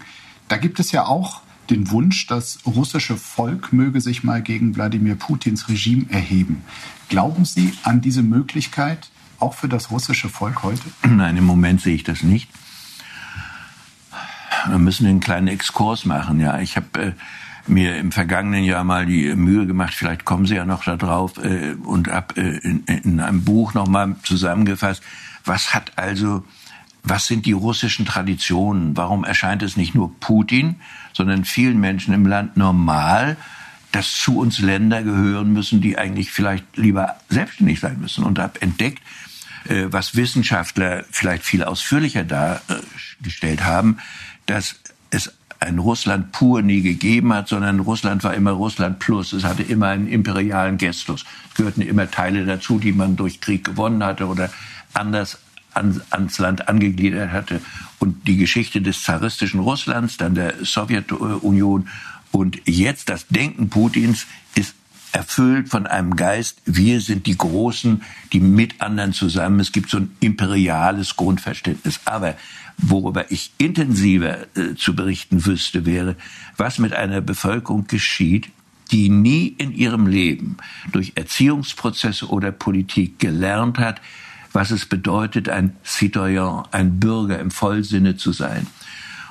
da 0.48 0.58
gibt 0.58 0.80
es 0.80 0.92
ja 0.92 1.06
auch 1.06 1.42
den 1.70 1.92
Wunsch, 1.92 2.28
das 2.28 2.60
russische 2.66 3.18
Volk 3.18 3.74
möge 3.74 4.00
sich 4.00 4.24
mal 4.24 4.42
gegen 4.42 4.76
Wladimir 4.76 5.16
Putins 5.16 5.68
Regime 5.68 6.06
erheben. 6.10 6.64
Glauben 7.10 7.46
Sie 7.46 7.74
an 7.84 8.02
diese 8.02 8.24
Möglichkeit 8.24 9.10
auch 9.40 9.54
für 9.54 9.68
das 9.68 9.92
russische 9.92 10.30
Volk 10.30 10.64
heute? 10.64 10.84
Nein, 11.08 11.38
im 11.38 11.44
Moment 11.44 11.82
sehe 11.82 11.96
ich 11.96 12.04
das 12.04 12.24
nicht. 12.24 12.50
Wir 14.68 14.80
müssen 14.80 15.06
einen 15.06 15.20
kleinen 15.20 15.48
Exkurs 15.48 16.06
machen. 16.06 16.40
Ja, 16.40 16.60
ich 16.60 16.76
habe 16.76 17.02
äh, 17.02 17.12
mir 17.68 17.98
im 17.98 18.12
vergangenen 18.12 18.64
Jahr 18.64 18.84
mal 18.84 19.06
die 19.06 19.34
Mühe 19.36 19.66
gemacht, 19.66 19.94
vielleicht 19.94 20.26
kommen 20.26 20.46
Sie 20.46 20.56
ja 20.56 20.66
noch 20.66 20.84
da 20.84 20.96
drauf, 20.96 21.38
äh, 21.38 21.74
und 21.84 22.08
habe 22.10 22.40
äh, 22.40 22.58
in, 22.58 22.84
in, 22.86 23.20
einem 23.20 23.44
Buch 23.44 23.74
nochmal 23.74 24.16
zusammengefasst, 24.24 25.04
was 25.46 25.74
hat 25.74 25.98
also, 25.98 26.46
was 27.04 27.28
sind 27.28 27.46
die 27.46 27.54
russischen 27.54 28.06
Traditionen? 28.06 28.98
Warum 28.98 29.24
erscheint 29.24 29.64
es 29.64 29.78
nicht 29.78 29.96
nur 29.96 30.18
Putin, 30.20 30.76
sondern 31.14 31.46
vielen 31.46 31.80
Menschen 31.80 32.14
im 32.14 32.26
Land 32.26 32.58
normal, 32.58 33.38
dass 33.92 34.14
zu 34.14 34.38
uns 34.38 34.60
Länder 34.60 35.04
gehören 35.04 35.54
müssen, 35.54 35.80
die 35.82 35.98
eigentlich 35.98 36.32
vielleicht 36.32 36.66
lieber 36.76 37.16
selbstständig 37.30 37.80
sein 37.80 38.00
müssen? 38.00 38.24
Und 38.24 38.40
habe 38.40 38.62
entdeckt, 38.62 39.02
äh, 39.70 39.86
was 39.90 40.16
Wissenschaftler 40.16 41.06
vielleicht 41.12 41.44
viel 41.44 41.64
ausführlicher 41.64 42.24
dargestellt 42.24 43.64
haben, 43.64 43.98
dass 44.46 44.76
es 45.10 45.37
ein 45.60 45.80
Russland 45.80 46.32
pur 46.32 46.62
nie 46.62 46.82
gegeben 46.82 47.34
hat, 47.34 47.48
sondern 47.48 47.80
Russland 47.80 48.24
war 48.24 48.34
immer 48.34 48.52
Russland 48.52 49.00
plus. 49.00 49.34
Es 49.34 49.44
hatte 49.44 49.64
immer 49.64 49.88
einen 49.88 50.08
imperialen 50.08 50.78
Gestus. 50.78 51.26
Es 51.50 51.56
gehörten 51.56 51.82
immer 51.82 52.10
Teile 52.10 52.46
dazu, 52.46 52.80
die 52.80 52.94
man 52.94 53.16
durch 53.16 53.42
Krieg 53.42 53.64
gewonnen 53.64 54.04
hatte 54.04 54.28
oder 54.28 54.50
anders 54.94 55.40
ans 55.74 56.40
Land 56.40 56.68
angegliedert 56.68 57.32
hatte. 57.32 57.62
Und 58.00 58.28
die 58.28 58.38
Geschichte 58.38 58.82
des 58.82 59.04
zaristischen 59.04 59.60
Russlands, 59.60 60.18
dann 60.18 60.36
der 60.36 60.54
Sowjetunion 60.64 61.88
und 62.32 62.60
jetzt 62.66 63.10
das 63.10 63.28
Denken 63.28 63.70
Putins 63.70 64.26
ist 64.56 64.76
erfüllt 65.12 65.70
von 65.70 65.88
einem 65.88 66.16
Geist, 66.16 66.62
wir 66.66 67.02
sind 67.02 67.26
die 67.28 67.38
Großen, 67.38 68.04
die 68.34 68.40
mit 68.40 68.82
anderen 68.82 69.14
zusammen. 69.14 69.60
Es 69.60 69.72
gibt 69.72 69.90
so 69.90 69.98
ein 69.98 70.12
imperiales 70.20 71.16
Grundverständnis. 71.16 72.00
Aber 72.06 72.36
worüber 72.78 73.32
ich 73.32 73.52
intensiver 73.58 74.48
äh, 74.56 74.76
zu 74.76 74.96
berichten 74.96 75.46
wüsste, 75.46 75.86
wäre, 75.86 76.16
was 76.58 76.80
mit 76.80 76.94
einer 76.94 77.22
Bevölkerung 77.22 77.88
geschieht, 77.88 78.50
die 78.92 79.10
nie 79.10 79.48
in 79.58 79.74
ihrem 79.74 80.08
Leben 80.08 80.58
durch 80.92 81.14
Erziehungsprozesse 81.16 82.30
oder 82.30 82.52
Politik 82.52 83.20
gelernt 83.20 83.80
hat, 83.80 84.02
was 84.54 84.72
es 84.72 84.86
bedeutet, 84.86 85.50
ein 85.50 85.76
Citoyen, 85.84 86.64
ein 86.72 87.00
Bürger 87.00 87.40
im 87.40 87.52
Vollsinne 87.52 88.18
zu 88.18 88.32
sein. 88.32 88.68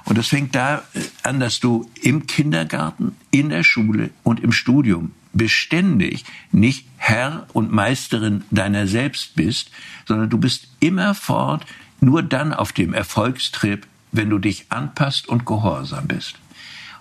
Und 0.05 0.19
das 0.19 0.29
fängt 0.29 0.55
da 0.55 0.85
äh, 0.95 1.01
an, 1.23 1.41
dass 1.41 1.61
du 1.61 1.91
im 2.01 2.27
Kindergarten, 2.27 3.17
in 3.31 3.49
der 3.49 3.63
Schule 3.63 4.11
und 4.23 4.41
im 4.41 4.53
Studium 4.53 5.13
beständig 5.37 6.25
nicht 6.53 6.87
Herr 6.97 7.47
und 7.53 7.73
Meisterin 7.73 8.45
deiner 8.51 8.87
selbst 8.87 9.37
bist, 9.37 9.71
sondern 10.07 10.31
du 10.31 10.39
bist 10.39 10.69
immerfort 10.81 11.65
nur 12.01 12.23
dann 12.23 12.53
auf 12.53 12.73
dem 12.73 12.95
Erfolgstrip, 12.95 13.87
wenn 14.13 14.31
du 14.31 14.39
dich 14.39 14.67
anpasst 14.71 15.29
und 15.29 15.47
gehorsam 15.47 16.09
bist. 16.09 16.37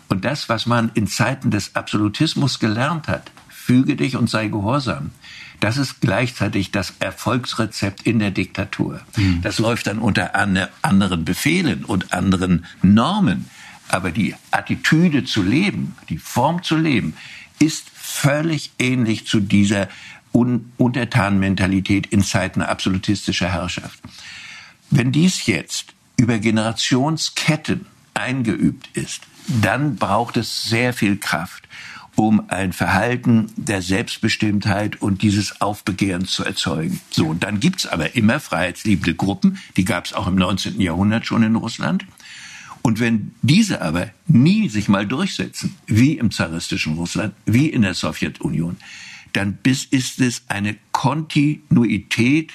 Und 0.07 0.25
das, 0.25 0.49
was 0.49 0.65
man 0.65 0.91
in 0.93 1.07
Zeiten 1.07 1.51
des 1.51 1.75
Absolutismus 1.75 2.59
gelernt 2.59 3.07
hat, 3.07 3.31
füge 3.49 3.95
dich 3.95 4.15
und 4.15 4.29
sei 4.29 4.47
gehorsam, 4.47 5.11
das 5.59 5.77
ist 5.77 6.01
gleichzeitig 6.01 6.71
das 6.71 6.93
Erfolgsrezept 6.99 8.03
in 8.03 8.19
der 8.19 8.31
Diktatur. 8.31 9.01
Mhm. 9.15 9.41
Das 9.41 9.57
läuft 9.57 9.87
dann 9.87 9.99
unter 9.99 10.35
anderen 10.35 11.25
Befehlen 11.25 11.85
und 11.85 12.13
anderen 12.13 12.65
Normen. 12.81 13.49
Aber 13.87 14.11
die 14.11 14.35
Attitüde 14.51 15.23
zu 15.23 15.41
leben, 15.41 15.95
die 16.09 16.17
Form 16.17 16.63
zu 16.63 16.75
leben, 16.75 17.15
ist 17.59 17.89
völlig 17.93 18.71
ähnlich 18.79 19.27
zu 19.27 19.39
dieser 19.39 19.89
Un 20.33 20.71
Untertanmentalität 20.77 22.07
in 22.07 22.23
Zeiten 22.23 22.61
absolutistischer 22.61 23.53
Herrschaft. 23.53 23.99
Wenn 24.89 25.11
dies 25.11 25.45
jetzt 25.45 25.93
über 26.17 26.39
Generationsketten 26.39 27.86
eingeübt 28.13 28.89
ist, 28.93 29.21
dann 29.47 29.95
braucht 29.95 30.38
es 30.38 30.63
sehr 30.63 30.93
viel 30.93 31.17
Kraft, 31.17 31.67
um 32.15 32.49
ein 32.49 32.73
Verhalten 32.73 33.51
der 33.55 33.82
Selbstbestimmtheit 33.82 35.01
und 35.01 35.21
dieses 35.21 35.61
Aufbegehrens 35.61 36.32
zu 36.32 36.43
erzeugen. 36.43 37.01
So, 37.09 37.27
und 37.27 37.43
dann 37.43 37.59
gibt's 37.59 37.86
aber 37.86 38.15
immer 38.15 38.39
freiheitsliebende 38.39 39.15
Gruppen, 39.15 39.59
die 39.77 39.86
gab's 39.86 40.13
auch 40.13 40.27
im 40.27 40.36
19. 40.36 40.80
Jahrhundert 40.80 41.25
schon 41.25 41.43
in 41.43 41.55
Russland. 41.55 42.05
Und 42.86 42.99
wenn 42.99 43.31
diese 43.41 43.81
aber 43.81 44.11
nie 44.27 44.69
sich 44.69 44.89
mal 44.89 45.07
durchsetzen, 45.07 45.75
wie 45.88 46.19
im 46.19 46.29
zaristischen 46.29 46.93
Russland, 46.93 47.33
wie 47.47 47.67
in 47.67 47.81
der 47.81 47.95
Sowjetunion, 47.95 48.77
dann 49.33 49.57
ist 49.63 50.21
es 50.21 50.43
eine 50.49 50.77
Kontinuität 50.91 52.53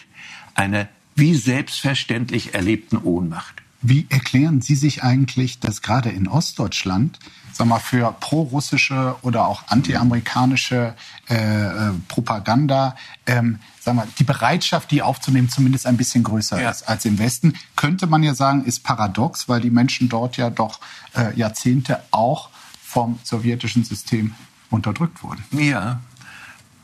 einer 0.55 0.89
wie 1.17 1.35
selbstverständlich 1.35 2.55
erlebten 2.55 2.99
Ohnmacht. 2.99 3.61
Wie 3.83 4.07
erklären 4.11 4.61
Sie 4.61 4.75
sich 4.75 5.03
eigentlich, 5.03 5.59
dass 5.59 5.81
gerade 5.81 6.11
in 6.11 6.29
Ostdeutschland 6.29 7.19
sag 7.53 7.67
mal, 7.67 7.79
für 7.79 8.15
prorussische 8.21 9.17
oder 9.23 9.47
auch 9.47 9.65
antiamerikanische 9.69 10.95
äh, 11.29 11.35
äh, 11.35 11.93
Propaganda 12.09 12.97
ähm, 13.27 13.59
sag 13.79 13.95
mal, 13.95 14.09
die 14.19 14.25
Bereitschaft, 14.25 14.91
die 14.91 15.03
aufzunehmen, 15.03 15.49
zumindest 15.49 15.87
ein 15.87 15.97
bisschen 15.97 16.23
größer 16.23 16.61
ja. 16.61 16.71
ist 16.71 16.89
als 16.89 17.05
im 17.05 17.19
Westen, 17.19 17.55
könnte 17.77 18.07
man 18.07 18.23
ja 18.23 18.35
sagen, 18.35 18.65
ist 18.65 18.83
paradox, 18.83 19.49
weil 19.49 19.61
die 19.61 19.71
Menschen 19.71 20.09
dort 20.09 20.37
ja 20.37 20.51
doch 20.51 20.81
äh, 21.15 21.37
Jahrzehnte 21.37 22.03
auch 22.11 22.51
vom 22.83 23.19
sowjetischen 23.25 23.85
System 23.85 24.35
unterdrückt 24.71 25.23
wurden. 25.23 25.45
Ja, 25.53 26.01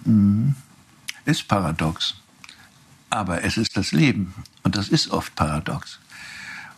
mhm. 0.05 0.55
ist 1.24 1.49
paradox. 1.49 2.16
Aber 3.09 3.44
es 3.44 3.57
ist 3.57 3.76
das 3.76 3.92
Leben 3.92 4.34
und 4.62 4.76
das 4.76 4.88
ist 4.88 5.11
oft 5.11 5.34
paradox. 5.36 6.01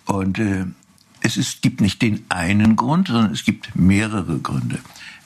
Und 0.08 0.38
äh, 0.38 0.64
es 1.20 1.36
ist, 1.36 1.62
gibt 1.62 1.80
nicht 1.80 2.02
den 2.02 2.24
einen 2.30 2.74
Grund, 2.74 3.08
sondern 3.08 3.32
es 3.32 3.44
gibt 3.44 3.76
mehrere 3.76 4.38
Gründe. 4.38 4.78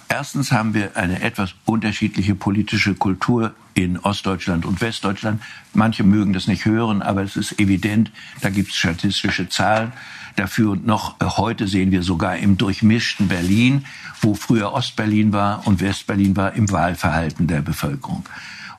Erstens 0.08 0.52
haben 0.52 0.74
wir 0.74 0.96
eine 0.96 1.22
etwas 1.22 1.54
unterschiedliche 1.64 2.34
politische 2.34 2.94
Kultur 2.94 3.54
in 3.72 3.98
Ostdeutschland 3.98 4.66
und 4.66 4.82
Westdeutschland. 4.82 5.40
Manche 5.72 6.04
mögen 6.04 6.34
das 6.34 6.48
nicht 6.48 6.66
hören, 6.66 7.00
aber 7.00 7.22
es 7.22 7.36
ist 7.36 7.58
evident, 7.58 8.10
da 8.42 8.50
gibt 8.50 8.70
es 8.70 8.76
statistische 8.76 9.48
Zahlen 9.48 9.92
dafür. 10.36 10.72
Und 10.72 10.86
noch 10.86 11.16
heute 11.20 11.66
sehen 11.68 11.92
wir 11.92 12.02
sogar 12.02 12.36
im 12.36 12.58
durchmischten 12.58 13.28
Berlin, 13.28 13.86
wo 14.20 14.34
früher 14.34 14.72
Ostberlin 14.72 15.32
war 15.32 15.66
und 15.66 15.80
Westberlin 15.80 16.36
war, 16.36 16.52
im 16.54 16.70
Wahlverhalten 16.70 17.46
der 17.46 17.62
Bevölkerung. 17.62 18.26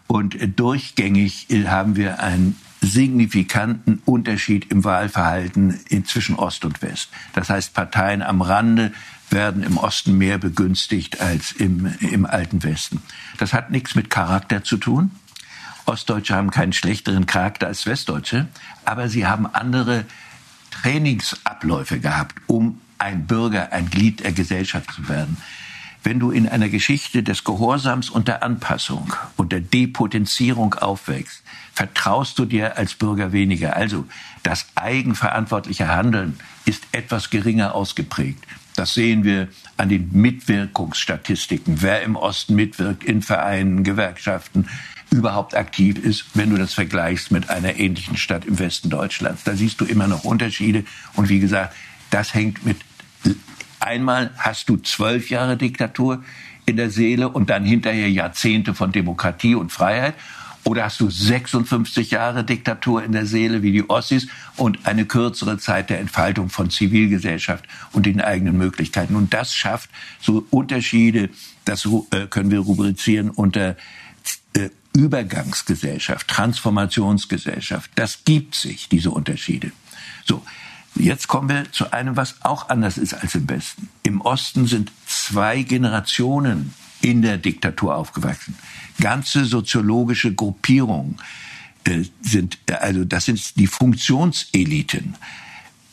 Und 0.06 0.38
durchgängig 0.60 1.48
haben 1.66 1.96
wir 1.96 2.20
ein 2.20 2.56
signifikanten 2.84 4.02
Unterschied 4.06 4.70
im 4.72 4.84
Wahlverhalten 4.84 5.80
zwischen 6.06 6.36
Ost 6.36 6.66
und 6.66 6.82
West. 6.82 7.10
Das 7.34 7.50
heißt, 7.50 7.74
Parteien 7.74 8.22
am 8.22 8.42
Rande 8.42 8.92
werden 9.30 9.64
im 9.64 9.78
Osten 9.78 10.18
mehr 10.18 10.38
begünstigt 10.38 11.22
als 11.22 11.52
im, 11.54 11.94
im 12.00 12.26
alten 12.26 12.64
Westen. 12.64 13.02
Das 13.38 13.54
hat 13.54 13.72
nichts 13.72 13.96
mit 13.96 14.10
Charakter 14.10 14.64
zu 14.64 14.78
tun. 14.78 15.12
Ostdeutsche 15.86 16.36
haben 16.36 16.52
keinen 16.52 16.74
schlechteren 16.74 17.26
Charakter 17.26 17.68
als 17.68 17.86
Westdeutsche, 17.86 18.48
aber 18.86 19.10
sie 19.10 19.26
haben 19.26 19.48
andere 19.48 20.06
Trainingsabläufe 20.72 22.00
gehabt, 22.00 22.36
um 22.48 22.80
ein 22.98 23.28
Bürger, 23.28 23.74
ein 23.74 23.90
Glied 23.90 24.24
der 24.24 24.32
Gesellschaft 24.32 24.92
zu 24.94 25.10
werden 25.10 25.38
wenn 26.04 26.20
du 26.20 26.32
in 26.32 26.48
einer 26.48 26.70
Geschichte 26.70 27.24
des 27.24 27.44
Gehorsams 27.44 28.10
und 28.10 28.28
der 28.28 28.44
Anpassung 28.44 29.14
und 29.38 29.52
der 29.52 29.62
Depotenzierung 29.62 30.74
aufwächst, 30.74 31.44
vertraust 31.74 32.38
du 32.40 32.46
dir 32.46 32.78
als 32.78 32.94
Bürger 32.96 33.32
weniger. 33.32 33.76
Also 33.76 34.06
das 34.44 34.68
eigenverantwortliche 34.76 35.88
Handeln 35.88 36.40
ist 36.66 36.84
etwas 36.92 37.30
geringer 37.30 37.76
ausgeprägt. 37.76 38.46
Das 38.76 38.94
sehen 38.94 39.24
wir 39.24 39.50
an 39.78 39.90
den 39.90 40.10
Mitwirkungsstatistiken. 40.12 41.82
Wer 41.82 42.02
im 42.02 42.16
Osten 42.16 42.56
mitwirkt, 42.56 43.04
in 43.04 43.22
Vereinen, 43.22 43.84
Gewerkschaften, 43.84 44.68
überhaupt 45.12 45.56
aktiv 45.56 45.98
ist, 45.98 46.26
wenn 46.34 46.50
du 46.50 46.58
das 46.58 46.74
vergleichst 46.74 47.32
mit 47.32 47.50
einer 47.50 47.76
ähnlichen 47.78 48.18
Stadt 48.18 48.46
im 48.46 48.58
Westen 48.58 48.90
Deutschlands. 48.90 49.44
Da 49.44 49.56
siehst 49.56 49.80
du 49.80 49.86
immer 49.86 50.08
noch 50.08 50.24
Unterschiede. 50.24 50.86
Und 51.16 51.30
wie 51.30 51.40
gesagt, 51.40 51.76
das 52.10 52.34
hängt 52.34 52.66
mit 52.66 52.78
Einmal 53.84 54.32
hast 54.38 54.70
du 54.70 54.78
zwölf 54.78 55.30
Jahre 55.30 55.58
Diktatur 55.58 56.24
in 56.66 56.78
der 56.78 56.90
Seele 56.90 57.28
und 57.28 57.50
dann 57.50 57.66
hinterher 57.66 58.10
Jahrzehnte 58.10 58.74
von 58.74 58.94
Demokratie 58.94 59.56
und 59.56 59.74
Freiheit. 59.74 60.14
Oder 60.66 60.86
hast 60.86 61.00
du 61.02 61.10
56 61.10 62.12
Jahre 62.12 62.44
Diktatur 62.44 63.04
in 63.04 63.12
der 63.12 63.26
Seele 63.26 63.62
wie 63.62 63.74
die 63.74 63.90
Ossis 63.90 64.28
und 64.56 64.86
eine 64.86 65.06
kürzere 65.06 65.58
Zeit 65.58 65.90
der 65.90 66.00
Entfaltung 66.00 66.50
von 66.50 66.70
Zivilgesellschaft 66.70 67.66
und 67.92 68.06
den 68.06 68.22
eigenen 68.22 68.58
Möglichkeiten? 68.58 69.16
Und 69.16 69.34
das 69.34 69.54
schafft 69.54 69.90
so 70.22 70.46
Unterschiede, 70.52 71.30
das 71.66 71.86
äh, 72.12 72.28
können 72.28 72.50
wir 72.50 72.60
rubrizieren 72.60 73.30
unter 73.30 73.76
äh, 74.56 74.70
Übergangsgesellschaft, 74.96 76.28
Transformationsgesellschaft. 76.30 77.92
Das 77.96 78.24
gibt 78.24 78.56
sich, 78.56 78.88
diese 78.88 79.12
Unterschiede. 79.12 79.72
So. 80.26 80.44
Jetzt 80.96 81.28
kommen 81.28 81.50
wir 81.50 81.72
zu 81.72 81.92
einem, 81.92 82.16
was 82.18 82.36
auch 82.42 82.70
anders 82.70 83.00
ist 83.00 83.16
als 83.16 83.34
im 83.34 83.50
Westen. 83.50 83.90
Im 84.04 84.22
Osten 84.22 84.68
sind 84.68 84.92
zwei 85.08 85.64
Generationen 85.64 86.76
in 87.04 87.22
der 87.22 87.38
Diktatur 87.38 87.96
aufgewachsen. 87.96 88.56
Ganze 89.00 89.46
soziologische 89.46 90.34
Gruppierungen 90.34 91.18
äh, 91.84 92.04
sind, 92.22 92.58
also 92.80 93.04
das 93.04 93.26
sind 93.26 93.58
die 93.58 93.68
Funktionseliten 93.68 95.16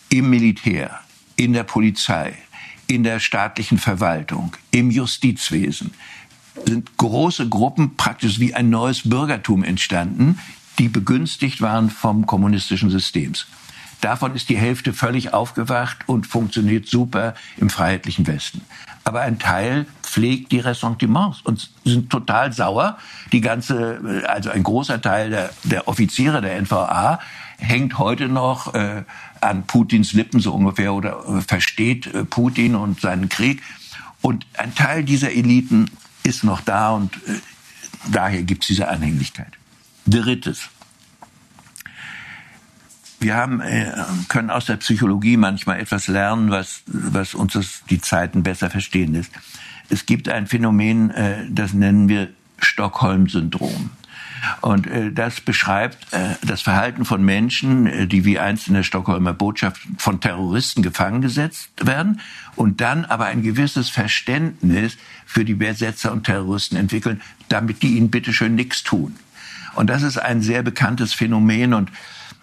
im 0.08 0.30
Militär, 0.30 1.00
in 1.36 1.52
der 1.52 1.64
Polizei, 1.64 2.34
in 2.86 3.02
der 3.02 3.20
staatlichen 3.20 3.78
Verwaltung, 3.78 4.56
im 4.70 4.90
Justizwesen 4.90 5.92
sind 6.66 6.96
große 6.96 7.48
Gruppen 7.48 7.96
praktisch 7.96 8.38
wie 8.38 8.54
ein 8.54 8.70
neues 8.70 9.08
Bürgertum 9.08 9.64
entstanden, 9.64 10.38
die 10.78 10.88
begünstigt 10.88 11.61
waren 11.61 11.90
vom 11.90 12.26
kommunistischen 12.26 12.90
Systems. 12.90 13.46
Davon 14.01 14.34
ist 14.34 14.48
die 14.48 14.57
Hälfte 14.57 14.92
völlig 14.92 15.34
aufgewacht 15.34 15.98
und 16.07 16.26
funktioniert 16.26 16.86
super 16.86 17.34
im 17.59 17.68
freiheitlichen 17.68 18.26
Westen. 18.26 18.62
Aber 19.05 19.20
ein 19.20 19.38
Teil 19.38 19.86
pflegt 20.03 20.53
die 20.53 20.61
Ressentiments 20.61 21.40
und 21.42 21.70
sind 21.84 22.11
total 22.11 22.53
sauer. 22.53 22.98
Die 23.32 23.40
ganze, 23.40 24.24
also 24.26 24.51
ein 24.51 24.62
großer 24.62 25.01
Teil 25.01 25.30
der, 25.30 25.51
der 25.64 25.88
Offiziere 25.88 26.40
der 26.40 26.61
NVA 26.61 27.20
hängt 27.59 27.98
heute 27.98 28.28
noch 28.28 28.74
äh, 28.74 29.05
an 29.40 29.66
Putins 29.66 30.12
Lippen 30.12 30.40
so 30.40 30.55
ungefähr 30.55 30.94
oder 30.94 31.24
äh, 31.28 31.40
versteht 31.42 32.07
äh, 32.07 32.24
Putin 32.24 32.74
und 32.74 33.01
seinen 33.01 33.28
Krieg. 33.28 33.62
Und 34.22 34.46
ein 34.57 34.74
Teil 34.74 35.05
dieser 35.05 35.32
Eliten 35.32 35.90
ist 36.22 36.44
noch 36.44 36.61
da 36.61 36.90
und 36.90 37.14
äh, 37.26 37.40
daher 38.11 38.42
gibt 38.42 38.64
es 38.64 38.68
diese 38.68 38.88
Anhänglichkeit. 38.88 39.53
Drittes 40.07 40.70
wir 43.20 43.36
haben, 43.36 43.60
äh, 43.60 43.92
können 44.28 44.50
aus 44.50 44.64
der 44.64 44.76
Psychologie 44.76 45.36
manchmal 45.36 45.78
etwas 45.78 46.08
lernen, 46.08 46.50
was, 46.50 46.82
was 46.86 47.34
uns 47.34 47.52
das, 47.52 47.82
die 47.88 48.00
Zeiten 48.00 48.42
besser 48.42 48.70
verstehen 48.70 49.12
lässt. 49.12 49.30
Es 49.90 50.06
gibt 50.06 50.28
ein 50.28 50.46
Phänomen, 50.46 51.10
äh, 51.10 51.46
das 51.48 51.74
nennen 51.74 52.08
wir 52.08 52.28
Stockholm-Syndrom. 52.58 53.90
Und 54.62 54.86
äh, 54.86 55.12
das 55.12 55.42
beschreibt 55.42 56.06
das 56.42 56.62
Verhalten 56.62 57.04
von 57.04 57.22
Menschen, 57.22 58.08
die 58.08 58.24
wie 58.24 58.38
einst 58.38 58.68
in 58.68 58.74
der 58.74 58.84
Stockholmer 58.84 59.34
Botschaft 59.34 59.82
von 59.98 60.20
Terroristen 60.20 60.82
gefangen 60.82 61.20
gesetzt 61.20 61.70
werden 61.82 62.20
und 62.56 62.80
dann 62.80 63.04
aber 63.04 63.26
ein 63.26 63.42
gewisses 63.42 63.90
Verständnis 63.90 64.96
für 65.26 65.44
die 65.44 65.54
Besetzer 65.54 66.10
und 66.10 66.24
Terroristen 66.24 66.76
entwickeln, 66.76 67.20
damit 67.50 67.82
die 67.82 67.98
ihnen 67.98 68.10
bitteschön 68.10 68.54
nichts 68.54 68.82
tun. 68.82 69.16
Und 69.74 69.90
das 69.90 70.02
ist 70.02 70.16
ein 70.16 70.40
sehr 70.40 70.62
bekanntes 70.62 71.12
Phänomen 71.12 71.74
und 71.74 71.90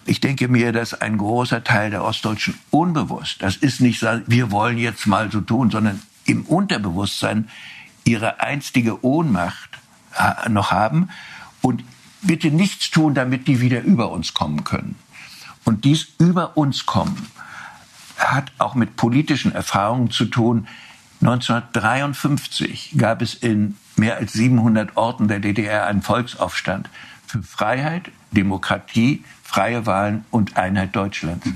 ich 0.08 0.22
denke 0.22 0.48
mir, 0.48 0.72
dass 0.72 0.94
ein 0.94 1.18
großer 1.18 1.64
Teil 1.64 1.92
der 1.92 2.04
Ostdeutschen 2.04 2.58
unbewusst, 2.72 3.42
das 3.42 3.58
ist 3.58 3.82
nicht, 3.82 4.02
wir 4.02 4.52
wollen 4.52 4.78
jetzt 4.78 5.06
mal 5.06 5.32
so 5.32 5.42
tun, 5.42 5.70
sondern 5.70 6.02
im 6.26 6.44
Unterbewusstsein 6.44 7.50
ihre 8.04 8.40
einstige 8.40 9.04
Ohnmacht 9.04 9.70
äh, 10.18 10.50
noch 10.50 10.72
haben 10.72 11.10
und 11.62 11.84
bitte 12.22 12.50
nichts 12.50 12.90
tun, 12.90 13.14
damit 13.14 13.48
die 13.48 13.62
wieder 13.62 13.82
über 13.82 14.12
uns 14.12 14.34
kommen 14.34 14.64
können. 14.64 14.96
Und 15.66 15.84
dies 15.84 16.08
über 16.18 16.58
uns 16.58 16.86
kommen 16.86 17.28
hat 18.18 18.52
auch 18.58 18.74
mit 18.74 18.96
politischen 18.96 19.52
Erfahrungen 19.52 20.10
zu 20.10 20.26
tun. 20.26 20.68
1953 21.22 22.96
gab 22.98 23.22
es 23.22 23.34
in 23.34 23.76
mehr 23.96 24.18
als 24.18 24.34
700 24.34 24.96
Orten 24.96 25.28
der 25.28 25.40
DDR 25.40 25.88
einen 25.88 26.02
Volksaufstand 26.02 26.90
für 27.28 27.44
Freiheit, 27.44 28.12
Demokratie, 28.32 29.24
freie 29.44 29.86
Wahlen 29.86 30.26
und 30.32 30.58
Einheit 30.58 30.96
Deutschlands. 30.96 31.48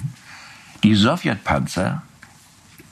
Die 0.84 0.96
Sowjetpanzer, 0.96 2.04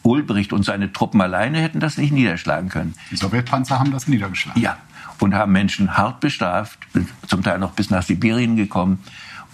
Ulbricht 0.03 0.53
und 0.53 0.63
seine 0.63 0.91
Truppen 0.91 1.21
alleine 1.21 1.61
hätten 1.61 1.80
das 1.80 1.97
nicht 1.97 2.11
niederschlagen 2.11 2.69
können. 2.69 2.95
Die 3.11 3.15
Sowjetpanzer 3.15 3.80
haben 3.80 3.91
das 3.91 4.07
niedergeschlagen. 4.07 4.61
Ja, 4.61 4.77
und 5.19 5.36
haben 5.36 5.51
Menschen 5.51 5.97
hart 5.97 6.19
bestraft, 6.19 6.80
zum 7.27 7.43
Teil 7.43 7.59
noch 7.59 7.71
bis 7.71 7.89
nach 7.89 8.03
Sibirien 8.03 8.55
gekommen. 8.55 9.03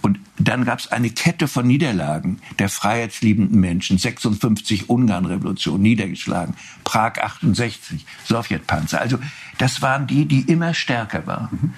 Und 0.02 0.20
dann 0.38 0.64
gab 0.64 0.78
es 0.78 0.92
eine 0.92 1.10
Kette 1.10 1.48
von 1.48 1.66
Niederlagen 1.66 2.38
der 2.58 2.68
freiheitsliebenden 2.68 3.58
Menschen. 3.58 3.98
56 3.98 4.88
Ungarn-Revolution 4.88 5.82
niedergeschlagen, 5.82 6.54
Prag 6.84 7.18
68, 7.18 8.06
Sowjetpanzer. 8.24 9.00
Also 9.00 9.18
das 9.58 9.82
waren 9.82 10.06
die, 10.06 10.26
die 10.26 10.42
immer 10.42 10.74
stärker 10.74 11.26
waren. 11.26 11.74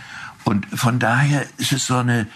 Und 0.48 0.64
von 0.64 0.98
daher 0.98 1.44
ist 1.58 1.72
es 1.72 1.86
so 1.86 1.96
eine 1.96 2.26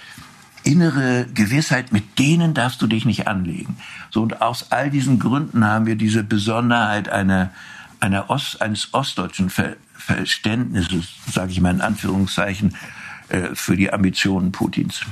innere 0.65 1.25
Gewissheit, 1.33 1.95
mit 1.95 2.19
denen 2.19 2.53
darfst 2.53 2.83
du 2.83 2.87
dich 2.87 3.07
nicht 3.07 3.27
anlegen. 3.27 3.79
So 4.11 4.21
und 4.21 4.43
aus 4.43 4.71
all 4.71 4.91
diesen 4.91 5.19
Gründen 5.19 5.65
haben 5.65 5.87
wir 5.87 5.97
diese 5.97 6.23
Besonderheit 6.23 7.09
einer, 7.09 7.53
einer 8.01 8.29
Ost, 8.29 8.61
eines 8.61 8.93
ostdeutschen 8.93 9.49
Ver 9.49 9.77
Verständnisses, 9.95 11.07
sage 11.33 11.53
ich 11.53 11.61
mal 11.63 11.73
in 11.73 11.81
Anführungszeichen, 11.81 12.77
äh, 13.31 13.55
für 13.55 13.77
die 13.77 13.91
Ambitionen 13.91 14.53
Putins. 14.53 15.07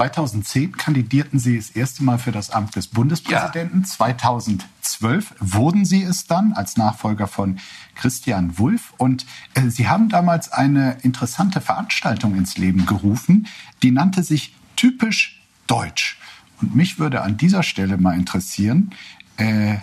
2010 0.00 0.78
kandidierten 0.78 1.38
Sie 1.38 1.58
das 1.58 1.68
erste 1.68 2.02
Mal 2.02 2.18
für 2.18 2.32
das 2.32 2.48
Amt 2.48 2.74
des 2.74 2.86
Bundespräsidenten. 2.86 3.80
Ja. 3.80 3.86
2012 3.86 5.34
wurden 5.40 5.84
Sie 5.84 6.02
es 6.02 6.26
dann 6.26 6.54
als 6.54 6.78
Nachfolger 6.78 7.26
von 7.26 7.58
Christian 7.96 8.58
Wulff. 8.58 8.94
Und 8.96 9.26
äh, 9.52 9.68
Sie 9.68 9.88
haben 9.88 10.08
damals 10.08 10.52
eine 10.52 10.96
interessante 11.02 11.60
Veranstaltung 11.60 12.34
ins 12.34 12.56
Leben 12.56 12.86
gerufen, 12.86 13.46
die 13.82 13.90
nannte 13.90 14.22
sich 14.22 14.54
Typisch 14.74 15.42
Deutsch. 15.66 16.18
Und 16.62 16.74
mich 16.74 16.98
würde 16.98 17.20
an 17.20 17.36
dieser 17.36 17.62
Stelle 17.62 17.98
mal 17.98 18.14
interessieren, 18.14 18.92
äh, 19.36 19.76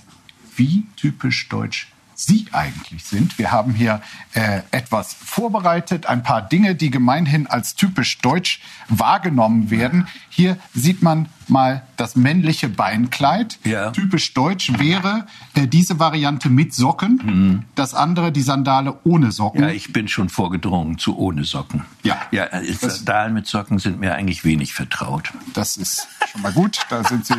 wie 0.55 0.87
typisch 0.95 1.47
deutsch 1.49 1.89
Sie 2.19 2.47
eigentlich 2.51 3.05
sind. 3.05 3.37
Wir 3.37 3.51
haben 3.51 3.75
hier 3.75 4.01
äh, 4.33 4.61
etwas 4.71 5.13
vorbereitet, 5.13 6.07
ein 6.07 6.23
paar 6.23 6.41
Dinge, 6.41 6.73
die 6.73 6.89
gemeinhin 6.89 7.45
als 7.45 7.75
typisch 7.75 8.17
deutsch 8.17 8.59
wahrgenommen 8.89 9.69
werden. 9.69 10.07
Hier 10.27 10.57
sieht 10.73 11.03
man 11.03 11.29
mal 11.47 11.83
das 11.95 12.15
männliche 12.15 12.69
Beinkleid. 12.69 13.59
Ja. 13.63 13.91
Typisch 13.91 14.33
deutsch 14.33 14.79
wäre 14.79 15.27
äh, 15.53 15.67
diese 15.67 15.99
Variante 15.99 16.49
mit 16.49 16.73
Socken, 16.73 17.21
mhm. 17.23 17.63
das 17.75 17.93
andere 17.93 18.31
die 18.31 18.41
Sandale 18.41 18.97
ohne 19.03 19.31
Socken. 19.31 19.61
Ja, 19.61 19.69
ich 19.69 19.93
bin 19.93 20.07
schon 20.07 20.29
vorgedrungen 20.29 20.97
zu 20.97 21.19
ohne 21.19 21.43
Socken. 21.43 21.85
Ja, 22.01 22.19
ja 22.31 22.45
äh, 22.45 22.73
Sandalen 22.73 23.35
mit 23.35 23.45
Socken 23.45 23.77
sind 23.77 23.99
mir 23.99 24.15
eigentlich 24.15 24.43
wenig 24.43 24.73
vertraut. 24.73 25.31
Das 25.53 25.77
ist 25.77 26.07
schon 26.31 26.41
mal 26.41 26.51
gut. 26.51 26.79
Da 26.89 27.03
sind 27.03 27.27
Sie 27.27 27.35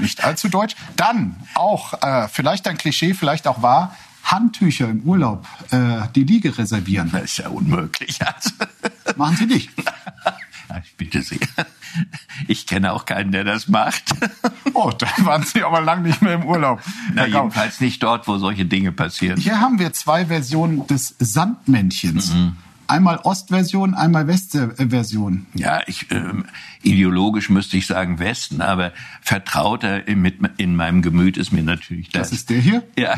nicht 0.00 0.24
allzu 0.24 0.48
deutsch. 0.48 0.74
Dann 0.96 1.36
auch 1.54 2.02
äh, 2.02 2.28
vielleicht 2.28 2.66
ein 2.66 2.78
Klischee, 2.78 3.14
vielleicht 3.14 3.46
auch 3.46 3.62
wahr. 3.62 3.94
Handtücher 4.26 4.88
im 4.88 5.02
Urlaub 5.02 5.46
äh, 5.70 6.02
die 6.14 6.24
Liege 6.24 6.56
reservieren. 6.56 7.10
Das 7.12 7.24
ist 7.24 7.38
ja 7.38 7.48
unmöglich. 7.48 8.18
Also. 8.26 8.50
Machen 9.16 9.36
Sie 9.36 9.46
nicht. 9.46 9.70
Ich 10.84 10.96
bitte 10.96 11.22
Sie. 11.22 11.38
Ich 12.48 12.66
kenne 12.66 12.92
auch 12.92 13.04
keinen, 13.04 13.30
der 13.32 13.44
das 13.44 13.68
macht. 13.68 14.04
Oh, 14.74 14.90
da 14.90 15.06
waren 15.24 15.42
Sie 15.42 15.62
aber 15.62 15.80
lang 15.80 16.02
nicht 16.02 16.20
mehr 16.20 16.34
im 16.34 16.44
Urlaub. 16.44 16.82
Na, 17.14 17.24
jedenfalls 17.24 17.80
nicht 17.80 18.02
dort, 18.02 18.28
wo 18.28 18.36
solche 18.36 18.66
Dinge 18.66 18.92
passieren. 18.92 19.40
Hier 19.40 19.58
haben 19.58 19.78
wir 19.78 19.94
zwei 19.94 20.26
Versionen 20.26 20.86
des 20.86 21.14
Sandmännchens. 21.18 22.34
Mhm. 22.34 22.56
Einmal 22.88 23.18
Ostversion, 23.24 23.94
einmal 23.94 24.26
Westversion. 24.26 25.46
Ja, 25.54 25.80
ich, 25.86 26.10
äh, 26.10 26.22
ideologisch 26.82 27.50
müsste 27.50 27.76
ich 27.76 27.86
sagen 27.86 28.18
Westen, 28.18 28.60
aber 28.60 28.92
vertrauter 29.20 30.02
mit, 30.14 30.38
in 30.56 30.76
meinem 30.76 31.02
Gemüt 31.02 31.36
ist 31.36 31.52
mir 31.52 31.62
natürlich 31.62 32.10
das. 32.10 32.30
Das 32.30 32.38
ist 32.38 32.50
der 32.50 32.58
hier? 32.58 32.82
Ja. 32.96 33.14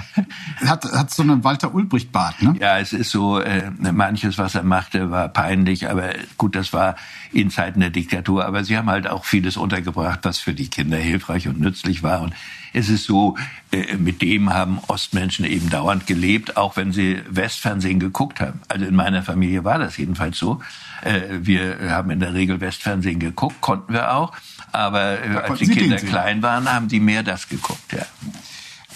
Hat, 0.64 0.85
hat 0.85 1.12
so 1.12 1.23
einen 1.23 1.45
Walter 1.45 1.75
Ulbricht 1.75 2.12
Bart, 2.12 2.41
ne? 2.43 2.55
Ja, 2.61 2.79
es 2.79 2.93
ist 2.93 3.11
so, 3.11 3.39
äh, 3.41 3.71
manches, 3.93 4.39
was 4.39 4.55
er 4.55 4.62
machte, 4.62 5.11
war 5.11 5.29
peinlich, 5.29 5.89
aber 5.89 6.11
gut, 6.37 6.57
das 6.57 6.73
war 6.73 6.97
in 7.33 7.51
Zeiten 7.51 7.81
der 7.81 7.91
Diktatur. 7.91 8.45
Aber 8.45 8.64
sie 8.64 8.77
haben 8.77 8.89
halt 8.89 9.07
auch 9.09 9.25
vieles 9.25 9.57
untergebracht, 9.57 10.21
was 10.23 10.39
für 10.39 10.55
die 10.55 10.69
Kinder 10.69 10.97
hilfreich 10.97 11.49
und 11.49 11.61
nützlich 11.61 12.03
war. 12.03 12.23
Und 12.23 12.35
es 12.73 12.89
ist 12.89 13.05
so, 13.05 13.37
äh, 13.71 13.97
mit 13.97 14.23
dem 14.23 14.53
haben 14.53 14.79
Ostmenschen 14.89 15.45
eben 15.45 15.71
dauernd 15.71 16.07
gelebt, 16.07 16.57
auch 16.57 16.77
wenn 16.77 16.93
sie 16.93 17.21
Westfernsehen 17.29 18.01
geguckt 18.01 18.41
haben. 18.41 18.61
Also 18.69 18.87
in 18.87 18.95
meiner 18.95 19.23
Familie 19.23 19.64
war 19.64 19.79
das 19.79 19.97
jedenfalls 19.97 20.39
so. 20.39 20.61
Äh, 21.03 21.21
wir 21.41 21.91
haben 21.91 22.11
in 22.11 22.21
der 22.21 22.35
Regel 22.35 22.61
Westfernsehen 22.61 23.19
geguckt, 23.19 23.61
konnten 23.61 23.93
wir 23.93 24.14
auch. 24.14 24.33
Aber 24.73 25.25
äh, 25.25 25.37
als 25.37 25.59
die 25.59 25.66
sie 25.66 25.75
Kinder 25.75 25.97
klein 25.97 26.43
waren, 26.43 26.71
haben 26.71 26.89
die 26.89 27.01
mehr 27.01 27.23
das 27.23 27.49
geguckt, 27.49 27.93
ja. 27.93 28.05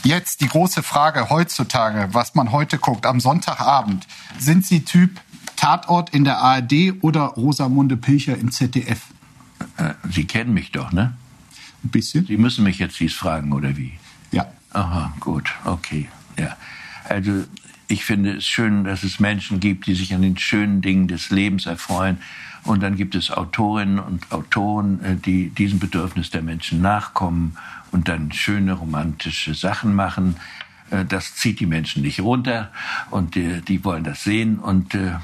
Jetzt 0.05 0.41
die 0.41 0.49
große 0.49 0.83
Frage 0.83 1.31
heutzutage, 1.31 2.09
was 2.13 2.35
man 2.35 2.51
heute 2.51 2.79
guckt, 2.79 3.07
am 3.07 3.21
Sonntagabend. 3.21 4.07
Sind 4.37 4.67
Sie 4.67 4.85
Typ 4.85 5.21
Tatort 5.55 6.11
in 6.11 6.25
der 6.25 6.39
ARD 6.39 6.95
oder 7.03 7.21
Rosamunde 7.21 7.97
Pilcher 7.97 8.37
im 8.37 8.51
ZDF? 8.51 9.01
Sie 10.11 10.25
kennen 10.25 10.55
mich 10.55 10.73
doch, 10.73 10.91
ne? 10.91 11.17
Ein 11.85 11.91
bisschen. 11.91 12.27
Sie 12.27 12.37
müssen 12.37 12.65
mich 12.65 12.79
jetzt 12.79 12.99
dies 13.01 13.15
fragen, 13.15 13.53
oder 13.53 13.77
wie? 13.77 13.93
Ja. 14.31 14.47
Aha, 14.73 15.15
gut, 15.21 15.53
okay. 15.65 16.09
Ja. 16.39 16.57
Also 17.09 17.45
ich 17.89 18.05
finde 18.05 18.37
es 18.37 18.47
schön, 18.47 18.85
dass 18.85 19.03
es 19.03 19.21
Menschen 19.21 19.61
gibt, 19.61 19.87
die 19.87 19.95
sich 19.95 20.15
an 20.15 20.23
den 20.23 20.39
schönen 20.39 20.81
Dingen 20.81 21.09
des 21.09 21.31
Lebens 21.31 21.67
erfreuen. 21.67 22.19
Und 22.65 22.83
dann 22.83 22.97
gibt 22.97 23.15
es 23.15 23.31
Autorinnen 23.31 23.99
und 23.99 24.31
Autoren, 24.33 25.05
äh, 25.05 25.17
die 25.17 25.51
diesem 25.51 25.79
Bedürfnis 25.79 26.31
der 26.31 26.43
Menschen 26.43 26.81
nachkommen 26.81 27.57
und 27.91 28.09
dann 28.09 28.33
schöne 28.33 28.73
romantische 28.73 29.55
Sachen 29.55 29.95
machen. 29.95 30.37
Äh, 30.91 31.05
das 31.05 31.35
zieht 31.35 31.61
die 31.61 31.67
Menschen 31.67 32.03
nicht 32.03 32.21
runter 32.21 32.71
und 33.11 33.35
die, 33.35 33.61
die 33.61 33.85
wollen 33.85 34.05
das 34.05 34.25
sehen 34.25 34.59
und 34.59 34.95
äh, 34.95 35.17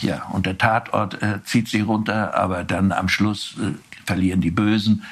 ja 0.00 0.24
und 0.32 0.44
der 0.44 0.58
Tatort 0.58 1.18
zieht 1.44 1.68
sie 1.68 1.80
runter, 1.80 2.34
aber 2.34 2.62
dann 2.62 2.92
am 2.92 3.08
Schluss 3.08 3.56
verlieren 4.04 4.42
die 4.42 4.50
Bösen 4.50 5.02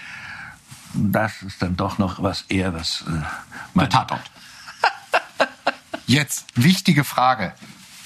das 0.94 1.42
ist 1.42 1.60
dann 1.60 1.76
doch 1.76 1.98
noch 1.98 2.22
was 2.22 2.42
eher 2.48 2.74
was. 2.74 3.04
Äh, 3.08 3.78
Der 3.78 3.88
Tatort. 3.88 4.30
Jetzt 6.06 6.46
wichtige 6.54 7.04
Frage. 7.04 7.52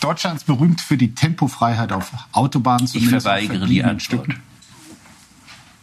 Deutschland 0.00 0.36
ist 0.36 0.44
berühmt 0.44 0.80
für 0.80 0.96
die 0.96 1.14
Tempofreiheit 1.14 1.92
auf 1.92 2.12
Autobahnen. 2.32 2.88
Ich 2.92 3.08
verweigere 3.08 3.66
die 3.66 3.82
Antwort. 3.82 4.02
Stücken. 4.02 4.42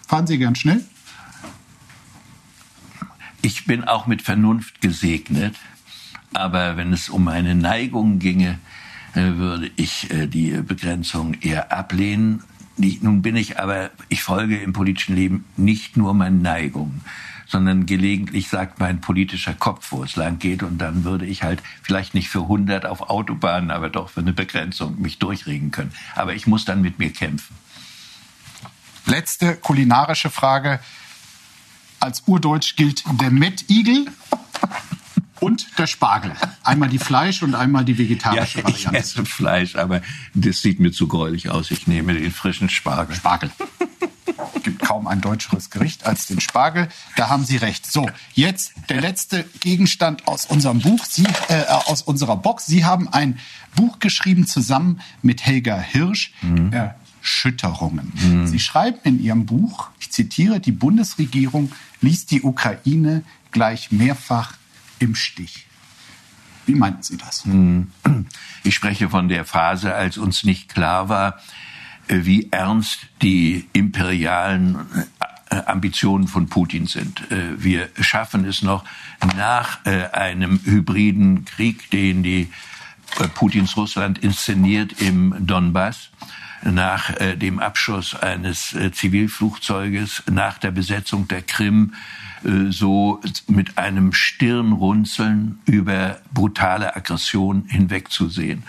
Fahren 0.08 0.28
Sie 0.28 0.38
gern 0.38 0.56
schnell? 0.56 0.84
Ich 3.42 3.66
bin 3.66 3.84
auch 3.84 4.08
mit 4.08 4.22
Vernunft 4.22 4.82
gesegnet, 4.82 5.56
aber 6.34 6.78
wenn 6.78 6.94
es 6.94 7.10
um 7.10 7.24
meine 7.26 7.54
Neigung 7.54 8.20
ginge, 8.20 8.60
äh, 9.14 9.36
würde 9.36 9.72
ich 9.76 10.10
äh, 10.12 10.28
die 10.28 10.52
Begrenzung 10.62 11.36
eher 11.36 11.72
ablehnen 11.72 12.44
nun 12.78 13.22
bin 13.22 13.36
ich 13.36 13.60
aber, 13.60 13.92
ich 14.10 14.24
folge 14.24 14.58
im 14.58 14.74
politischen 14.74 15.16
Leben 15.16 15.46
nicht 15.58 15.98
nur 15.98 16.14
meinen 16.14 16.42
Neigungen, 16.42 17.02
sondern 17.48 17.86
gelegentlich 17.86 18.50
sagt 18.50 18.80
mein 18.80 19.02
politischer 19.02 19.54
Kopf, 19.54 19.92
wo 19.92 20.04
es 20.04 20.16
lang 20.16 20.40
geht. 20.40 20.64
Und 20.64 20.80
dann 20.80 21.04
würde 21.04 21.26
ich 21.26 21.44
halt 21.44 21.62
vielleicht 21.82 22.14
nicht 22.14 22.30
für 22.30 22.42
100 22.42 22.86
auf 22.86 23.10
Autobahnen, 23.10 23.72
aber 23.72 23.90
doch 23.90 24.10
für 24.10 24.22
eine 24.22 24.34
Begrenzung 24.34 25.02
mich 25.02 25.20
durchregen 25.20 25.72
können. 25.72 25.94
Aber 26.16 26.34
ich 26.34 26.48
muss 26.48 26.66
dann 26.66 26.82
mit 26.82 27.00
mir 27.00 27.12
kämpfen. 27.12 27.56
Letzte 29.06 29.56
kulinarische 29.56 30.30
Frage. 30.30 30.80
Als 32.00 32.24
Urdeutsch 32.26 32.76
gilt 32.76 33.04
der 33.22 33.32
Mettigel 33.32 34.08
und 35.46 35.68
der 35.78 35.86
Spargel. 35.86 36.32
Einmal 36.64 36.90
die 36.90 36.98
Fleisch 36.98 37.44
und 37.44 37.54
einmal 37.54 37.86
die 37.86 38.00
vegetarische 38.00 38.58
ja, 38.58 38.64
Variante. 38.64 38.98
Ich 38.98 39.04
esse 39.04 39.26
Fleisch, 39.26 39.76
aber 39.76 40.02
das 40.34 40.60
sieht 40.62 40.80
mir 40.80 40.92
zu 40.92 41.08
gräulich 41.08 41.52
aus. 41.52 41.70
Ich 41.70 41.86
nehme 41.86 42.16
den 42.16 42.32
frischen 42.32 42.68
Spargel. 42.68 43.16
Spargel. 43.16 43.52
gibt 44.64 44.80
kaum 44.80 45.06
ein 45.06 45.22
deutscheres 45.22 45.70
Gericht 45.70 46.08
als 46.08 46.26
den 46.26 46.40
Spargel. 46.40 46.88
Da 47.16 47.30
haben 47.30 47.46
Sie 47.46 47.58
recht. 47.58 47.86
So, 47.86 48.10
jetzt 48.34 48.74
der 48.90 49.02
letzte 49.02 49.46
Gegenstand 49.60 50.28
aus 50.28 50.48
unserem 50.48 50.80
Buch, 50.80 51.06
Sie, 51.06 51.28
äh, 51.50 51.66
aus 51.68 52.02
unserer 52.02 52.38
Box. 52.38 52.66
Sie 52.66 52.84
haben 52.84 53.08
ein 53.08 53.38
Buch 53.76 54.00
geschrieben 54.00 54.48
zusammen 54.48 55.00
mit 55.22 55.46
Helga 55.46 55.78
Hirsch. 55.78 56.34
Mhm. 56.42 56.74
Erschütterungen. 56.74 58.12
Mhm. 58.16 58.48
Sie 58.48 58.60
schreiben 58.60 58.98
in 59.04 59.22
Ihrem 59.22 59.46
Buch, 59.46 59.90
ich 60.00 60.12
zitiere, 60.12 60.60
die 60.60 60.72
Bundesregierung 60.72 61.72
ließ 62.02 62.26
die 62.26 62.42
Ukraine 62.42 63.24
gleich 63.52 63.92
mehrfach 63.92 64.54
im 65.06 65.16
Stich. 65.16 65.66
Wie 66.66 66.76
meinten 66.76 67.04
Sie 67.04 67.18
das? 67.18 67.46
Ich 68.64 68.76
spreche 68.76 69.10
von 69.10 69.30
der 69.30 69.46
Phase, 69.46 69.94
als 69.94 70.18
uns 70.18 70.44
nicht 70.44 70.74
klar 70.74 71.10
war, 71.10 71.40
äh, 72.08 72.22
wie 72.24 72.52
ernst 72.52 73.08
die 73.22 73.68
imperialen 73.74 74.78
äh, 75.50 75.58
Ambitionen 75.66 76.28
von 76.28 76.48
Putin 76.48 76.88
sind. 76.88 77.32
Äh, 77.32 77.64
wir 77.64 77.90
schaffen 78.02 78.46
es 78.46 78.64
noch 78.64 78.84
nach 79.38 79.86
einem 79.86 80.60
hybriden 80.64 81.46
Krieg, 81.46 81.90
den 81.90 82.22
die 82.22 82.50
Putins 83.34 83.78
Russland 83.78 84.18
inszeniert 84.20 85.02
im 85.02 85.36
Donbass, 85.40 86.10
nach 86.64 87.14
dem 87.38 87.60
Abschuss 87.60 88.14
eines 88.14 88.76
Zivilflugzeuges, 88.92 90.24
nach 90.30 90.58
der 90.58 90.72
Besetzung 90.72 91.28
der 91.28 91.42
Krim, 91.42 91.94
so 92.44 93.22
mit 93.48 93.78
einem 93.78 94.14
Stirnrunzeln 94.14 95.60
über 95.66 96.20
brutale 96.34 96.96
Aggression 96.96 97.66
hinwegzusehen. 97.68 98.64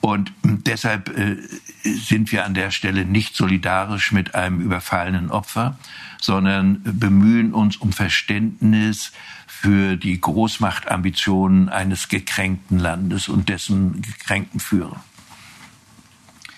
Und 0.00 0.32
deshalb 0.42 1.16
äh, 1.16 1.36
sind 1.82 2.30
wir 2.30 2.44
an 2.44 2.52
der 2.52 2.70
Stelle 2.70 3.06
nicht 3.06 3.34
solidarisch 3.36 4.12
mit 4.12 4.34
einem 4.34 4.60
überfallenen 4.60 5.30
Opfer, 5.30 5.78
sondern 6.20 6.82
bemühen 6.84 7.54
uns 7.54 7.78
um 7.78 7.90
Verständnis 7.92 9.12
für 9.46 9.96
die 9.96 10.20
Großmachtambitionen 10.20 11.70
eines 11.70 12.08
gekränkten 12.08 12.78
Landes 12.78 13.28
und 13.28 13.48
dessen 13.48 14.02
gekränkten 14.02 14.60
Führer. 14.60 15.02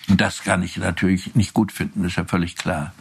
Und 0.09 0.19
das 0.19 0.43
kann 0.43 0.61
ich 0.63 0.75
natürlich 0.75 1.35
nicht 1.35 1.53
gut 1.53 1.71
finden, 1.71 2.03
ist 2.03 2.17
ja 2.17 2.25
völlig 2.25 2.55
klar. 2.57 2.93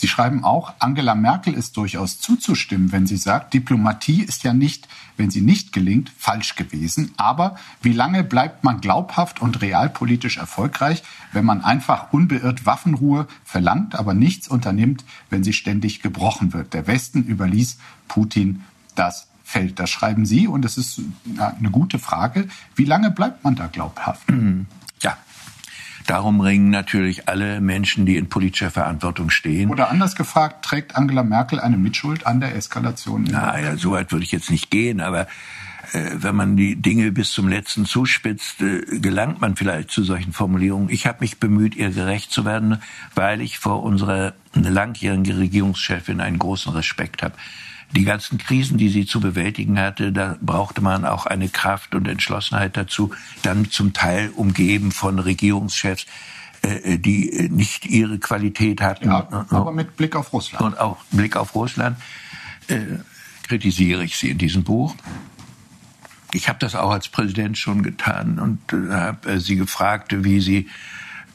Sie 0.00 0.08
schreiben 0.08 0.44
auch, 0.44 0.72
Angela 0.78 1.14
Merkel 1.14 1.52
ist 1.52 1.76
durchaus 1.76 2.18
zuzustimmen, 2.18 2.90
wenn 2.90 3.06
sie 3.06 3.18
sagt, 3.18 3.52
Diplomatie 3.52 4.22
ist 4.22 4.44
ja 4.44 4.54
nicht, 4.54 4.88
wenn 5.18 5.30
sie 5.30 5.42
nicht 5.42 5.74
gelingt, 5.74 6.10
falsch 6.16 6.56
gewesen. 6.56 7.12
Aber 7.18 7.56
wie 7.82 7.92
lange 7.92 8.24
bleibt 8.24 8.64
man 8.64 8.80
glaubhaft 8.80 9.42
und 9.42 9.60
realpolitisch 9.60 10.38
erfolgreich, 10.38 11.02
wenn 11.32 11.44
man 11.44 11.62
einfach 11.62 12.14
unbeirrt 12.14 12.64
Waffenruhe 12.64 13.26
verlangt, 13.44 13.94
aber 13.94 14.14
nichts 14.14 14.48
unternimmt, 14.48 15.04
wenn 15.28 15.44
sie 15.44 15.52
ständig 15.52 16.00
gebrochen 16.00 16.54
wird? 16.54 16.72
Der 16.72 16.86
Westen 16.86 17.24
überließ 17.24 17.76
Putin 18.08 18.64
das 18.94 19.26
Feld. 19.44 19.78
Das 19.78 19.90
schreiben 19.90 20.24
Sie 20.24 20.46
und 20.46 20.64
es 20.64 20.78
ist 20.78 21.02
eine 21.36 21.70
gute 21.70 21.98
Frage. 21.98 22.48
Wie 22.74 22.86
lange 22.86 23.10
bleibt 23.10 23.44
man 23.44 23.54
da 23.54 23.66
glaubhaft? 23.66 24.22
Ja, 25.02 25.18
Darum 26.10 26.40
ringen 26.40 26.70
natürlich 26.70 27.28
alle 27.28 27.60
Menschen, 27.60 28.04
die 28.04 28.16
in 28.16 28.28
politischer 28.28 28.72
Verantwortung 28.72 29.30
stehen. 29.30 29.70
Oder 29.70 29.90
anders 29.90 30.16
gefragt, 30.16 30.64
trägt 30.64 30.96
Angela 30.96 31.22
Merkel 31.22 31.60
eine 31.60 31.76
Mitschuld 31.76 32.26
an 32.26 32.40
der 32.40 32.56
Eskalation? 32.56 33.22
Naja, 33.22 33.76
so 33.76 33.92
weit 33.92 34.10
würde 34.10 34.24
ich 34.24 34.32
jetzt 34.32 34.50
nicht 34.50 34.72
gehen, 34.72 35.00
aber 35.00 35.28
äh, 35.92 36.10
wenn 36.14 36.34
man 36.34 36.56
die 36.56 36.74
Dinge 36.74 37.12
bis 37.12 37.30
zum 37.30 37.46
letzten 37.46 37.84
zuspitzt, 37.84 38.60
äh, 38.60 38.80
gelangt 38.98 39.40
man 39.40 39.54
vielleicht 39.54 39.92
zu 39.92 40.02
solchen 40.02 40.32
Formulierungen. 40.32 40.88
Ich 40.90 41.06
habe 41.06 41.18
mich 41.20 41.38
bemüht, 41.38 41.76
ihr 41.76 41.90
gerecht 41.90 42.32
zu 42.32 42.44
werden, 42.44 42.82
weil 43.14 43.40
ich 43.40 43.60
vor 43.60 43.84
unserer 43.84 44.34
langjährigen 44.52 45.32
Regierungschefin 45.32 46.20
einen 46.20 46.40
großen 46.40 46.72
Respekt 46.72 47.22
habe 47.22 47.34
die 47.92 48.04
ganzen 48.04 48.38
Krisen, 48.38 48.78
die 48.78 48.88
sie 48.88 49.06
zu 49.06 49.20
bewältigen 49.20 49.78
hatte, 49.78 50.12
da 50.12 50.36
brauchte 50.40 50.80
man 50.80 51.04
auch 51.04 51.26
eine 51.26 51.48
Kraft 51.48 51.94
und 51.94 52.06
Entschlossenheit 52.06 52.76
dazu, 52.76 53.12
dann 53.42 53.70
zum 53.70 53.92
Teil 53.92 54.30
umgeben 54.34 54.92
von 54.92 55.18
Regierungschefs, 55.18 56.06
äh, 56.62 56.98
die 56.98 57.32
äh, 57.32 57.48
nicht 57.48 57.86
ihre 57.86 58.18
Qualität 58.18 58.80
hatten. 58.80 59.08
Ja, 59.08 59.46
aber 59.50 59.72
mit 59.72 59.96
Blick 59.96 60.14
auf 60.14 60.32
Russland. 60.32 60.64
Und 60.64 60.78
auch 60.78 60.98
Blick 61.10 61.36
auf 61.36 61.54
Russland 61.54 61.96
äh, 62.68 62.78
kritisiere 63.42 64.04
ich 64.04 64.16
sie 64.16 64.30
in 64.30 64.38
diesem 64.38 64.62
Buch. 64.62 64.94
Ich 66.32 66.48
habe 66.48 66.60
das 66.60 66.76
auch 66.76 66.90
als 66.90 67.08
Präsident 67.08 67.58
schon 67.58 67.82
getan 67.82 68.38
und 68.38 68.72
äh, 68.72 68.92
habe 68.92 69.32
äh, 69.32 69.40
sie 69.40 69.56
gefragt, 69.56 70.14
wie 70.24 70.40
sie 70.40 70.68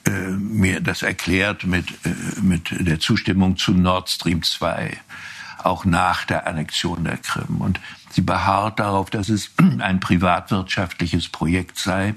äh, 0.06 0.12
mir 0.32 0.80
das 0.80 1.02
erklärt 1.02 1.66
mit, 1.66 1.90
äh, 2.06 2.40
mit 2.42 2.70
der 2.72 3.00
Zustimmung 3.02 3.58
zu 3.58 3.74
Nord 3.74 4.10
Stream 4.10 4.42
2 4.42 4.98
auch 5.66 5.86
nach 5.86 6.26
der 6.26 6.48
Annexion 6.48 7.04
der 7.04 7.18
Krim. 7.18 7.58
Und 7.60 7.80
sie 8.10 8.22
beharrt 8.22 8.80
darauf, 8.80 9.10
dass 9.10 9.30
es 9.30 9.52
ein 9.80 10.00
privatwirtschaftliches 10.00 11.30
Projekt 11.30 11.78
sei. 11.78 12.16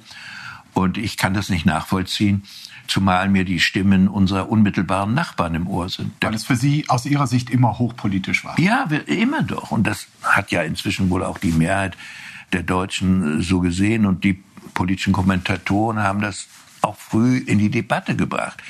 Und 0.74 0.98
ich 0.98 1.16
kann 1.16 1.34
das 1.34 1.48
nicht 1.48 1.66
nachvollziehen, 1.66 2.44
zumal 2.86 3.28
mir 3.28 3.44
die 3.44 3.60
Stimmen 3.60 4.08
unserer 4.08 4.48
unmittelbaren 4.48 5.12
Nachbarn 5.12 5.54
im 5.54 5.66
Ohr 5.66 5.88
sind. 5.88 6.12
Weil 6.20 6.34
es 6.34 6.44
für 6.44 6.56
Sie 6.56 6.88
aus 6.88 7.04
Ihrer 7.04 7.26
Sicht 7.26 7.50
immer 7.50 7.78
hochpolitisch 7.78 8.44
war. 8.44 8.58
Ja, 8.60 8.84
immer 9.06 9.42
doch. 9.42 9.70
Und 9.70 9.86
das 9.86 10.06
hat 10.22 10.50
ja 10.50 10.62
inzwischen 10.62 11.10
wohl 11.10 11.24
auch 11.24 11.38
die 11.38 11.52
Mehrheit 11.52 11.96
der 12.52 12.62
Deutschen 12.62 13.42
so 13.42 13.60
gesehen. 13.60 14.06
Und 14.06 14.24
die 14.24 14.42
politischen 14.74 15.12
Kommentatoren 15.12 16.02
haben 16.02 16.20
das 16.20 16.46
auch 16.82 16.96
früh 16.96 17.38
in 17.38 17.58
die 17.58 17.70
Debatte 17.70 18.14
gebracht. 18.14 18.62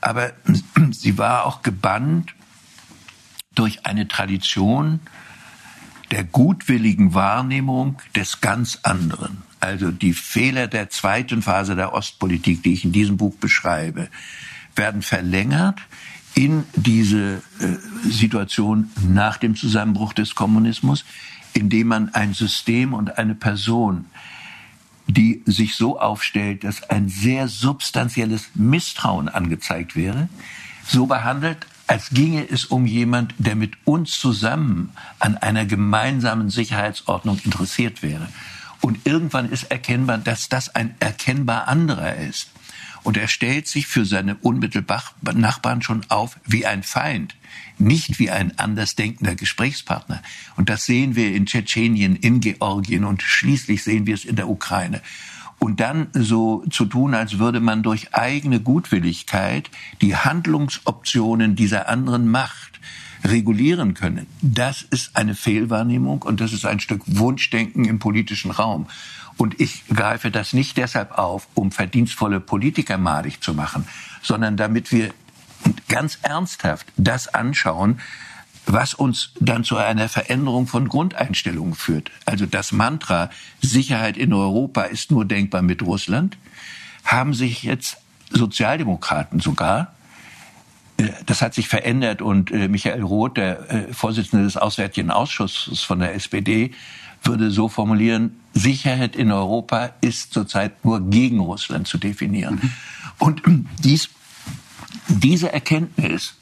Aber 0.00 0.32
sie 0.92 1.18
war 1.18 1.44
auch 1.44 1.62
gebannt 1.62 2.34
durch 3.60 3.84
eine 3.84 4.08
Tradition 4.08 5.00
der 6.10 6.24
gutwilligen 6.24 7.12
Wahrnehmung 7.12 7.98
des 8.16 8.40
ganz 8.40 8.78
anderen. 8.84 9.42
Also 9.60 9.90
die 9.90 10.14
Fehler 10.14 10.66
der 10.66 10.88
zweiten 10.88 11.42
Phase 11.42 11.76
der 11.76 11.92
Ostpolitik, 11.92 12.62
die 12.62 12.72
ich 12.72 12.86
in 12.86 12.92
diesem 12.92 13.18
Buch 13.18 13.36
beschreibe, 13.36 14.08
werden 14.76 15.02
verlängert 15.02 15.78
in 16.34 16.64
diese 16.74 17.42
äh, 17.60 18.08
Situation 18.08 18.90
nach 19.06 19.36
dem 19.36 19.54
Zusammenbruch 19.56 20.14
des 20.14 20.34
Kommunismus, 20.34 21.04
indem 21.52 21.88
man 21.88 22.14
ein 22.14 22.32
System 22.32 22.94
und 22.94 23.18
eine 23.18 23.34
Person, 23.34 24.06
die 25.06 25.42
sich 25.44 25.74
so 25.74 26.00
aufstellt, 26.00 26.64
dass 26.64 26.88
ein 26.88 27.10
sehr 27.10 27.46
substanzielles 27.46 28.52
Misstrauen 28.54 29.28
angezeigt 29.28 29.96
wäre, 29.96 30.30
so 30.86 31.04
behandelt, 31.04 31.66
als 31.90 32.10
ginge 32.10 32.48
es 32.48 32.66
um 32.66 32.86
jemand, 32.86 33.34
der 33.38 33.56
mit 33.56 33.72
uns 33.84 34.12
zusammen 34.20 34.92
an 35.18 35.36
einer 35.36 35.66
gemeinsamen 35.66 36.48
Sicherheitsordnung 36.48 37.40
interessiert 37.44 38.00
wäre. 38.00 38.28
Und 38.80 39.08
irgendwann 39.08 39.50
ist 39.50 39.72
erkennbar, 39.72 40.18
dass 40.18 40.48
das 40.48 40.72
ein 40.72 40.94
erkennbar 41.00 41.66
anderer 41.66 42.14
ist. 42.14 42.52
Und 43.02 43.16
er 43.16 43.26
stellt 43.26 43.66
sich 43.66 43.88
für 43.88 44.04
seine 44.04 44.36
unmittelbaren 44.36 45.40
Nachbarn 45.40 45.82
schon 45.82 46.06
auf 46.10 46.38
wie 46.46 46.64
ein 46.64 46.84
Feind, 46.84 47.34
nicht 47.76 48.20
wie 48.20 48.30
ein 48.30 48.56
andersdenkender 48.56 49.34
Gesprächspartner. 49.34 50.22
Und 50.54 50.68
das 50.68 50.86
sehen 50.86 51.16
wir 51.16 51.34
in 51.34 51.46
Tschetschenien, 51.46 52.14
in 52.14 52.38
Georgien 52.38 53.04
und 53.04 53.20
schließlich 53.20 53.82
sehen 53.82 54.06
wir 54.06 54.14
es 54.14 54.24
in 54.24 54.36
der 54.36 54.48
Ukraine 54.48 55.02
und 55.60 55.78
dann 55.78 56.08
so 56.14 56.64
zu 56.70 56.86
tun, 56.86 57.14
als 57.14 57.38
würde 57.38 57.60
man 57.60 57.82
durch 57.82 58.14
eigene 58.14 58.60
Gutwilligkeit 58.60 59.70
die 60.00 60.16
Handlungsoptionen 60.16 61.54
dieser 61.54 61.88
anderen 61.88 62.28
Macht 62.28 62.80
regulieren 63.24 63.92
können. 63.94 64.26
Das 64.40 64.82
ist 64.82 65.16
eine 65.16 65.34
Fehlwahrnehmung 65.34 66.22
und 66.22 66.40
das 66.40 66.54
ist 66.54 66.64
ein 66.64 66.80
Stück 66.80 67.02
Wunschdenken 67.06 67.84
im 67.84 67.98
politischen 67.98 68.50
Raum. 68.50 68.86
Und 69.36 69.60
ich 69.60 69.84
greife 69.88 70.30
das 70.30 70.54
nicht 70.54 70.78
deshalb 70.78 71.12
auf, 71.18 71.46
um 71.54 71.70
verdienstvolle 71.72 72.40
Politiker 72.40 72.98
madig 72.98 73.42
zu 73.42 73.54
machen, 73.54 73.86
sondern 74.22 74.56
damit 74.56 74.90
wir 74.92 75.12
ganz 75.88 76.18
ernsthaft 76.22 76.86
das 76.96 77.28
anschauen, 77.28 78.00
was 78.72 78.94
uns 78.94 79.32
dann 79.40 79.64
zu 79.64 79.76
einer 79.76 80.08
Veränderung 80.08 80.66
von 80.66 80.88
Grundeinstellungen 80.88 81.74
führt. 81.74 82.10
Also 82.24 82.46
das 82.46 82.72
Mantra 82.72 83.30
Sicherheit 83.60 84.16
in 84.16 84.32
Europa 84.32 84.82
ist 84.82 85.10
nur 85.10 85.24
denkbar 85.24 85.62
mit 85.62 85.82
Russland, 85.82 86.36
haben 87.04 87.34
sich 87.34 87.62
jetzt 87.62 87.98
Sozialdemokraten 88.30 89.40
sogar 89.40 89.94
äh, 91.00 91.08
das 91.26 91.42
hat 91.42 91.54
sich 91.54 91.68
verändert 91.68 92.22
und 92.22 92.50
äh, 92.50 92.68
Michael 92.68 93.02
Roth, 93.02 93.36
der 93.36 93.70
äh, 93.70 93.92
Vorsitzende 93.92 94.44
des 94.44 94.56
Auswärtigen 94.56 95.10
Ausschusses 95.10 95.80
von 95.80 95.98
der 95.98 96.14
SPD, 96.14 96.72
würde 97.22 97.50
so 97.50 97.68
formulieren, 97.68 98.40
Sicherheit 98.54 99.14
in 99.14 99.30
Europa 99.30 99.90
ist 100.00 100.32
zurzeit 100.32 100.84
nur 100.84 101.00
gegen 101.10 101.40
Russland 101.40 101.86
zu 101.86 101.98
definieren. 101.98 102.60
Mhm. 102.62 102.72
Und 103.18 103.42
dies, 103.84 104.08
diese 105.08 105.52
Erkenntnis 105.52 106.34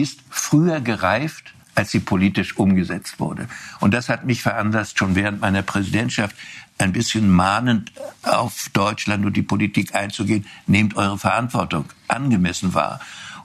ist 0.00 0.20
früher 0.30 0.80
gereift, 0.80 1.54
als 1.74 1.90
sie 1.90 2.00
politisch 2.00 2.56
umgesetzt 2.56 3.20
wurde. 3.20 3.48
Und 3.80 3.94
das 3.94 4.08
hat 4.08 4.24
mich 4.24 4.42
veranlasst, 4.42 4.98
schon 4.98 5.14
während 5.14 5.40
meiner 5.40 5.62
Präsidentschaft 5.62 6.34
ein 6.78 6.92
bisschen 6.92 7.30
mahnend 7.30 7.92
auf 8.22 8.68
Deutschland 8.72 9.24
und 9.24 9.36
die 9.36 9.42
Politik 9.42 9.94
einzugehen. 9.94 10.46
Nehmt 10.66 10.96
eure 10.96 11.18
Verantwortung 11.18 11.86
angemessen 12.08 12.74
wahr. 12.74 13.00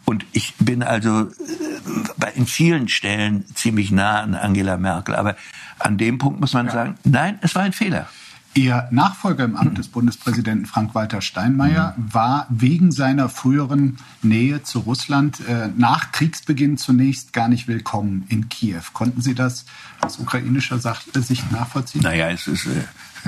Und 0.06 0.26
ich 0.34 0.54
bin 0.60 0.84
also 0.84 1.22
äh, 1.22 2.32
in 2.36 2.46
vielen 2.46 2.90
Stellen 2.90 3.46
ziemlich 3.56 3.92
nah 3.92 4.22
an 4.22 4.36
Angela 4.36 4.78
Merkel. 4.78 5.16
Aber 5.16 5.36
an 5.80 5.98
dem 5.98 6.18
Punkt 6.18 6.40
muss 6.40 6.54
man 6.54 6.70
sagen, 6.70 6.96
nein, 7.04 7.40
es 7.42 7.56
war 7.56 7.64
ein 7.64 7.74
Fehler. 7.74 8.08
Ihr 8.56 8.88
Nachfolger 8.92 9.46
im 9.46 9.56
Amt 9.56 9.80
des 9.80 9.88
Bundespräsidenten 9.88 10.68
Frank-Walter 10.68 11.22
Steinmeier 11.22 11.96
war 11.98 12.46
wegen 12.50 12.92
seiner 12.92 13.28
früheren 13.28 13.98
Nähe 14.22 14.62
zu 14.62 14.80
Russland 14.80 15.40
äh, 15.48 15.70
nach 15.76 16.12
Kriegsbeginn 16.12 16.78
zunächst 16.78 17.34
gar 17.34 17.48
nicht 17.48 17.68
willkommen 17.68 18.26
in 18.30 18.50
Kiew. 18.50 18.84
Konnten 18.94 19.22
Sie 19.22 19.34
das 19.34 19.66
aus 20.02 20.20
ukrainischer 20.20 20.78
Sicht 20.78 21.52
nachvollziehen? 21.52 22.04
Naja, 22.04 22.30
es 22.30 22.46
ist 22.46 22.68
äh, 22.68 22.84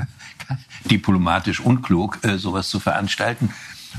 diplomatisch 0.91 1.59
unklug, 1.59 2.19
äh, 2.21 2.37
sowas 2.37 2.69
zu 2.69 2.79
veranstalten. 2.79 3.49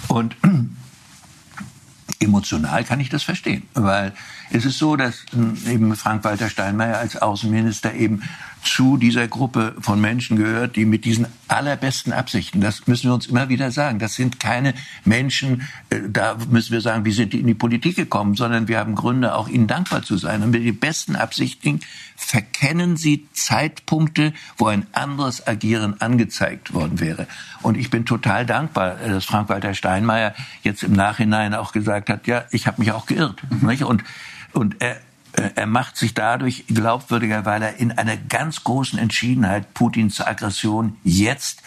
Und 0.07 0.37
emotional 2.21 2.85
kann 2.85 3.01
ich 3.01 3.09
das 3.09 3.25
verstehen, 3.25 3.65
weil 3.75 4.13
es 4.51 4.65
ist 4.65 4.79
so, 4.79 4.95
dass 4.95 5.25
äh, 5.67 5.73
eben 5.73 5.97
Frank-Walter 5.97 6.49
Steinmeier 6.49 6.99
als 6.99 7.17
Außenminister 7.17 7.95
eben 7.95 8.23
zu 8.67 8.97
dieser 8.97 9.29
Gruppe 9.29 9.75
von 9.81 10.01
Menschen 10.01 10.37
gehört, 10.37 10.77
die 10.77 10.85
mit 10.85 11.05
diesen 11.05 11.27
allerbesten 11.49 12.13
Absichten, 12.13 12.61
das 12.61 12.87
müssen 12.87 13.09
wir 13.09 13.15
uns 13.15 13.27
immer 13.27 13.49
wieder 13.49 13.71
sagen, 13.71 13.99
das 13.99 14.15
sind 14.15 14.41
keine 14.41 14.75
Menschen, 15.05 15.63
äh, 15.91 16.01
da 16.09 16.37
müssen 16.51 16.73
wir 16.73 16.81
sagen, 16.81 17.05
wie 17.05 17.13
sind 17.13 17.33
die 17.33 17.41
in 17.41 17.47
die 17.47 17.55
Politik 17.55 17.97
gekommen, 17.97 18.35
sondern 18.35 18.69
wir 18.69 18.79
haben 18.79 18.95
Gründe, 18.95 19.35
auch 19.35 19.49
ihnen 19.49 19.67
dankbar 19.67 20.03
zu 20.03 20.17
sein. 20.17 20.43
Und 20.43 20.51
mit 20.51 20.65
den 20.65 20.79
besten 20.79 21.17
Absichten 21.17 21.81
verkennen 22.17 22.97
sie 22.97 23.29
Zeitpunkte, 23.33 24.33
wo 24.59 24.67
ein 24.67 24.87
anderes 24.93 25.47
Agieren 25.47 26.01
angezeigt 26.01 26.75
worden 26.75 27.01
wäre. 27.01 27.27
Und 27.63 27.77
ich 27.77 27.91
bin 27.91 28.05
total 28.05 28.47
dankbar, 28.47 28.97
dass 28.97 29.25
Frank-Walter 29.25 29.75
Steinmeier 29.75 30.35
jetzt 30.63 30.83
im 30.83 30.93
Nachhinein 30.93 31.55
auch 31.55 31.73
gesagt 31.73 32.11
hat, 32.11 32.27
ja, 32.27 32.45
ich 32.51 32.67
habe 32.67 32.81
mich 32.81 32.93
auch 32.93 33.07
geirrt. 33.07 33.43
Mhm. 33.51 33.69
Und, 33.85 34.05
und 34.53 34.77
er, 34.81 34.97
äh, 34.97 35.06
er 35.55 35.67
macht 35.67 35.97
sich 35.97 36.15
dadurch 36.15 36.67
glaubwürdiger, 36.67 37.45
weil 37.45 37.63
er 37.63 37.77
in 37.77 37.93
einer 37.93 38.17
ganz 38.17 38.65
großen 38.65 38.99
Entschiedenheit 38.99 39.75
Putins 39.75 40.21
Aggression 40.21 40.97
jetzt 41.05 41.63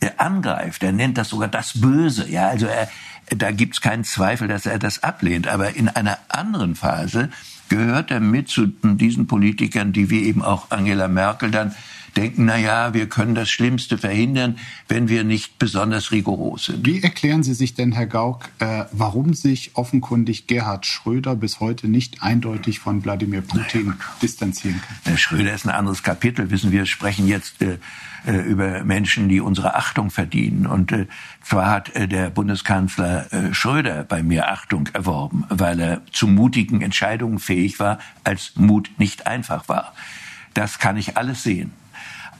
äh, 0.00 0.10
angreift. 0.16 0.82
Er 0.82 0.92
nennt 0.92 1.18
das 1.18 1.28
sogar 1.28 1.48
das 1.48 1.80
Böse. 1.80 2.28
Ja, 2.28 2.48
also 2.48 2.66
er, 2.66 2.88
da 3.36 3.50
gibt's 3.50 3.80
keinen 3.80 4.04
Zweifel, 4.04 4.48
dass 4.48 4.66
er 4.66 4.78
das 4.78 5.02
ablehnt. 5.02 5.48
Aber 5.48 5.76
in 5.76 5.88
einer 5.88 6.18
anderen 6.28 6.74
Phase 6.74 7.30
gehört 7.68 8.10
er 8.10 8.20
mit 8.20 8.48
zu 8.48 8.66
diesen 8.66 9.26
Politikern, 9.26 9.92
die 9.92 10.10
wie 10.10 10.24
eben 10.24 10.42
auch 10.42 10.70
Angela 10.70 11.08
Merkel 11.08 11.50
dann 11.50 11.74
denken, 12.12 12.44
na 12.46 12.56
ja, 12.56 12.94
wir 12.94 13.08
können 13.08 13.34
das 13.34 13.50
Schlimmste 13.50 13.98
verhindern, 13.98 14.58
wenn 14.88 15.08
wir 15.08 15.24
nicht 15.24 15.58
besonders 15.58 16.12
rigoros 16.12 16.66
sind. 16.66 16.86
Wie 16.86 17.02
erklären 17.02 17.42
Sie 17.42 17.54
sich 17.54 17.74
denn, 17.74 17.92
Herr 17.92 18.06
Gauck, 18.06 18.48
äh, 18.58 18.84
warum 18.92 19.34
sich 19.34 19.72
offenkundig 19.74 20.46
Gerhard 20.46 20.86
Schröder 20.86 21.36
bis 21.36 21.60
heute 21.60 21.88
nicht 21.88 22.22
eindeutig 22.22 22.78
von 22.78 23.04
Wladimir 23.04 23.42
Putin 23.42 23.86
naja, 23.86 23.98
distanzieren 24.22 24.80
kann? 24.80 24.96
Herr 25.04 25.18
Schröder 25.18 25.54
ist 25.54 25.66
ein 25.66 25.74
anderes 25.74 26.02
Kapitel. 26.02 26.50
Wissen 26.50 26.72
wir, 26.72 26.86
sprechen 26.86 27.26
jetzt 27.26 27.62
äh, 27.62 27.78
äh, 28.26 28.36
über 28.36 28.84
Menschen, 28.84 29.28
die 29.28 29.40
unsere 29.40 29.74
Achtung 29.74 30.10
verdienen. 30.10 30.66
Und 30.66 30.92
äh, 30.92 31.06
zwar 31.42 31.70
hat 31.70 31.94
äh, 31.94 32.06
der 32.06 32.30
Bundeskanzler 32.30 33.32
äh, 33.32 33.54
Schröder 33.54 34.04
bei 34.04 34.22
mir 34.22 34.50
Achtung 34.50 34.88
erworben, 34.92 35.44
weil 35.48 35.80
er 35.80 36.02
zu 36.12 36.26
mutigen 36.26 36.82
Entscheidungen 36.82 37.38
fähig 37.38 37.80
war, 37.80 37.98
als 38.24 38.52
Mut 38.56 38.90
nicht 38.98 39.26
einfach 39.26 39.68
war. 39.68 39.94
Das 40.54 40.78
kann 40.78 40.96
ich 40.96 41.16
alles 41.16 41.42
sehen. 41.42 41.72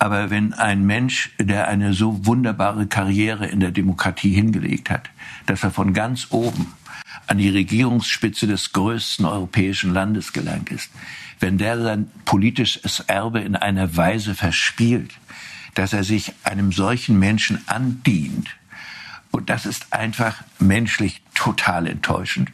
Aber 0.00 0.30
wenn 0.30 0.54
ein 0.54 0.86
Mensch, 0.86 1.30
der 1.38 1.68
eine 1.68 1.92
so 1.92 2.24
wunderbare 2.24 2.86
Karriere 2.86 3.46
in 3.46 3.60
der 3.60 3.70
Demokratie 3.70 4.32
hingelegt 4.32 4.88
hat, 4.88 5.10
dass 5.44 5.62
er 5.62 5.70
von 5.70 5.92
ganz 5.92 6.28
oben 6.30 6.72
an 7.26 7.36
die 7.36 7.50
Regierungsspitze 7.50 8.46
des 8.46 8.72
größten 8.72 9.26
europäischen 9.26 9.92
Landes 9.92 10.32
gelangt 10.32 10.70
ist, 10.70 10.90
wenn 11.38 11.58
der 11.58 11.82
sein 11.82 12.10
politisches 12.24 13.00
Erbe 13.00 13.40
in 13.40 13.56
einer 13.56 13.94
Weise 13.94 14.34
verspielt, 14.34 15.12
dass 15.74 15.92
er 15.92 16.02
sich 16.02 16.32
einem 16.44 16.72
solchen 16.72 17.18
Menschen 17.18 17.60
andient, 17.68 18.48
und 19.32 19.50
das 19.50 19.66
ist 19.66 19.92
einfach 19.92 20.42
menschlich 20.58 21.20
total 21.34 21.86
enttäuschend. 21.86 22.50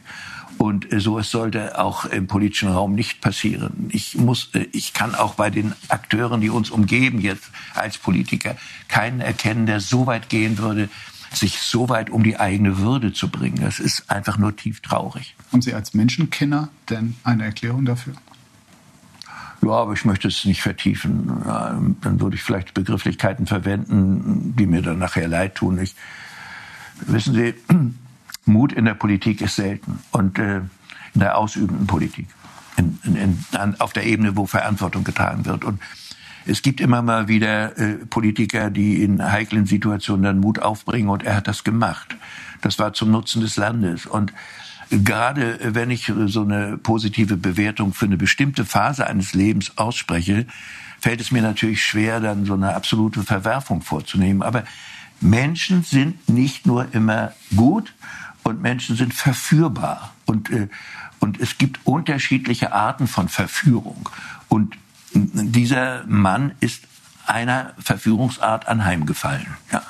Und 0.57 0.91
äh, 0.91 0.99
sowas 0.99 1.29
sollte 1.29 1.79
auch 1.79 2.05
im 2.05 2.27
politischen 2.27 2.69
Raum 2.69 2.93
nicht 2.93 3.21
passieren. 3.21 3.89
Ich 3.91 4.15
muss, 4.15 4.49
äh, 4.53 4.67
ich 4.71 4.93
kann 4.93 5.15
auch 5.15 5.35
bei 5.35 5.49
den 5.49 5.73
Akteuren, 5.87 6.41
die 6.41 6.49
uns 6.49 6.69
umgeben 6.69 7.19
jetzt 7.19 7.49
als 7.73 7.97
Politiker, 7.97 8.55
keinen 8.87 9.21
erkennen, 9.21 9.65
der 9.65 9.79
so 9.79 10.07
weit 10.07 10.29
gehen 10.29 10.57
würde, 10.57 10.89
sich 11.31 11.59
so 11.59 11.89
weit 11.89 12.09
um 12.09 12.23
die 12.23 12.39
eigene 12.39 12.79
Würde 12.79 13.13
zu 13.13 13.29
bringen. 13.29 13.59
Das 13.61 13.79
ist 13.79 14.09
einfach 14.09 14.37
nur 14.37 14.55
tief 14.55 14.81
traurig. 14.81 15.35
Haben 15.51 15.61
Sie 15.61 15.73
als 15.73 15.93
Menschenkenner 15.93 16.69
denn 16.89 17.15
eine 17.23 17.45
Erklärung 17.45 17.85
dafür? 17.85 18.13
Ja, 19.61 19.71
aber 19.71 19.93
ich 19.93 20.05
möchte 20.05 20.27
es 20.27 20.45
nicht 20.45 20.61
vertiefen. 20.61 21.27
Dann 22.01 22.19
würde 22.21 22.35
ich 22.35 22.43
vielleicht 22.43 22.73
Begrifflichkeiten 22.73 23.47
verwenden, 23.47 24.53
die 24.57 24.67
mir 24.67 24.81
dann 24.81 24.99
nachher 24.99 25.27
leid 25.27 25.55
tun. 25.55 25.79
Ich, 25.79 25.95
wissen 27.01 27.33
Sie, 27.33 27.55
Mut 28.47 28.73
in 28.73 28.85
der 28.85 28.93
Politik 28.93 29.41
ist 29.41 29.55
selten 29.55 29.99
und 30.11 30.39
äh, 30.39 30.57
in 31.13 31.19
der 31.19 31.37
ausübenden 31.37 31.87
Politik, 31.87 32.27
in, 32.77 32.99
in, 33.03 33.15
in, 33.15 33.75
auf 33.79 33.93
der 33.93 34.05
Ebene, 34.05 34.35
wo 34.35 34.45
Verantwortung 34.45 35.03
getragen 35.03 35.45
wird. 35.45 35.63
Und 35.63 35.81
es 36.45 36.61
gibt 36.61 36.79
immer 36.79 37.01
mal 37.01 37.27
wieder 37.27 37.77
äh, 37.77 37.95
Politiker, 38.05 38.69
die 38.69 39.03
in 39.03 39.31
heiklen 39.31 39.65
Situationen 39.65 40.23
dann 40.23 40.39
Mut 40.39 40.59
aufbringen 40.59 41.09
und 41.09 41.23
er 41.23 41.35
hat 41.35 41.47
das 41.47 41.63
gemacht. 41.63 42.15
Das 42.61 42.79
war 42.79 42.93
zum 42.93 43.11
Nutzen 43.11 43.41
des 43.41 43.57
Landes. 43.57 44.05
Und 44.05 44.33
gerade 44.89 45.59
wenn 45.61 45.91
ich 45.91 46.11
so 46.27 46.41
eine 46.41 46.77
positive 46.77 47.35
Bewertung 47.35 47.93
für 47.93 48.05
eine 48.05 48.17
bestimmte 48.17 48.63
Phase 48.63 49.07
eines 49.07 49.33
Lebens 49.33 49.77
ausspreche, 49.77 50.45
fällt 50.99 51.21
es 51.21 51.31
mir 51.31 51.41
natürlich 51.41 51.83
schwer, 51.83 52.19
dann 52.19 52.45
so 52.45 52.53
eine 52.53 52.73
absolute 52.73 53.23
Verwerfung 53.23 53.81
vorzunehmen. 53.81 54.41
Aber 54.41 54.63
Menschen 55.19 55.83
sind 55.83 56.29
nicht 56.29 56.65
nur 56.65 56.93
immer 56.93 57.33
gut, 57.55 57.93
und 58.47 58.61
Menschen 58.61 58.95
sind 58.95 59.13
verführbar. 59.13 60.13
Und, 60.25 60.49
äh, 60.49 60.67
und 61.19 61.39
es 61.39 61.57
gibt 61.57 61.79
unterschiedliche 61.85 62.73
Arten 62.73 63.07
von 63.07 63.29
Verführung. 63.29 64.09
Und 64.47 64.77
dieser 65.13 66.05
Mann 66.07 66.53
ist 66.59 66.83
einer 67.25 67.73
Verführungsart 67.79 68.67
anheimgefallen. 68.67 69.47
Ja. 69.71 69.83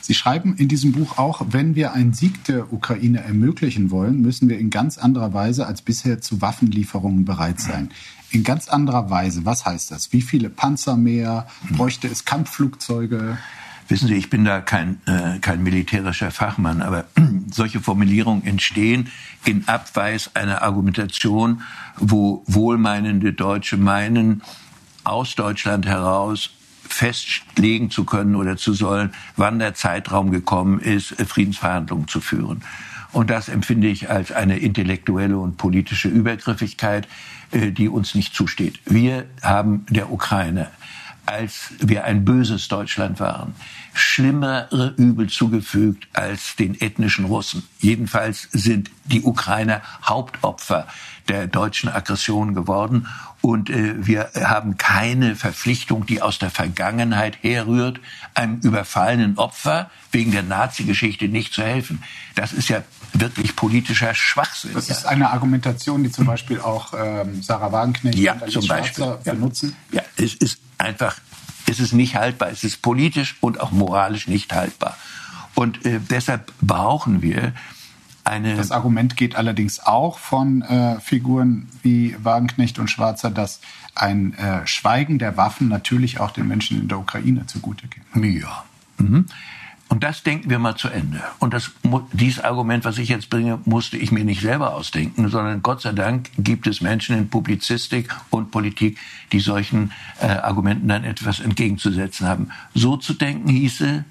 Sie 0.00 0.14
schreiben 0.14 0.54
in 0.56 0.68
diesem 0.68 0.92
Buch 0.92 1.16
auch, 1.16 1.46
wenn 1.48 1.74
wir 1.74 1.94
einen 1.94 2.12
Sieg 2.12 2.44
der 2.44 2.72
Ukraine 2.72 3.24
ermöglichen 3.24 3.90
wollen, 3.90 4.20
müssen 4.20 4.48
wir 4.50 4.58
in 4.58 4.68
ganz 4.68 4.98
anderer 4.98 5.32
Weise 5.32 5.66
als 5.66 5.80
bisher 5.80 6.20
zu 6.20 6.42
Waffenlieferungen 6.42 7.24
bereit 7.24 7.58
sein. 7.58 7.90
In 8.30 8.44
ganz 8.44 8.68
anderer 8.68 9.08
Weise. 9.08 9.46
Was 9.46 9.64
heißt 9.64 9.90
das? 9.90 10.12
Wie 10.12 10.20
viele 10.20 10.50
Panzer 10.50 10.96
mehr? 10.96 11.46
Bräuchte 11.70 12.06
es 12.06 12.24
Kampfflugzeuge? 12.26 13.38
Wissen 13.88 14.08
Sie, 14.08 14.14
ich 14.14 14.30
bin 14.30 14.44
da 14.44 14.60
kein, 14.60 15.00
äh, 15.06 15.38
kein 15.40 15.62
militärischer 15.62 16.30
Fachmann, 16.30 16.80
aber 16.80 17.04
solche 17.50 17.80
Formulierungen 17.80 18.46
entstehen 18.46 19.10
in 19.44 19.68
Abweis 19.68 20.30
einer 20.34 20.62
Argumentation, 20.62 21.62
wo 21.98 22.42
wohlmeinende 22.46 23.32
Deutsche 23.32 23.76
meinen, 23.76 24.42
aus 25.04 25.34
Deutschland 25.34 25.84
heraus 25.86 26.50
festlegen 26.88 27.90
zu 27.90 28.04
können 28.04 28.36
oder 28.36 28.56
zu 28.56 28.72
sollen, 28.72 29.12
wann 29.36 29.58
der 29.58 29.74
Zeitraum 29.74 30.30
gekommen 30.30 30.78
ist, 30.78 31.14
Friedensverhandlungen 31.26 32.08
zu 32.08 32.20
führen. 32.20 32.62
Und 33.12 33.30
das 33.30 33.48
empfinde 33.48 33.88
ich 33.88 34.10
als 34.10 34.32
eine 34.32 34.58
intellektuelle 34.58 35.38
und 35.38 35.56
politische 35.56 36.08
Übergriffigkeit, 36.08 37.06
äh, 37.52 37.70
die 37.70 37.88
uns 37.88 38.14
nicht 38.14 38.34
zusteht. 38.34 38.80
Wir 38.86 39.26
haben 39.42 39.86
der 39.88 40.10
Ukraine 40.10 40.70
als 41.26 41.70
wir 41.78 42.04
ein 42.04 42.24
böses 42.24 42.68
Deutschland 42.68 43.20
waren, 43.20 43.54
schlimmere 43.94 44.94
Übel 44.96 45.28
zugefügt 45.28 46.08
als 46.12 46.56
den 46.56 46.80
ethnischen 46.80 47.24
Russen. 47.24 47.62
Jedenfalls 47.78 48.48
sind 48.52 48.90
die 49.04 49.22
Ukrainer 49.22 49.82
Hauptopfer 50.04 50.86
der 51.28 51.46
deutschen 51.46 51.88
Aggression 51.88 52.54
geworden. 52.54 53.06
Und 53.40 53.70
äh, 53.70 54.06
wir 54.06 54.30
haben 54.34 54.76
keine 54.78 55.36
Verpflichtung, 55.36 56.06
die 56.06 56.22
aus 56.22 56.38
der 56.38 56.50
Vergangenheit 56.50 57.38
herrührt, 57.42 58.00
einem 58.34 58.60
überfallenen 58.60 59.38
Opfer 59.38 59.90
wegen 60.12 60.32
der 60.32 60.42
Nazi-Geschichte 60.42 61.28
nicht 61.28 61.52
zu 61.52 61.62
helfen. 61.62 62.02
Das 62.34 62.52
ist 62.52 62.68
ja 62.68 62.82
wirklich 63.14 63.56
politischer 63.56 64.14
Schwachsinn. 64.14 64.72
Das 64.74 64.90
ist 64.90 65.06
eine 65.06 65.30
Argumentation, 65.30 66.02
die 66.02 66.10
zum 66.10 66.26
Beispiel 66.26 66.60
auch 66.60 66.92
ähm, 66.96 67.42
Sarah 67.42 67.72
Wagenknecht 67.72 68.18
ja, 68.18 68.34
und 68.34 68.50
zum 68.50 68.66
Beispiel. 68.66 69.04
Ja. 69.24 69.32
benutzen. 69.32 69.76
Ja, 69.92 70.02
es 70.16 70.34
ist 70.34 70.58
einfach, 70.78 71.16
es 71.68 71.80
ist 71.80 71.92
nicht 71.92 72.16
haltbar. 72.16 72.50
Es 72.50 72.64
ist 72.64 72.82
politisch 72.82 73.36
und 73.40 73.60
auch 73.60 73.70
moralisch 73.70 74.28
nicht 74.28 74.52
haltbar. 74.52 74.96
Und 75.54 75.86
äh, 75.86 76.00
deshalb 76.00 76.52
brauchen 76.60 77.22
wir 77.22 77.52
eine. 78.24 78.56
Das 78.56 78.72
Argument 78.72 79.16
geht 79.16 79.36
allerdings 79.36 79.80
auch 79.80 80.18
von 80.18 80.62
äh, 80.62 80.98
Figuren 81.00 81.68
wie 81.82 82.16
Wagenknecht 82.22 82.78
und 82.78 82.88
Schwarzer, 82.88 83.30
dass 83.30 83.60
ein 83.94 84.34
äh, 84.34 84.66
Schweigen 84.66 85.18
der 85.18 85.36
Waffen 85.36 85.68
natürlich 85.68 86.18
auch 86.20 86.32
den 86.32 86.48
Menschen 86.48 86.80
in 86.80 86.88
der 86.88 86.98
Ukraine 86.98 87.46
zugute 87.46 87.86
geht. 87.86 88.02
Ja. 88.42 88.64
Mhm. 88.98 89.26
Und 89.94 90.02
das 90.02 90.24
denken 90.24 90.50
wir 90.50 90.58
mal 90.58 90.74
zu 90.74 90.88
Ende. 90.88 91.22
Und 91.38 91.54
das, 91.54 91.70
dieses 92.12 92.42
Argument, 92.42 92.84
was 92.84 92.98
ich 92.98 93.10
jetzt 93.10 93.30
bringe, 93.30 93.60
musste 93.64 93.96
ich 93.96 94.10
mir 94.10 94.24
nicht 94.24 94.40
selber 94.40 94.74
ausdenken, 94.74 95.28
sondern 95.28 95.62
Gott 95.62 95.82
sei 95.82 95.92
Dank 95.92 96.30
gibt 96.36 96.66
es 96.66 96.80
Menschen 96.80 97.16
in 97.16 97.30
Publizistik 97.30 98.12
und 98.30 98.50
Politik, 98.50 98.98
die 99.30 99.38
solchen 99.38 99.92
äh, 100.20 100.26
Argumenten 100.26 100.88
dann 100.88 101.04
etwas 101.04 101.38
entgegenzusetzen 101.38 102.26
haben. 102.26 102.50
So 102.74 102.96
zu 102.96 103.14
denken 103.14 103.48
hieße, 103.48 104.04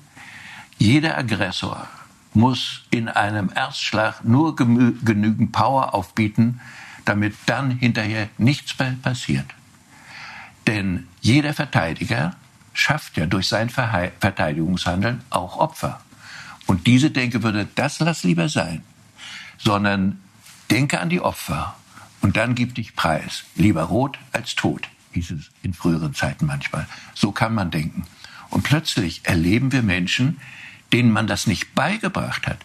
jeder 0.78 1.18
Aggressor 1.18 1.86
muss 2.34 2.84
in 2.90 3.10
einem 3.10 3.52
Erstschlag 3.54 4.24
nur 4.24 4.56
genügend 4.56 5.52
Power 5.52 5.94
aufbieten, 5.94 6.62
damit 7.04 7.36
dann 7.46 7.72
hinterher 7.72 8.30
nichts 8.38 8.80
mehr 8.80 8.96
passiert. 9.02 9.48
Denn 10.66 11.08
jeder 11.20 11.54
Verteidiger 11.54 12.38
schafft 12.74 13.18
ja 13.18 13.26
durch 13.26 13.48
sein 13.48 13.70
Verteidigungshandeln 13.70 15.22
auch 15.30 15.58
Opfer. 15.58 16.02
Und 16.66 16.88
diese 16.88 17.12
Denke 17.12 17.44
würde, 17.44 17.68
das 17.76 18.00
lass 18.00 18.24
lieber 18.24 18.50
sein, 18.50 18.84
sondern 19.58 20.20
denke 20.70 21.00
an 21.00 21.10
die 21.10 21.22
Opfer 21.22 21.76
und 22.22 22.38
dann 22.38 22.56
gib 22.56 22.76
dich 22.76 22.96
preis, 22.96 23.44
lieber 23.56 23.84
rot 23.84 24.18
als 24.32 24.56
tot. 24.56 24.90
hieß 25.12 25.32
es 25.32 25.52
in 25.62 25.74
früheren 25.74 26.14
Zeiten 26.14 26.46
manchmal. 26.46 26.88
So 27.14 27.32
kann 27.32 27.54
man 27.54 27.70
denken. 27.70 28.06
Und 28.50 28.64
plötzlich 28.64 29.22
erleben 29.26 29.72
wir 29.72 29.84
Menschen, 29.84 30.40
denen 30.92 31.12
man 31.12 31.28
das 31.28 31.48
nicht 31.48 31.76
beigebracht 31.76 32.48
hat, 32.48 32.60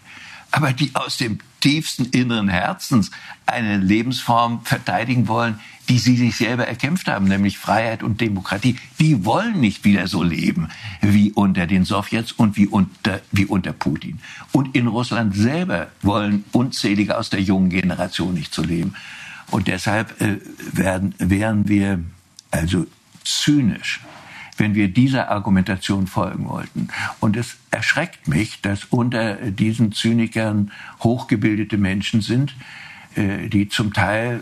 aber 0.51 0.73
die 0.73 0.95
aus 0.95 1.17
dem 1.17 1.39
tiefsten 1.59 2.05
inneren 2.05 2.49
Herzens 2.49 3.11
eine 3.45 3.77
Lebensform 3.77 4.61
verteidigen 4.63 5.27
wollen, 5.27 5.59
die 5.89 5.97
sie 5.97 6.15
sich 6.15 6.35
selber 6.35 6.67
erkämpft 6.67 7.07
haben, 7.07 7.27
nämlich 7.27 7.57
Freiheit 7.57 8.03
und 8.03 8.21
Demokratie. 8.21 8.77
Die 8.99 9.25
wollen 9.25 9.59
nicht 9.59 9.83
wieder 9.83 10.07
so 10.07 10.21
leben 10.21 10.69
wie 11.01 11.31
unter 11.31 11.65
den 11.65 11.83
Sowjets 11.83 12.31
und 12.31 12.57
wie 12.57 12.67
unter, 12.67 13.21
wie 13.31 13.45
unter 13.45 13.73
Putin. 13.73 14.19
Und 14.51 14.75
in 14.75 14.87
Russland 14.87 15.35
selber 15.35 15.87
wollen 16.01 16.45
unzählige 16.51 17.17
aus 17.17 17.31
der 17.31 17.41
jungen 17.41 17.69
Generation 17.69 18.35
nicht 18.35 18.53
so 18.53 18.61
leben. 18.61 18.93
Und 19.49 19.67
deshalb 19.67 20.21
äh, 20.21 20.37
werden, 20.73 21.15
wären 21.17 21.67
wir 21.67 22.03
also 22.51 22.85
zynisch, 23.23 24.01
wenn 24.59 24.75
wir 24.75 24.89
dieser 24.89 25.29
Argumentation 25.29 26.05
folgen 26.05 26.47
wollten. 26.47 26.89
Und 27.19 27.37
es 27.37 27.55
erschreckt 27.71 28.27
mich, 28.27 28.61
dass 28.61 28.85
unter 28.85 29.35
diesen 29.35 29.93
Zynikern 29.93 30.71
hochgebildete 30.99 31.77
Menschen 31.77 32.21
sind, 32.21 32.55
äh, 33.15 33.47
die 33.47 33.69
zum 33.69 33.93
Teil. 33.93 34.41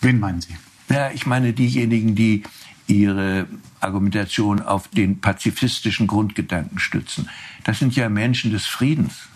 Wen 0.00 0.18
meinen 0.18 0.40
Sie? 0.40 0.56
Ja, 0.88 1.10
ich 1.10 1.26
meine 1.26 1.52
diejenigen, 1.52 2.14
die 2.14 2.42
ihre 2.86 3.46
Argumentation 3.80 4.60
auf 4.60 4.88
den 4.88 5.20
pazifistischen 5.20 6.06
Grundgedanken 6.06 6.78
stützen. 6.78 7.28
Das 7.64 7.78
sind 7.78 7.96
ja 7.96 8.08
Menschen 8.08 8.50
des 8.50 8.66
Friedens. 8.66 9.28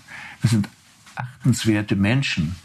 Das 0.43 0.51
sind 0.51 0.69
achtenswerte 1.15 1.97
Menschen 1.97 2.57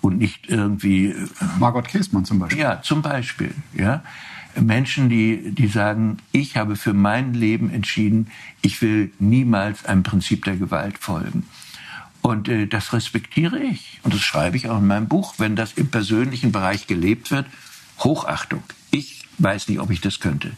und 0.00 0.18
nicht 0.18 0.48
irgendwie. 0.48 1.08
Äh, 1.08 1.28
Margot 1.58 1.86
Käßmann 1.88 2.24
zum 2.24 2.38
Beispiel. 2.38 2.60
Ja, 2.60 2.82
zum 2.82 3.02
Beispiel. 3.02 3.54
Ja. 3.74 4.02
Menschen, 4.58 5.08
die, 5.08 5.52
die 5.52 5.68
sagen, 5.68 6.18
ich 6.32 6.56
habe 6.56 6.76
für 6.76 6.92
mein 6.92 7.34
Leben 7.34 7.70
entschieden, 7.70 8.28
ich 8.62 8.80
will 8.82 9.12
niemals 9.18 9.84
einem 9.84 10.02
Prinzip 10.02 10.44
der 10.44 10.56
Gewalt 10.56 10.98
folgen. 10.98 11.44
Und 12.22 12.48
äh, 12.48 12.66
das 12.66 12.92
respektiere 12.92 13.58
ich. 13.58 14.00
Und 14.02 14.14
das 14.14 14.20
schreibe 14.20 14.56
ich 14.56 14.68
auch 14.68 14.78
in 14.78 14.86
meinem 14.86 15.08
Buch. 15.08 15.34
Wenn 15.38 15.56
das 15.56 15.72
im 15.74 15.90
persönlichen 15.90 16.52
Bereich 16.52 16.86
gelebt 16.86 17.30
wird, 17.30 17.46
Hochachtung. 17.98 18.62
Ich 18.90 19.26
weiß 19.38 19.68
nicht, 19.68 19.80
ob 19.80 19.90
ich 19.90 20.00
das 20.00 20.20
könnte. 20.20 20.52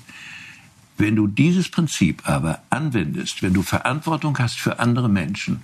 Wenn 0.99 1.17
du 1.17 1.27
dieses 1.27 1.69
Prinzip 1.69 2.29
aber 2.29 2.63
anwendest, 2.71 3.43
wenn 3.43 3.55
du 3.55 3.63
Verantwortung 3.63 4.39
hast 4.39 4.61
für 4.61 4.79
andere 4.79 5.09
Menschen 5.09 5.63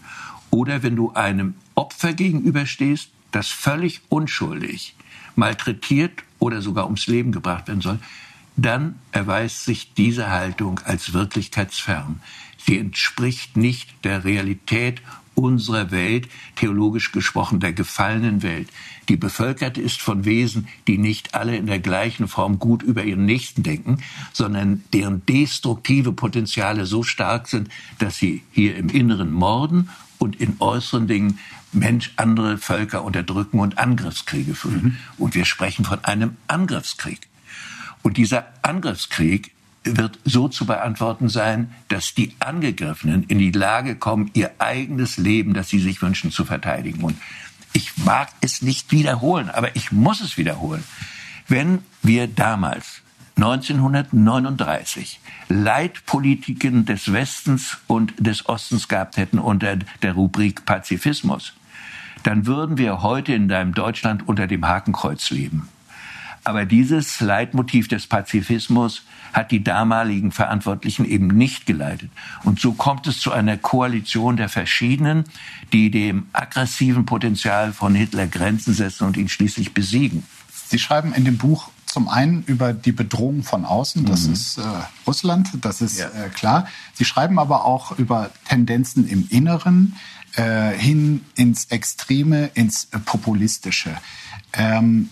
oder 0.51 0.83
wenn 0.83 0.97
du 0.97 1.13
einem 1.13 1.55
Opfer 1.75 2.13
gegenüberstehst, 2.13 3.11
das 3.31 3.49
völlig 3.49 4.01
unschuldig 4.09 4.95
malträtiert 5.37 6.25
oder 6.39 6.63
sogar 6.63 6.85
ums 6.85 7.07
Leben 7.07 7.33
gebracht 7.33 7.69
werden 7.69 7.81
soll, 7.81 7.99
dann 8.57 8.97
erweist 9.13 9.65
sich 9.65 9.95
diese 9.95 10.31
Haltung 10.31 10.81
als 10.85 11.13
wirklichkeitsfern. 11.13 12.21
Sie 12.59 12.79
entspricht 12.79 13.57
nicht 13.57 13.89
der 14.05 14.25
Realität 14.25 15.01
unserer 15.39 15.93
Welt, 15.93 16.29
theologisch 16.57 17.13
gesprochen 17.13 17.61
der 17.61 17.73
gefallenen 17.73 18.43
Welt. 18.43 18.69
Die 19.09 19.17
bevölkert 19.17 19.79
ist 19.79 20.03
von 20.03 20.25
Wesen, 20.25 20.67
die 20.89 20.99
nicht 20.99 21.35
alle 21.35 21.57
in 21.57 21.67
der 21.67 21.79
gleichen 21.79 22.27
Form 22.27 22.59
gut 22.59 22.83
über 22.83 23.05
ihren 23.05 23.25
Nächsten 23.25 23.63
denken, 23.63 23.99
sondern 24.33 24.83
deren 24.93 25.25
destruktive 25.27 26.13
Potenziale 26.13 26.87
so 26.87 27.05
stark 27.05 27.47
sind, 27.47 27.69
dass 28.01 28.17
sie 28.17 28.43
hier 28.51 28.77
im 28.77 28.89
Inneren 28.89 29.33
morden 29.33 29.91
und 30.19 30.41
in 30.41 30.57
äußeren 30.59 31.07
Dingen 31.07 31.39
Mensch 31.73 32.13
andere 32.17 32.59
Völker 32.59 33.05
unterdrücken 33.05 33.61
und 33.61 33.79
Angriffskriege 33.79 34.55
führen. 34.55 34.83
Mhm. 34.83 34.97
Und 35.19 35.35
wir 35.35 35.45
sprechen 35.45 35.85
von 35.85 36.05
einem 36.05 36.37
Angriffskrieg. 36.47 37.21
Und 38.03 38.17
dieser 38.17 38.47
Angriffskrieg 38.63 39.53
wird 39.85 40.19
so 40.25 40.49
zu 40.49 40.67
beantworten 40.67 41.29
sein, 41.29 41.73
dass 41.89 42.15
die 42.15 42.35
Angegriffenen 42.41 43.25
in 43.25 43.39
die 43.39 43.53
Lage 43.53 43.97
kommen, 43.97 44.31
ihr 44.35 44.51
eigenes 44.59 45.17
Leben, 45.17 45.55
das 45.55 45.69
sie 45.69 45.79
sich 45.79 46.03
wünschen, 46.03 46.31
zu 46.31 46.45
verteidigen. 46.45 47.03
Und 47.03 47.17
ich 47.73 47.97
mag 47.99 48.29
es 48.41 48.63
nicht 48.63 48.93
wiederholen, 48.93 49.51
aber 49.51 49.77
ich 49.77 49.93
muss 49.93 50.21
es 50.21 50.37
wiederholen. 50.37 50.85
Wenn 51.47 51.81
wir 52.03 52.27
damals 52.27 53.03
1939 53.39 55.21
Leitpolitiken 55.49 56.87
des 56.87 57.13
Westens 57.13 57.79
und 57.87 58.13
des 58.19 58.49
Ostens 58.49 58.89
gehabt 58.89 59.17
hätten 59.17 59.39
unter 59.39 59.77
der 59.77 60.15
Rubrik 60.15 60.65
Pazifismus, 60.65 61.53
dann 62.25 62.47
würden 62.47 62.79
wir 62.79 63.03
heute 63.03 63.33
in 63.35 63.47
deinem 63.47 63.75
Deutschland 63.75 64.27
unter 64.27 64.49
dem 64.49 64.67
Hakenkreuz 64.67 65.31
leben. 65.31 65.69
Aber 66.43 66.67
dieses 66.67 67.21
Leitmotiv 67.21 67.87
des 67.87 68.09
Pazifismus 68.09 69.05
hat 69.33 69.53
die 69.53 69.63
damaligen 69.63 70.33
Verantwortlichen 70.33 71.05
eben 71.05 71.29
nicht 71.29 71.65
geleitet. 71.65 72.11
Und 72.43 72.59
so 72.59 72.73
kommt 72.73 73.07
es 73.07 73.21
zu 73.21 73.31
einer 73.31 73.57
Koalition 73.57 74.37
der 74.37 74.49
Verschiedenen, 74.49 75.25
die 75.73 75.93
dem 75.93 76.27
aggressiven 76.33 77.07
Potenzial 77.07 77.73
von 77.73 77.95
Hitler 77.95 78.27
Grenzen 78.27 78.75
setzen 78.75 79.07
und 79.07 79.17
ihn 79.17 79.29
schließlich 79.29 79.75
besiegen. 79.75 80.25
Sie 80.51 80.81
schreiben 80.81 81.13
in 81.15 81.25
dem 81.25 81.39
Buch 81.39 81.71
zum 81.89 82.09
einen 82.09 82.45
über 82.45 82.73
die 82.73 82.93
Bedrohung 82.93 83.43
von 83.43 83.65
außen, 83.65 84.05
das 84.05 84.27
mhm. 84.27 84.33
ist 84.35 84.59
äh, 84.59 84.63
Russland, 85.07 85.49
das 85.63 85.81
ist 85.81 85.99
ja. 85.99 86.09
äh, 86.09 86.29
klar. 86.29 86.67
Sie 86.95 87.05
schreiben 87.05 87.39
aber 87.39 87.65
auch 87.65 87.99
über 87.99 88.31
Tendenzen 88.49 89.09
im 89.09 89.27
Inneren, 89.31 89.97
äh, 90.37 90.71
hin 90.73 91.25
ins 91.35 91.67
Extreme, 91.67 92.51
ins 92.55 92.87
Populistische. 93.07 93.97
Ähm, 94.53 95.09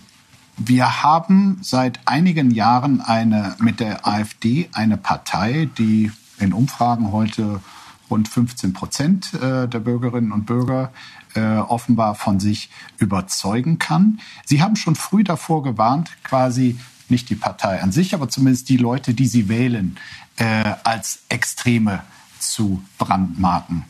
wir 0.57 1.03
haben 1.03 1.59
seit 1.61 1.99
einigen 2.05 2.51
Jahren 2.51 3.01
eine, 3.01 3.55
mit 3.59 3.79
der 3.79 4.07
AfD 4.07 4.69
eine 4.73 4.97
Partei, 4.97 5.69
die 5.77 6.11
in 6.39 6.53
Umfragen 6.53 7.11
heute 7.11 7.61
rund 8.09 8.27
15 8.27 8.73
Prozent 8.73 9.33
äh, 9.33 9.67
der 9.67 9.79
Bürgerinnen 9.79 10.31
und 10.31 10.45
Bürger 10.45 10.91
äh, 11.37 11.57
offenbar 11.59 12.15
von 12.15 12.39
sich 12.39 12.69
überzeugen 12.97 13.79
kann. 13.79 14.19
Sie 14.45 14.61
haben 14.61 14.75
schon 14.75 14.95
früh 14.95 15.23
davor 15.23 15.63
gewarnt, 15.63 16.11
quasi 16.23 16.79
nicht 17.09 17.29
die 17.29 17.35
Partei 17.35 17.81
an 17.81 17.91
sich, 17.91 18.13
aber 18.13 18.27
zumindest 18.27 18.69
die 18.69 18.77
Leute, 18.77 19.13
die 19.13 19.27
sie 19.27 19.47
wählen, 19.47 19.97
äh, 20.37 20.73
als 20.83 21.19
Extreme 21.29 22.01
zu 22.39 22.83
brandmarken 22.97 23.85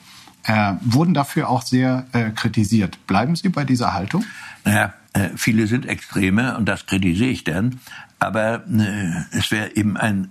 äh, 0.48 0.74
wurden 0.82 1.14
dafür 1.14 1.50
auch 1.50 1.62
sehr 1.62 2.08
äh, 2.14 2.32
kritisiert. 2.32 3.06
Bleiben 3.06 3.36
Sie 3.36 3.50
bei 3.50 3.66
dieser 3.66 3.94
Haltung? 3.94 4.24
Naja, 4.64 4.94
äh, 5.14 5.30
viele 5.36 5.68
sind 5.68 5.86
Extreme 5.86 6.58
und 6.58 6.66
das 6.66 6.86
kritisiere 6.86 7.30
ich 7.30 7.44
dann. 7.44 7.80
Aber 8.20 8.66
äh, 8.68 9.38
es 9.38 9.52
wäre 9.52 9.76
eben 9.76 9.98
ein 9.98 10.30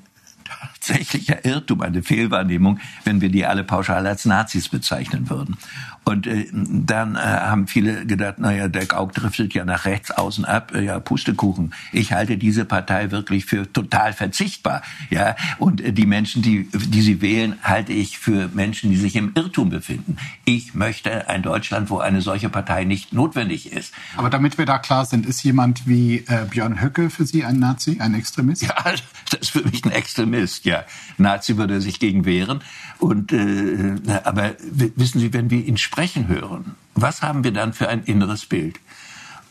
tatsächlicher 0.86 1.44
Irrtum, 1.44 1.82
eine 1.82 2.02
Fehlwahrnehmung, 2.02 2.78
wenn 3.04 3.20
wir 3.20 3.28
die 3.28 3.44
alle 3.46 3.64
pauschal 3.64 4.06
als 4.06 4.24
Nazis 4.24 4.68
bezeichnen 4.68 5.28
würden. 5.28 5.56
Und 6.04 6.28
äh, 6.28 6.46
dann 6.52 7.16
äh, 7.16 7.18
haben 7.18 7.66
viele 7.66 8.06
gedacht, 8.06 8.38
naja, 8.38 8.68
der 8.68 8.86
Gauk 8.86 9.12
driftet 9.12 9.54
ja 9.54 9.64
nach 9.64 9.86
rechts 9.86 10.12
außen 10.12 10.44
ab, 10.44 10.72
äh, 10.72 10.84
ja, 10.84 11.00
Pustekuchen. 11.00 11.74
Ich 11.92 12.12
halte 12.12 12.36
diese 12.36 12.64
Partei 12.64 13.10
wirklich 13.10 13.44
für 13.44 13.72
total 13.72 14.12
verzichtbar. 14.12 14.82
Ja, 15.10 15.34
und 15.58 15.80
äh, 15.80 15.92
die 15.92 16.06
Menschen, 16.06 16.42
die, 16.42 16.68
die 16.72 17.02
sie 17.02 17.20
wählen, 17.20 17.56
halte 17.62 17.92
ich 17.92 18.18
für 18.18 18.48
Menschen, 18.54 18.90
die 18.90 18.96
sich 18.96 19.16
im 19.16 19.32
Irrtum 19.34 19.70
befinden. 19.70 20.16
Ich 20.44 20.74
möchte 20.74 21.28
ein 21.28 21.42
Deutschland, 21.42 21.90
wo 21.90 21.98
eine 21.98 22.20
solche 22.20 22.50
Partei 22.50 22.84
nicht 22.84 23.12
notwendig 23.12 23.72
ist. 23.72 23.92
Aber 24.16 24.30
damit 24.30 24.58
wir 24.58 24.66
da 24.66 24.78
klar 24.78 25.06
sind, 25.06 25.26
ist 25.26 25.42
jemand 25.42 25.88
wie 25.88 26.18
äh, 26.28 26.46
Björn 26.48 26.80
Höcke 26.80 27.10
für 27.10 27.26
Sie 27.26 27.44
ein 27.44 27.58
Nazi, 27.58 27.98
ein 27.98 28.14
Extremist? 28.14 28.62
Ja, 28.62 28.76
das 29.30 29.40
ist 29.40 29.50
für 29.50 29.62
mich 29.62 29.84
ein 29.84 29.90
Extremist, 29.90 30.64
ja. 30.66 30.75
Nazi 31.16 31.56
würde 31.56 31.80
sich 31.80 31.98
gegen 31.98 32.24
wehren. 32.24 32.62
Und, 32.98 33.32
äh, 33.32 33.96
aber 34.24 34.54
wissen 34.60 35.20
Sie, 35.20 35.32
wenn 35.32 35.50
wir 35.50 35.64
ihn 35.64 35.76
sprechen 35.76 36.28
hören, 36.28 36.74
was 36.94 37.22
haben 37.22 37.44
wir 37.44 37.52
dann 37.52 37.72
für 37.72 37.88
ein 37.88 38.04
inneres 38.04 38.46
Bild? 38.46 38.80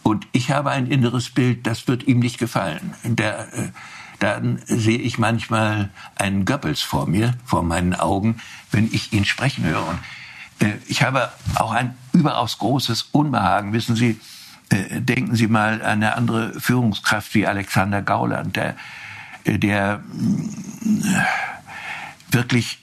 Und 0.03 0.27
ich 0.33 0.51
habe 0.51 0.71
ein 0.71 0.87
inneres 0.87 1.29
Bild, 1.29 1.65
das 1.65 1.87
wird 1.87 2.07
ihm 2.07 2.19
nicht 2.19 2.37
gefallen. 2.37 2.93
Der, 3.03 3.53
äh, 3.53 3.69
dann 4.19 4.61
sehe 4.65 4.99
ich 4.99 5.17
manchmal 5.17 5.89
einen 6.15 6.45
Goebbels 6.45 6.81
vor 6.81 7.07
mir, 7.07 7.33
vor 7.43 7.63
meinen 7.63 7.95
Augen, 7.95 8.37
wenn 8.71 8.85
ich 8.93 9.13
ihn 9.13 9.25
sprechen 9.25 9.65
höre. 9.65 9.87
Und, 9.87 9.99
äh, 10.59 10.73
ich 10.87 11.03
habe 11.03 11.31
auch 11.55 11.71
ein 11.71 11.95
überaus 12.13 12.57
großes 12.59 13.09
Unbehagen. 13.11 13.73
Wissen 13.73 13.95
Sie, 13.95 14.19
äh, 14.69 15.01
denken 15.01 15.35
Sie 15.35 15.47
mal 15.47 15.81
an 15.81 16.03
eine 16.03 16.15
andere 16.15 16.59
Führungskraft 16.59 17.33
wie 17.33 17.45
Alexander 17.45 18.01
Gauland, 18.01 18.55
der, 18.55 18.75
der 19.45 20.03
äh, 20.83 22.33
wirklich 22.33 22.79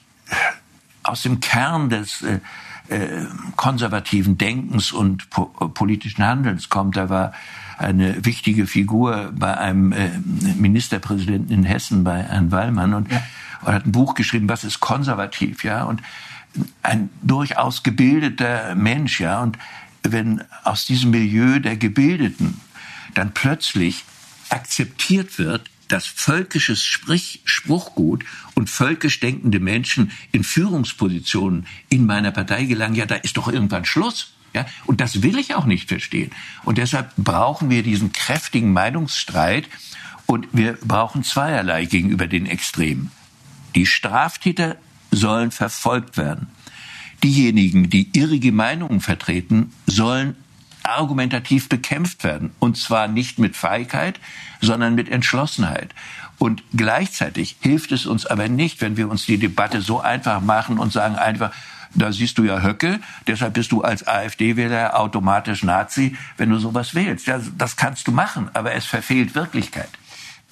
aus 1.02 1.22
dem 1.22 1.40
Kern 1.40 1.90
des 1.90 2.22
äh, 2.22 2.40
äh, 2.88 3.26
konservativen 3.56 4.38
Denkens 4.38 4.92
und 4.92 5.30
po 5.30 5.46
politischen 5.46 6.24
Handelns 6.24 6.68
kommt. 6.68 6.96
Er 6.96 7.08
war 7.08 7.32
eine 7.78 8.24
wichtige 8.24 8.66
Figur 8.66 9.32
bei 9.34 9.56
einem 9.56 9.92
äh, 9.92 10.10
Ministerpräsidenten 10.56 11.52
in 11.52 11.64
Hessen, 11.64 12.04
bei 12.04 12.22
Herrn 12.22 12.50
Wallmann, 12.50 12.94
und, 12.94 13.10
ja. 13.10 13.22
und 13.62 13.72
hat 13.72 13.86
ein 13.86 13.92
Buch 13.92 14.14
geschrieben, 14.14 14.48
was 14.48 14.64
ist 14.64 14.80
konservativ, 14.80 15.64
ja, 15.64 15.84
und 15.84 16.02
ein 16.82 17.08
durchaus 17.22 17.82
gebildeter 17.82 18.74
Mensch, 18.74 19.20
ja, 19.20 19.40
und 19.40 19.58
wenn 20.02 20.42
aus 20.64 20.84
diesem 20.84 21.10
Milieu 21.10 21.60
der 21.60 21.76
Gebildeten 21.76 22.60
dann 23.14 23.32
plötzlich 23.32 24.04
akzeptiert 24.50 25.38
wird, 25.38 25.70
dass 25.92 26.06
völkisches 26.06 26.82
Sprich 26.82 27.40
Spruchgut 27.44 28.24
und 28.54 28.70
völkisch 28.70 29.20
denkende 29.20 29.60
Menschen 29.60 30.10
in 30.32 30.42
Führungspositionen 30.42 31.66
in 31.90 32.06
meiner 32.06 32.30
Partei 32.30 32.64
gelangen, 32.64 32.94
ja, 32.94 33.04
da 33.04 33.16
ist 33.16 33.36
doch 33.36 33.48
irgendwann 33.48 33.84
Schluss. 33.84 34.32
Ja, 34.54 34.66
und 34.86 35.00
das 35.00 35.22
will 35.22 35.38
ich 35.38 35.54
auch 35.54 35.64
nicht 35.64 35.88
verstehen. 35.88 36.30
Und 36.64 36.78
deshalb 36.78 37.14
brauchen 37.16 37.70
wir 37.70 37.82
diesen 37.82 38.12
kräftigen 38.12 38.72
Meinungsstreit 38.72 39.68
und 40.26 40.46
wir 40.52 40.74
brauchen 40.84 41.24
zweierlei 41.24 41.86
gegenüber 41.86 42.26
den 42.26 42.46
Extremen. 42.46 43.10
Die 43.74 43.86
Straftäter 43.86 44.76
sollen 45.10 45.50
verfolgt 45.50 46.16
werden. 46.16 46.48
Diejenigen, 47.22 47.88
die 47.88 48.10
irrige 48.12 48.52
Meinungen 48.52 49.00
vertreten, 49.00 49.72
sollen 49.86 50.36
argumentativ 50.84 51.68
bekämpft 51.68 52.24
werden. 52.24 52.52
Und 52.58 52.76
zwar 52.76 53.08
nicht 53.08 53.38
mit 53.38 53.56
Feigheit, 53.56 54.20
sondern 54.60 54.94
mit 54.94 55.08
Entschlossenheit. 55.08 55.94
Und 56.38 56.62
gleichzeitig 56.74 57.56
hilft 57.60 57.92
es 57.92 58.06
uns 58.06 58.26
aber 58.26 58.48
nicht, 58.48 58.80
wenn 58.80 58.96
wir 58.96 59.08
uns 59.08 59.26
die 59.26 59.38
Debatte 59.38 59.80
so 59.80 60.00
einfach 60.00 60.40
machen 60.40 60.78
und 60.78 60.92
sagen 60.92 61.16
einfach, 61.16 61.52
da 61.94 62.10
siehst 62.10 62.38
du 62.38 62.44
ja 62.44 62.62
Höcke, 62.62 63.00
deshalb 63.26 63.54
bist 63.54 63.70
du 63.72 63.82
als 63.82 64.06
AfD-Wähler 64.06 64.98
automatisch 64.98 65.62
Nazi, 65.62 66.16
wenn 66.36 66.50
du 66.50 66.58
sowas 66.58 66.94
wählst. 66.94 67.26
Ja, 67.26 67.38
das 67.58 67.76
kannst 67.76 68.06
du 68.06 68.12
machen, 68.12 68.48
aber 68.54 68.72
es 68.74 68.86
verfehlt 68.86 69.34
Wirklichkeit. 69.34 69.90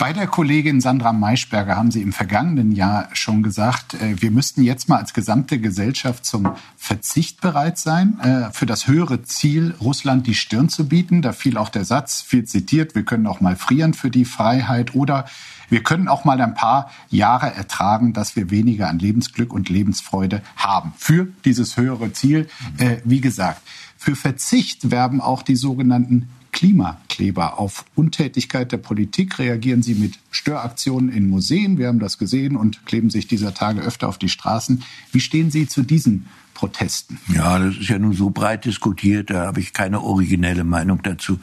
Bei 0.00 0.14
der 0.14 0.28
Kollegin 0.28 0.80
Sandra 0.80 1.12
Maischberger 1.12 1.76
haben 1.76 1.90
Sie 1.90 2.00
im 2.00 2.14
vergangenen 2.14 2.72
Jahr 2.72 3.10
schon 3.12 3.42
gesagt, 3.42 3.92
äh, 3.92 4.22
wir 4.22 4.30
müssten 4.30 4.62
jetzt 4.62 4.88
mal 4.88 4.96
als 4.96 5.12
gesamte 5.12 5.60
Gesellschaft 5.60 6.24
zum 6.24 6.54
Verzicht 6.78 7.42
bereit 7.42 7.76
sein, 7.76 8.18
äh, 8.20 8.50
für 8.50 8.64
das 8.64 8.86
höhere 8.86 9.24
Ziel, 9.24 9.74
Russland 9.78 10.26
die 10.26 10.34
Stirn 10.34 10.70
zu 10.70 10.88
bieten. 10.88 11.20
Da 11.20 11.32
fiel 11.32 11.58
auch 11.58 11.68
der 11.68 11.84
Satz, 11.84 12.22
viel 12.22 12.46
zitiert, 12.46 12.94
wir 12.94 13.04
können 13.04 13.26
auch 13.26 13.42
mal 13.42 13.56
frieren 13.56 13.92
für 13.92 14.10
die 14.10 14.24
Freiheit 14.24 14.94
oder 14.94 15.26
wir 15.68 15.82
können 15.82 16.08
auch 16.08 16.24
mal 16.24 16.40
ein 16.40 16.54
paar 16.54 16.90
Jahre 17.10 17.54
ertragen, 17.54 18.14
dass 18.14 18.36
wir 18.36 18.50
weniger 18.50 18.88
an 18.88 18.98
Lebensglück 18.98 19.52
und 19.52 19.68
Lebensfreude 19.68 20.40
haben. 20.56 20.94
Für 20.96 21.28
dieses 21.44 21.76
höhere 21.76 22.10
Ziel, 22.14 22.48
äh, 22.78 22.96
wie 23.04 23.20
gesagt, 23.20 23.60
für 23.98 24.16
Verzicht 24.16 24.90
werben 24.90 25.20
auch 25.20 25.42
die 25.42 25.56
sogenannten 25.56 26.30
Klimakleber. 26.52 27.58
Auf 27.58 27.84
Untätigkeit 27.94 28.72
der 28.72 28.78
Politik 28.78 29.38
reagieren 29.38 29.82
sie 29.82 29.94
mit 29.94 30.18
Störaktionen 30.30 31.10
in 31.10 31.28
Museen. 31.28 31.78
Wir 31.78 31.88
haben 31.88 31.98
das 31.98 32.18
gesehen 32.18 32.56
und 32.56 32.86
kleben 32.86 33.10
sich 33.10 33.26
dieser 33.26 33.54
Tage 33.54 33.80
öfter 33.80 34.08
auf 34.08 34.18
die 34.18 34.28
Straßen. 34.28 34.82
Wie 35.12 35.20
stehen 35.20 35.50
Sie 35.50 35.68
zu 35.68 35.82
diesen 35.82 36.26
Protesten? 36.54 37.18
Ja, 37.34 37.58
das 37.58 37.76
ist 37.76 37.88
ja 37.88 37.98
nun 37.98 38.12
so 38.12 38.30
breit 38.30 38.64
diskutiert, 38.64 39.30
da 39.30 39.46
habe 39.46 39.60
ich 39.60 39.72
keine 39.72 40.02
originelle 40.02 40.64
Meinung 40.64 41.02
dazu. 41.02 41.38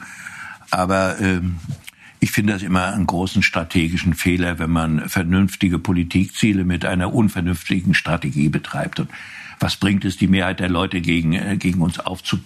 Aber 0.70 1.18
ähm, 1.20 1.56
ich 2.20 2.30
finde 2.30 2.52
das 2.52 2.62
immer 2.62 2.92
einen 2.92 3.06
großen 3.06 3.42
strategischen 3.42 4.14
Fehler, 4.14 4.58
wenn 4.58 4.70
man 4.70 5.08
vernünftige 5.08 5.78
Politikziele 5.78 6.64
mit 6.64 6.84
einer 6.84 7.14
unvernünftigen 7.14 7.94
Strategie 7.94 8.48
betreibt. 8.48 9.00
Und 9.00 9.08
was 9.60 9.76
bringt 9.76 10.04
es, 10.04 10.16
die 10.16 10.28
Mehrheit 10.28 10.60
der 10.60 10.68
Leute 10.68 11.00
gegen, 11.00 11.32
äh, 11.32 11.56
gegen 11.56 11.80
uns 11.80 11.98
aufzu, 11.98 12.38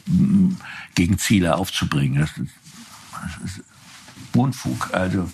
gegen 0.94 1.18
Ziele 1.18 1.56
aufzubringen? 1.56 2.20
Das 2.20 2.30
ist, 2.30 2.54
das 3.22 3.50
ist 3.50 3.64
Unfug. 4.34 4.90
Also, 4.92 5.30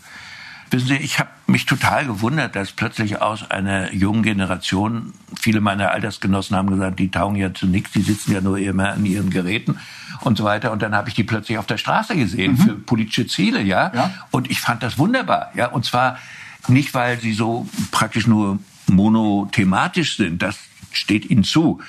wissen 0.70 0.88
Sie, 0.88 0.96
ich 0.96 1.18
habe 1.18 1.30
mich 1.46 1.66
total 1.66 2.06
gewundert, 2.06 2.56
dass 2.56 2.72
plötzlich 2.72 3.22
aus 3.22 3.50
einer 3.50 3.92
jungen 3.94 4.22
Generation, 4.22 5.12
viele 5.40 5.60
meiner 5.60 5.92
Altersgenossen 5.92 6.56
haben 6.56 6.68
gesagt, 6.68 6.98
die 6.98 7.10
taugen 7.10 7.36
ja 7.36 7.54
zu 7.54 7.66
nichts, 7.66 7.92
die 7.92 8.02
sitzen 8.02 8.32
ja 8.32 8.40
nur 8.40 8.58
immer 8.58 8.92
an 8.92 9.06
ihren 9.06 9.30
Geräten 9.30 9.78
und 10.22 10.36
so 10.36 10.44
weiter. 10.44 10.72
Und 10.72 10.82
dann 10.82 10.94
habe 10.94 11.08
ich 11.08 11.14
die 11.14 11.24
plötzlich 11.24 11.58
auf 11.58 11.66
der 11.66 11.78
Straße 11.78 12.16
gesehen 12.16 12.52
mhm. 12.52 12.58
für 12.58 12.74
politische 12.74 13.26
Ziele, 13.26 13.62
ja? 13.62 13.92
ja. 13.94 14.10
Und 14.30 14.50
ich 14.50 14.60
fand 14.60 14.82
das 14.82 14.98
wunderbar, 14.98 15.52
ja. 15.54 15.68
Und 15.68 15.84
zwar 15.84 16.18
nicht, 16.66 16.92
weil 16.92 17.20
sie 17.20 17.32
so 17.32 17.68
praktisch 17.90 18.26
nur 18.26 18.58
monothematisch 18.88 20.16
sind. 20.16 20.42
Das 20.42 20.58
steht 20.93 21.30
Ihnen 21.30 21.45
zu. 21.45 21.80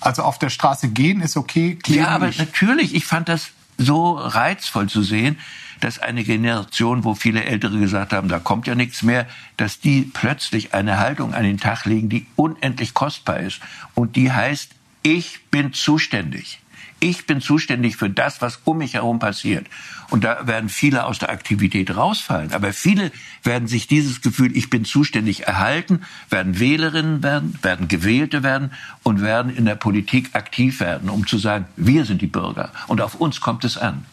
Also 0.00 0.22
auf 0.22 0.38
der 0.38 0.50
Straße 0.50 0.88
gehen 0.88 1.20
ist 1.20 1.36
okay. 1.36 1.78
Ja, 1.86 2.08
aber 2.08 2.26
nicht. 2.26 2.38
natürlich, 2.38 2.94
ich 2.94 3.06
fand 3.06 3.28
das 3.28 3.50
so 3.78 4.12
reizvoll 4.12 4.88
zu 4.88 5.02
sehen, 5.02 5.38
dass 5.80 5.98
eine 5.98 6.24
Generation, 6.24 7.04
wo 7.04 7.14
viele 7.14 7.44
Ältere 7.44 7.78
gesagt 7.78 8.12
haben, 8.12 8.28
da 8.28 8.38
kommt 8.38 8.66
ja 8.66 8.74
nichts 8.74 9.02
mehr, 9.02 9.26
dass 9.56 9.80
die 9.80 10.02
plötzlich 10.02 10.72
eine 10.72 10.98
Haltung 10.98 11.34
an 11.34 11.42
den 11.42 11.58
Tag 11.58 11.84
legen, 11.84 12.08
die 12.08 12.26
unendlich 12.36 12.94
kostbar 12.94 13.40
ist. 13.40 13.60
Und 13.94 14.16
die 14.16 14.32
heißt, 14.32 14.70
ich 15.02 15.40
bin 15.50 15.72
zuständig. 15.72 16.60
Ich 17.04 17.26
bin 17.26 17.42
zuständig 17.42 17.98
für 17.98 18.08
das, 18.08 18.40
was 18.40 18.60
um 18.64 18.78
mich 18.78 18.94
herum 18.94 19.18
passiert. 19.18 19.66
Und 20.08 20.24
da 20.24 20.46
werden 20.46 20.70
viele 20.70 21.04
aus 21.04 21.18
der 21.18 21.28
Aktivität 21.28 21.94
rausfallen. 21.94 22.54
Aber 22.54 22.72
viele 22.72 23.12
werden 23.42 23.68
sich 23.68 23.86
dieses 23.86 24.22
Gefühl, 24.22 24.56
ich 24.56 24.70
bin 24.70 24.86
zuständig, 24.86 25.46
erhalten, 25.46 26.00
werden 26.30 26.58
Wählerinnen 26.58 27.22
werden, 27.22 27.58
werden 27.60 27.88
Gewählte 27.88 28.42
werden 28.42 28.72
und 29.02 29.20
werden 29.20 29.54
in 29.54 29.66
der 29.66 29.74
Politik 29.74 30.30
aktiv 30.32 30.80
werden, 30.80 31.10
um 31.10 31.26
zu 31.26 31.36
sagen, 31.36 31.66
wir 31.76 32.06
sind 32.06 32.22
die 32.22 32.26
Bürger 32.26 32.72
und 32.86 33.02
auf 33.02 33.16
uns 33.16 33.42
kommt 33.42 33.64
es 33.64 33.76
an. 33.76 34.06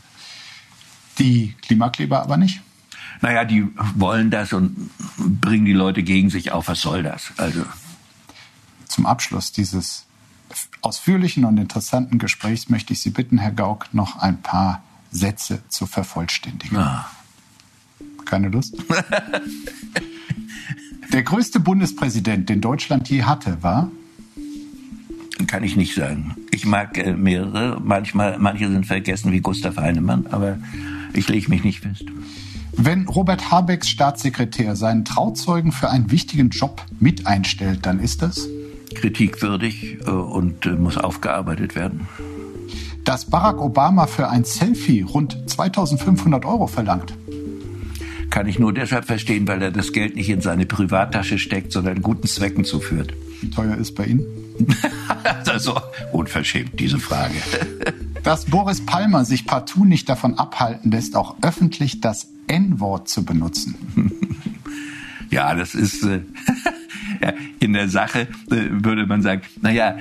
Die 1.17 1.55
Klimakleber 1.61 2.21
aber 2.21 2.35
nicht? 2.35 2.59
Naja, 3.21 3.45
die 3.45 3.69
wollen 3.95 4.31
das 4.31 4.51
und 4.51 4.89
bringen 5.17 5.63
die 5.63 5.71
Leute 5.71 6.03
gegen 6.03 6.29
sich 6.29 6.51
auf. 6.51 6.67
Was 6.67 6.81
soll 6.81 7.03
das? 7.03 7.31
Also. 7.37 7.65
Zum 8.89 9.05
Abschluss 9.05 9.53
dieses 9.53 10.05
ausführlichen 10.81 11.45
und 11.45 11.57
interessanten 11.57 12.19
Gesprächs 12.19 12.69
möchte 12.69 12.93
ich 12.93 13.01
Sie 13.01 13.09
bitten, 13.11 13.37
Herr 13.37 13.51
Gauck, 13.51 13.93
noch 13.93 14.17
ein 14.17 14.41
paar 14.41 14.83
Sätze 15.11 15.61
zu 15.69 15.85
vervollständigen. 15.85 16.77
Ah. 16.77 17.09
Keine 18.25 18.49
Lust? 18.49 18.75
Der 21.13 21.23
größte 21.23 21.59
Bundespräsident, 21.59 22.47
den 22.47 22.61
Deutschland 22.61 23.09
je 23.09 23.23
hatte, 23.23 23.61
war? 23.61 23.91
Kann 25.47 25.63
ich 25.63 25.75
nicht 25.75 25.93
sagen. 25.93 26.35
Ich 26.51 26.65
mag 26.65 26.97
äh, 26.97 27.13
mehrere. 27.13 27.81
Manchmal, 27.83 28.37
manche 28.39 28.69
sind 28.69 28.85
vergessen, 28.85 29.33
wie 29.33 29.41
Gustav 29.41 29.75
Heinemann, 29.75 30.27
aber 30.27 30.57
ich 31.13 31.27
lege 31.27 31.49
mich 31.49 31.65
nicht 31.65 31.81
fest. 31.81 32.05
Wenn 32.71 33.07
Robert 33.07 33.51
Habecks 33.51 33.89
Staatssekretär 33.89 34.77
seinen 34.77 35.03
Trauzeugen 35.03 35.73
für 35.73 35.89
einen 35.89 36.11
wichtigen 36.11 36.49
Job 36.49 36.85
mit 36.99 37.27
einstellt, 37.27 37.85
dann 37.85 37.99
ist 37.99 38.21
das? 38.21 38.47
Kritikwürdig 38.95 39.97
äh, 40.05 40.09
und 40.09 40.65
äh, 40.65 40.71
muss 40.71 40.97
aufgearbeitet 40.97 41.75
werden. 41.75 42.07
Dass 43.03 43.29
Barack 43.29 43.59
Obama 43.59 44.07
für 44.07 44.29
ein 44.29 44.43
Selfie 44.43 45.01
rund 45.01 45.37
2500 45.47 46.45
Euro 46.45 46.67
verlangt. 46.67 47.13
Kann 48.29 48.47
ich 48.47 48.59
nur 48.59 48.73
deshalb 48.73 49.05
verstehen, 49.05 49.47
weil 49.47 49.61
er 49.61 49.71
das 49.71 49.91
Geld 49.91 50.15
nicht 50.15 50.29
in 50.29 50.39
seine 50.39 50.65
Privattasche 50.65 51.37
steckt, 51.37 51.73
sondern 51.73 52.01
guten 52.01 52.27
Zwecken 52.27 52.63
zuführt. 52.63 53.13
Wie 53.41 53.49
teuer 53.49 53.75
ist 53.75 53.95
bei 53.95 54.05
Ihnen? 54.05 54.25
also 55.45 55.79
unverschämt, 56.11 56.79
diese 56.79 56.99
Frage. 56.99 57.35
Dass 58.23 58.45
Boris 58.45 58.85
Palmer 58.85 59.25
sich 59.25 59.45
partout 59.45 59.83
nicht 59.83 60.07
davon 60.07 60.35
abhalten 60.35 60.91
lässt, 60.91 61.15
auch 61.15 61.35
öffentlich 61.41 62.01
das 62.01 62.27
N-Wort 62.47 63.09
zu 63.09 63.25
benutzen. 63.25 63.75
ja, 65.29 65.55
das 65.55 65.73
ist. 65.73 66.05
In 67.59 67.73
der 67.73 67.89
Sache 67.89 68.21
äh, 68.21 68.27
würde 68.69 69.05
man 69.05 69.21
sagen, 69.21 69.41
naja, 69.61 69.97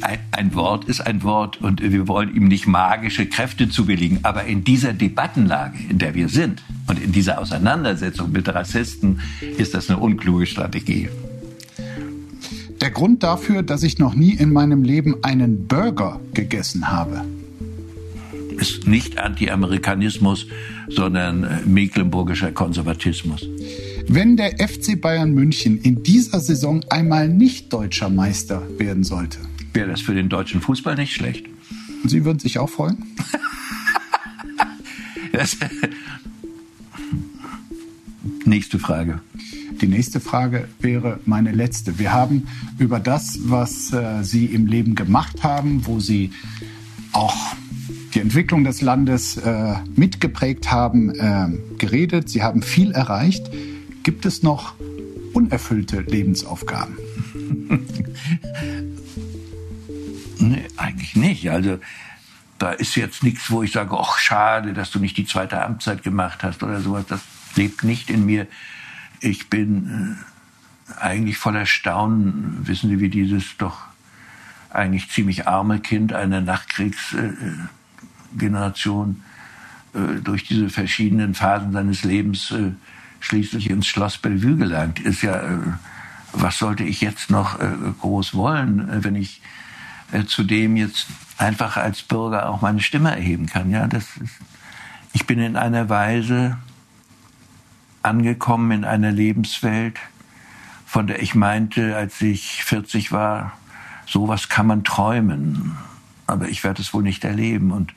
ein, 0.00 0.18
ein 0.32 0.54
Wort 0.54 0.84
ist 0.84 1.00
ein 1.00 1.22
Wort 1.22 1.60
und 1.60 1.82
wir 1.82 2.08
wollen 2.08 2.34
ihm 2.34 2.48
nicht 2.48 2.66
magische 2.66 3.26
Kräfte 3.26 3.68
zubilligen. 3.68 4.20
Aber 4.22 4.44
in 4.44 4.64
dieser 4.64 4.92
Debattenlage, 4.92 5.78
in 5.88 5.98
der 5.98 6.14
wir 6.14 6.28
sind 6.28 6.62
und 6.86 7.02
in 7.02 7.12
dieser 7.12 7.38
Auseinandersetzung 7.38 8.32
mit 8.32 8.48
Rassisten, 8.48 9.20
ist 9.58 9.74
das 9.74 9.90
eine 9.90 9.98
unkluge 9.98 10.46
Strategie. 10.46 11.08
Der 12.80 12.90
Grund 12.90 13.22
dafür, 13.22 13.62
dass 13.62 13.82
ich 13.82 13.98
noch 13.98 14.14
nie 14.14 14.32
in 14.32 14.52
meinem 14.52 14.82
Leben 14.82 15.16
einen 15.22 15.66
Burger 15.66 16.18
gegessen 16.32 16.90
habe, 16.90 17.24
ist 18.56 18.86
nicht 18.86 19.18
Anti-Amerikanismus, 19.18 20.46
sondern 20.88 21.44
äh, 21.44 21.60
mecklenburgischer 21.66 22.52
Konservatismus. 22.52 23.46
Wenn 24.12 24.36
der 24.36 24.58
FC 24.58 25.00
Bayern 25.00 25.34
München 25.34 25.78
in 25.78 26.02
dieser 26.02 26.40
Saison 26.40 26.84
einmal 26.90 27.28
nicht 27.28 27.72
deutscher 27.72 28.10
Meister 28.10 28.60
werden 28.76 29.04
sollte, 29.04 29.38
wäre 29.72 29.88
das 29.88 30.00
für 30.00 30.14
den 30.14 30.28
deutschen 30.28 30.60
Fußball 30.60 30.96
nicht 30.96 31.14
schlecht. 31.14 31.46
Sie 32.04 32.24
würden 32.24 32.40
sich 32.40 32.58
auch 32.58 32.68
freuen? 32.68 33.04
nächste 38.44 38.80
Frage. 38.80 39.20
Die 39.80 39.86
nächste 39.86 40.18
Frage 40.18 40.66
wäre 40.80 41.20
meine 41.24 41.52
letzte. 41.52 42.00
Wir 42.00 42.12
haben 42.12 42.48
über 42.80 42.98
das, 42.98 43.38
was 43.44 43.92
äh, 43.92 44.24
Sie 44.24 44.46
im 44.46 44.66
Leben 44.66 44.96
gemacht 44.96 45.44
haben, 45.44 45.86
wo 45.86 46.00
Sie 46.00 46.32
auch 47.12 47.36
die 48.14 48.18
Entwicklung 48.18 48.64
des 48.64 48.80
Landes 48.80 49.36
äh, 49.36 49.74
mitgeprägt 49.94 50.72
haben, 50.72 51.10
äh, 51.14 51.46
geredet. 51.78 52.28
Sie 52.28 52.42
haben 52.42 52.62
viel 52.62 52.90
erreicht. 52.90 53.48
Gibt 54.02 54.26
es 54.26 54.42
noch 54.42 54.74
unerfüllte 55.32 56.00
Lebensaufgaben? 56.00 56.96
nee, 60.38 60.66
eigentlich 60.76 61.16
nicht. 61.16 61.50
Also 61.50 61.78
da 62.58 62.72
ist 62.72 62.96
jetzt 62.96 63.22
nichts, 63.22 63.50
wo 63.50 63.62
ich 63.62 63.72
sage, 63.72 63.96
ach 63.98 64.18
schade, 64.18 64.72
dass 64.72 64.90
du 64.90 64.98
nicht 64.98 65.16
die 65.16 65.26
zweite 65.26 65.62
Amtszeit 65.62 66.02
gemacht 66.02 66.42
hast 66.42 66.62
oder 66.62 66.80
sowas. 66.80 67.04
Das 67.08 67.20
lebt 67.56 67.84
nicht 67.84 68.10
in 68.10 68.26
mir. 68.26 68.46
ich 69.20 69.48
bin 69.50 70.16
äh, 70.88 70.94
eigentlich 71.00 71.38
voller 71.38 71.66
Staunen, 71.66 72.66
wissen 72.66 72.90
Sie, 72.90 73.00
wie 73.00 73.10
dieses 73.10 73.56
doch 73.58 73.78
eigentlich 74.70 75.10
ziemlich 75.10 75.46
arme 75.46 75.78
Kind 75.80 76.12
einer 76.12 76.40
Nachkriegsgeneration 76.40 79.22
äh, 79.94 80.20
durch 80.22 80.44
diese 80.44 80.70
verschiedenen 80.70 81.34
Phasen 81.34 81.72
seines 81.72 82.04
Lebens 82.04 82.52
äh, 82.52 82.70
schließlich 83.20 83.70
ins 83.70 83.86
Schloss 83.86 84.18
Bellevue 84.18 84.56
gelangt. 84.56 84.98
Ist 84.98 85.22
ja, 85.22 85.36
äh, 85.36 85.58
was 86.32 86.58
sollte 86.58 86.84
ich 86.84 87.00
jetzt 87.00 87.30
noch 87.30 87.60
äh, 87.60 87.68
groß 88.00 88.34
wollen, 88.34 88.88
äh, 88.88 89.04
wenn 89.04 89.14
ich 89.14 89.40
zudem 90.26 90.76
jetzt 90.76 91.06
einfach 91.38 91.76
als 91.76 92.02
Bürger 92.02 92.48
auch 92.48 92.62
meine 92.62 92.80
Stimme 92.80 93.14
erheben 93.14 93.46
kann? 93.46 93.70
Ja, 93.70 93.86
das 93.86 94.16
ist, 94.16 94.34
ich 95.12 95.24
bin 95.26 95.38
in 95.38 95.56
einer 95.56 95.88
Weise 95.88 96.56
angekommen 98.02 98.70
in 98.72 98.84
einer 98.84 99.12
Lebenswelt, 99.12 99.98
von 100.86 101.06
der 101.06 101.22
ich 101.22 101.36
meinte, 101.36 101.96
als 101.96 102.20
ich 102.20 102.64
40 102.64 103.12
war, 103.12 103.52
sowas 104.06 104.48
kann 104.48 104.66
man 104.66 104.82
träumen, 104.82 105.76
aber 106.26 106.48
ich 106.48 106.64
werde 106.64 106.82
es 106.82 106.92
wohl 106.92 107.02
nicht 107.02 107.22
erleben. 107.24 107.70
Und 107.70 107.94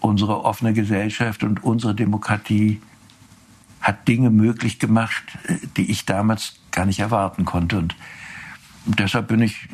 unsere 0.00 0.44
offene 0.44 0.72
Gesellschaft 0.72 1.44
und 1.44 1.62
unsere 1.62 1.94
Demokratie 1.94 2.80
hat 3.84 4.08
Dinge 4.08 4.30
möglich 4.30 4.78
gemacht, 4.78 5.22
die 5.76 5.90
ich 5.90 6.06
damals 6.06 6.54
gar 6.70 6.86
nicht 6.86 7.00
erwarten 7.00 7.44
konnte. 7.44 7.76
Und 7.76 7.94
deshalb 8.86 9.28
bin 9.28 9.42
ich 9.42 9.68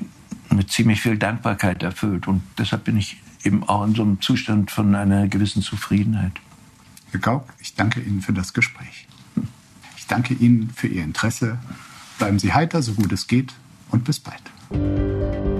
mit 0.50 0.70
ziemlich 0.70 1.00
viel 1.00 1.16
Dankbarkeit 1.16 1.82
erfüllt. 1.84 2.26
Und 2.26 2.42
deshalb 2.58 2.84
bin 2.84 2.96
ich 2.96 3.22
eben 3.44 3.62
auch 3.62 3.86
in 3.86 3.94
so 3.94 4.02
einem 4.02 4.20
Zustand 4.20 4.72
von 4.72 4.94
einer 4.96 5.28
gewissen 5.28 5.62
Zufriedenheit. 5.62 6.32
Herr 7.12 7.20
Gauck, 7.20 7.54
ich 7.60 7.74
danke 7.74 8.00
Ihnen 8.00 8.20
für 8.20 8.32
das 8.32 8.52
Gespräch. 8.52 9.06
Ich 9.96 10.08
danke 10.08 10.34
Ihnen 10.34 10.70
für 10.74 10.88
Ihr 10.88 11.04
Interesse. 11.04 11.58
Bleiben 12.18 12.40
Sie 12.40 12.52
heiter, 12.52 12.82
so 12.82 12.94
gut 12.94 13.12
es 13.12 13.28
geht, 13.28 13.54
und 13.90 14.04
bis 14.04 14.18
bald. 14.18 15.59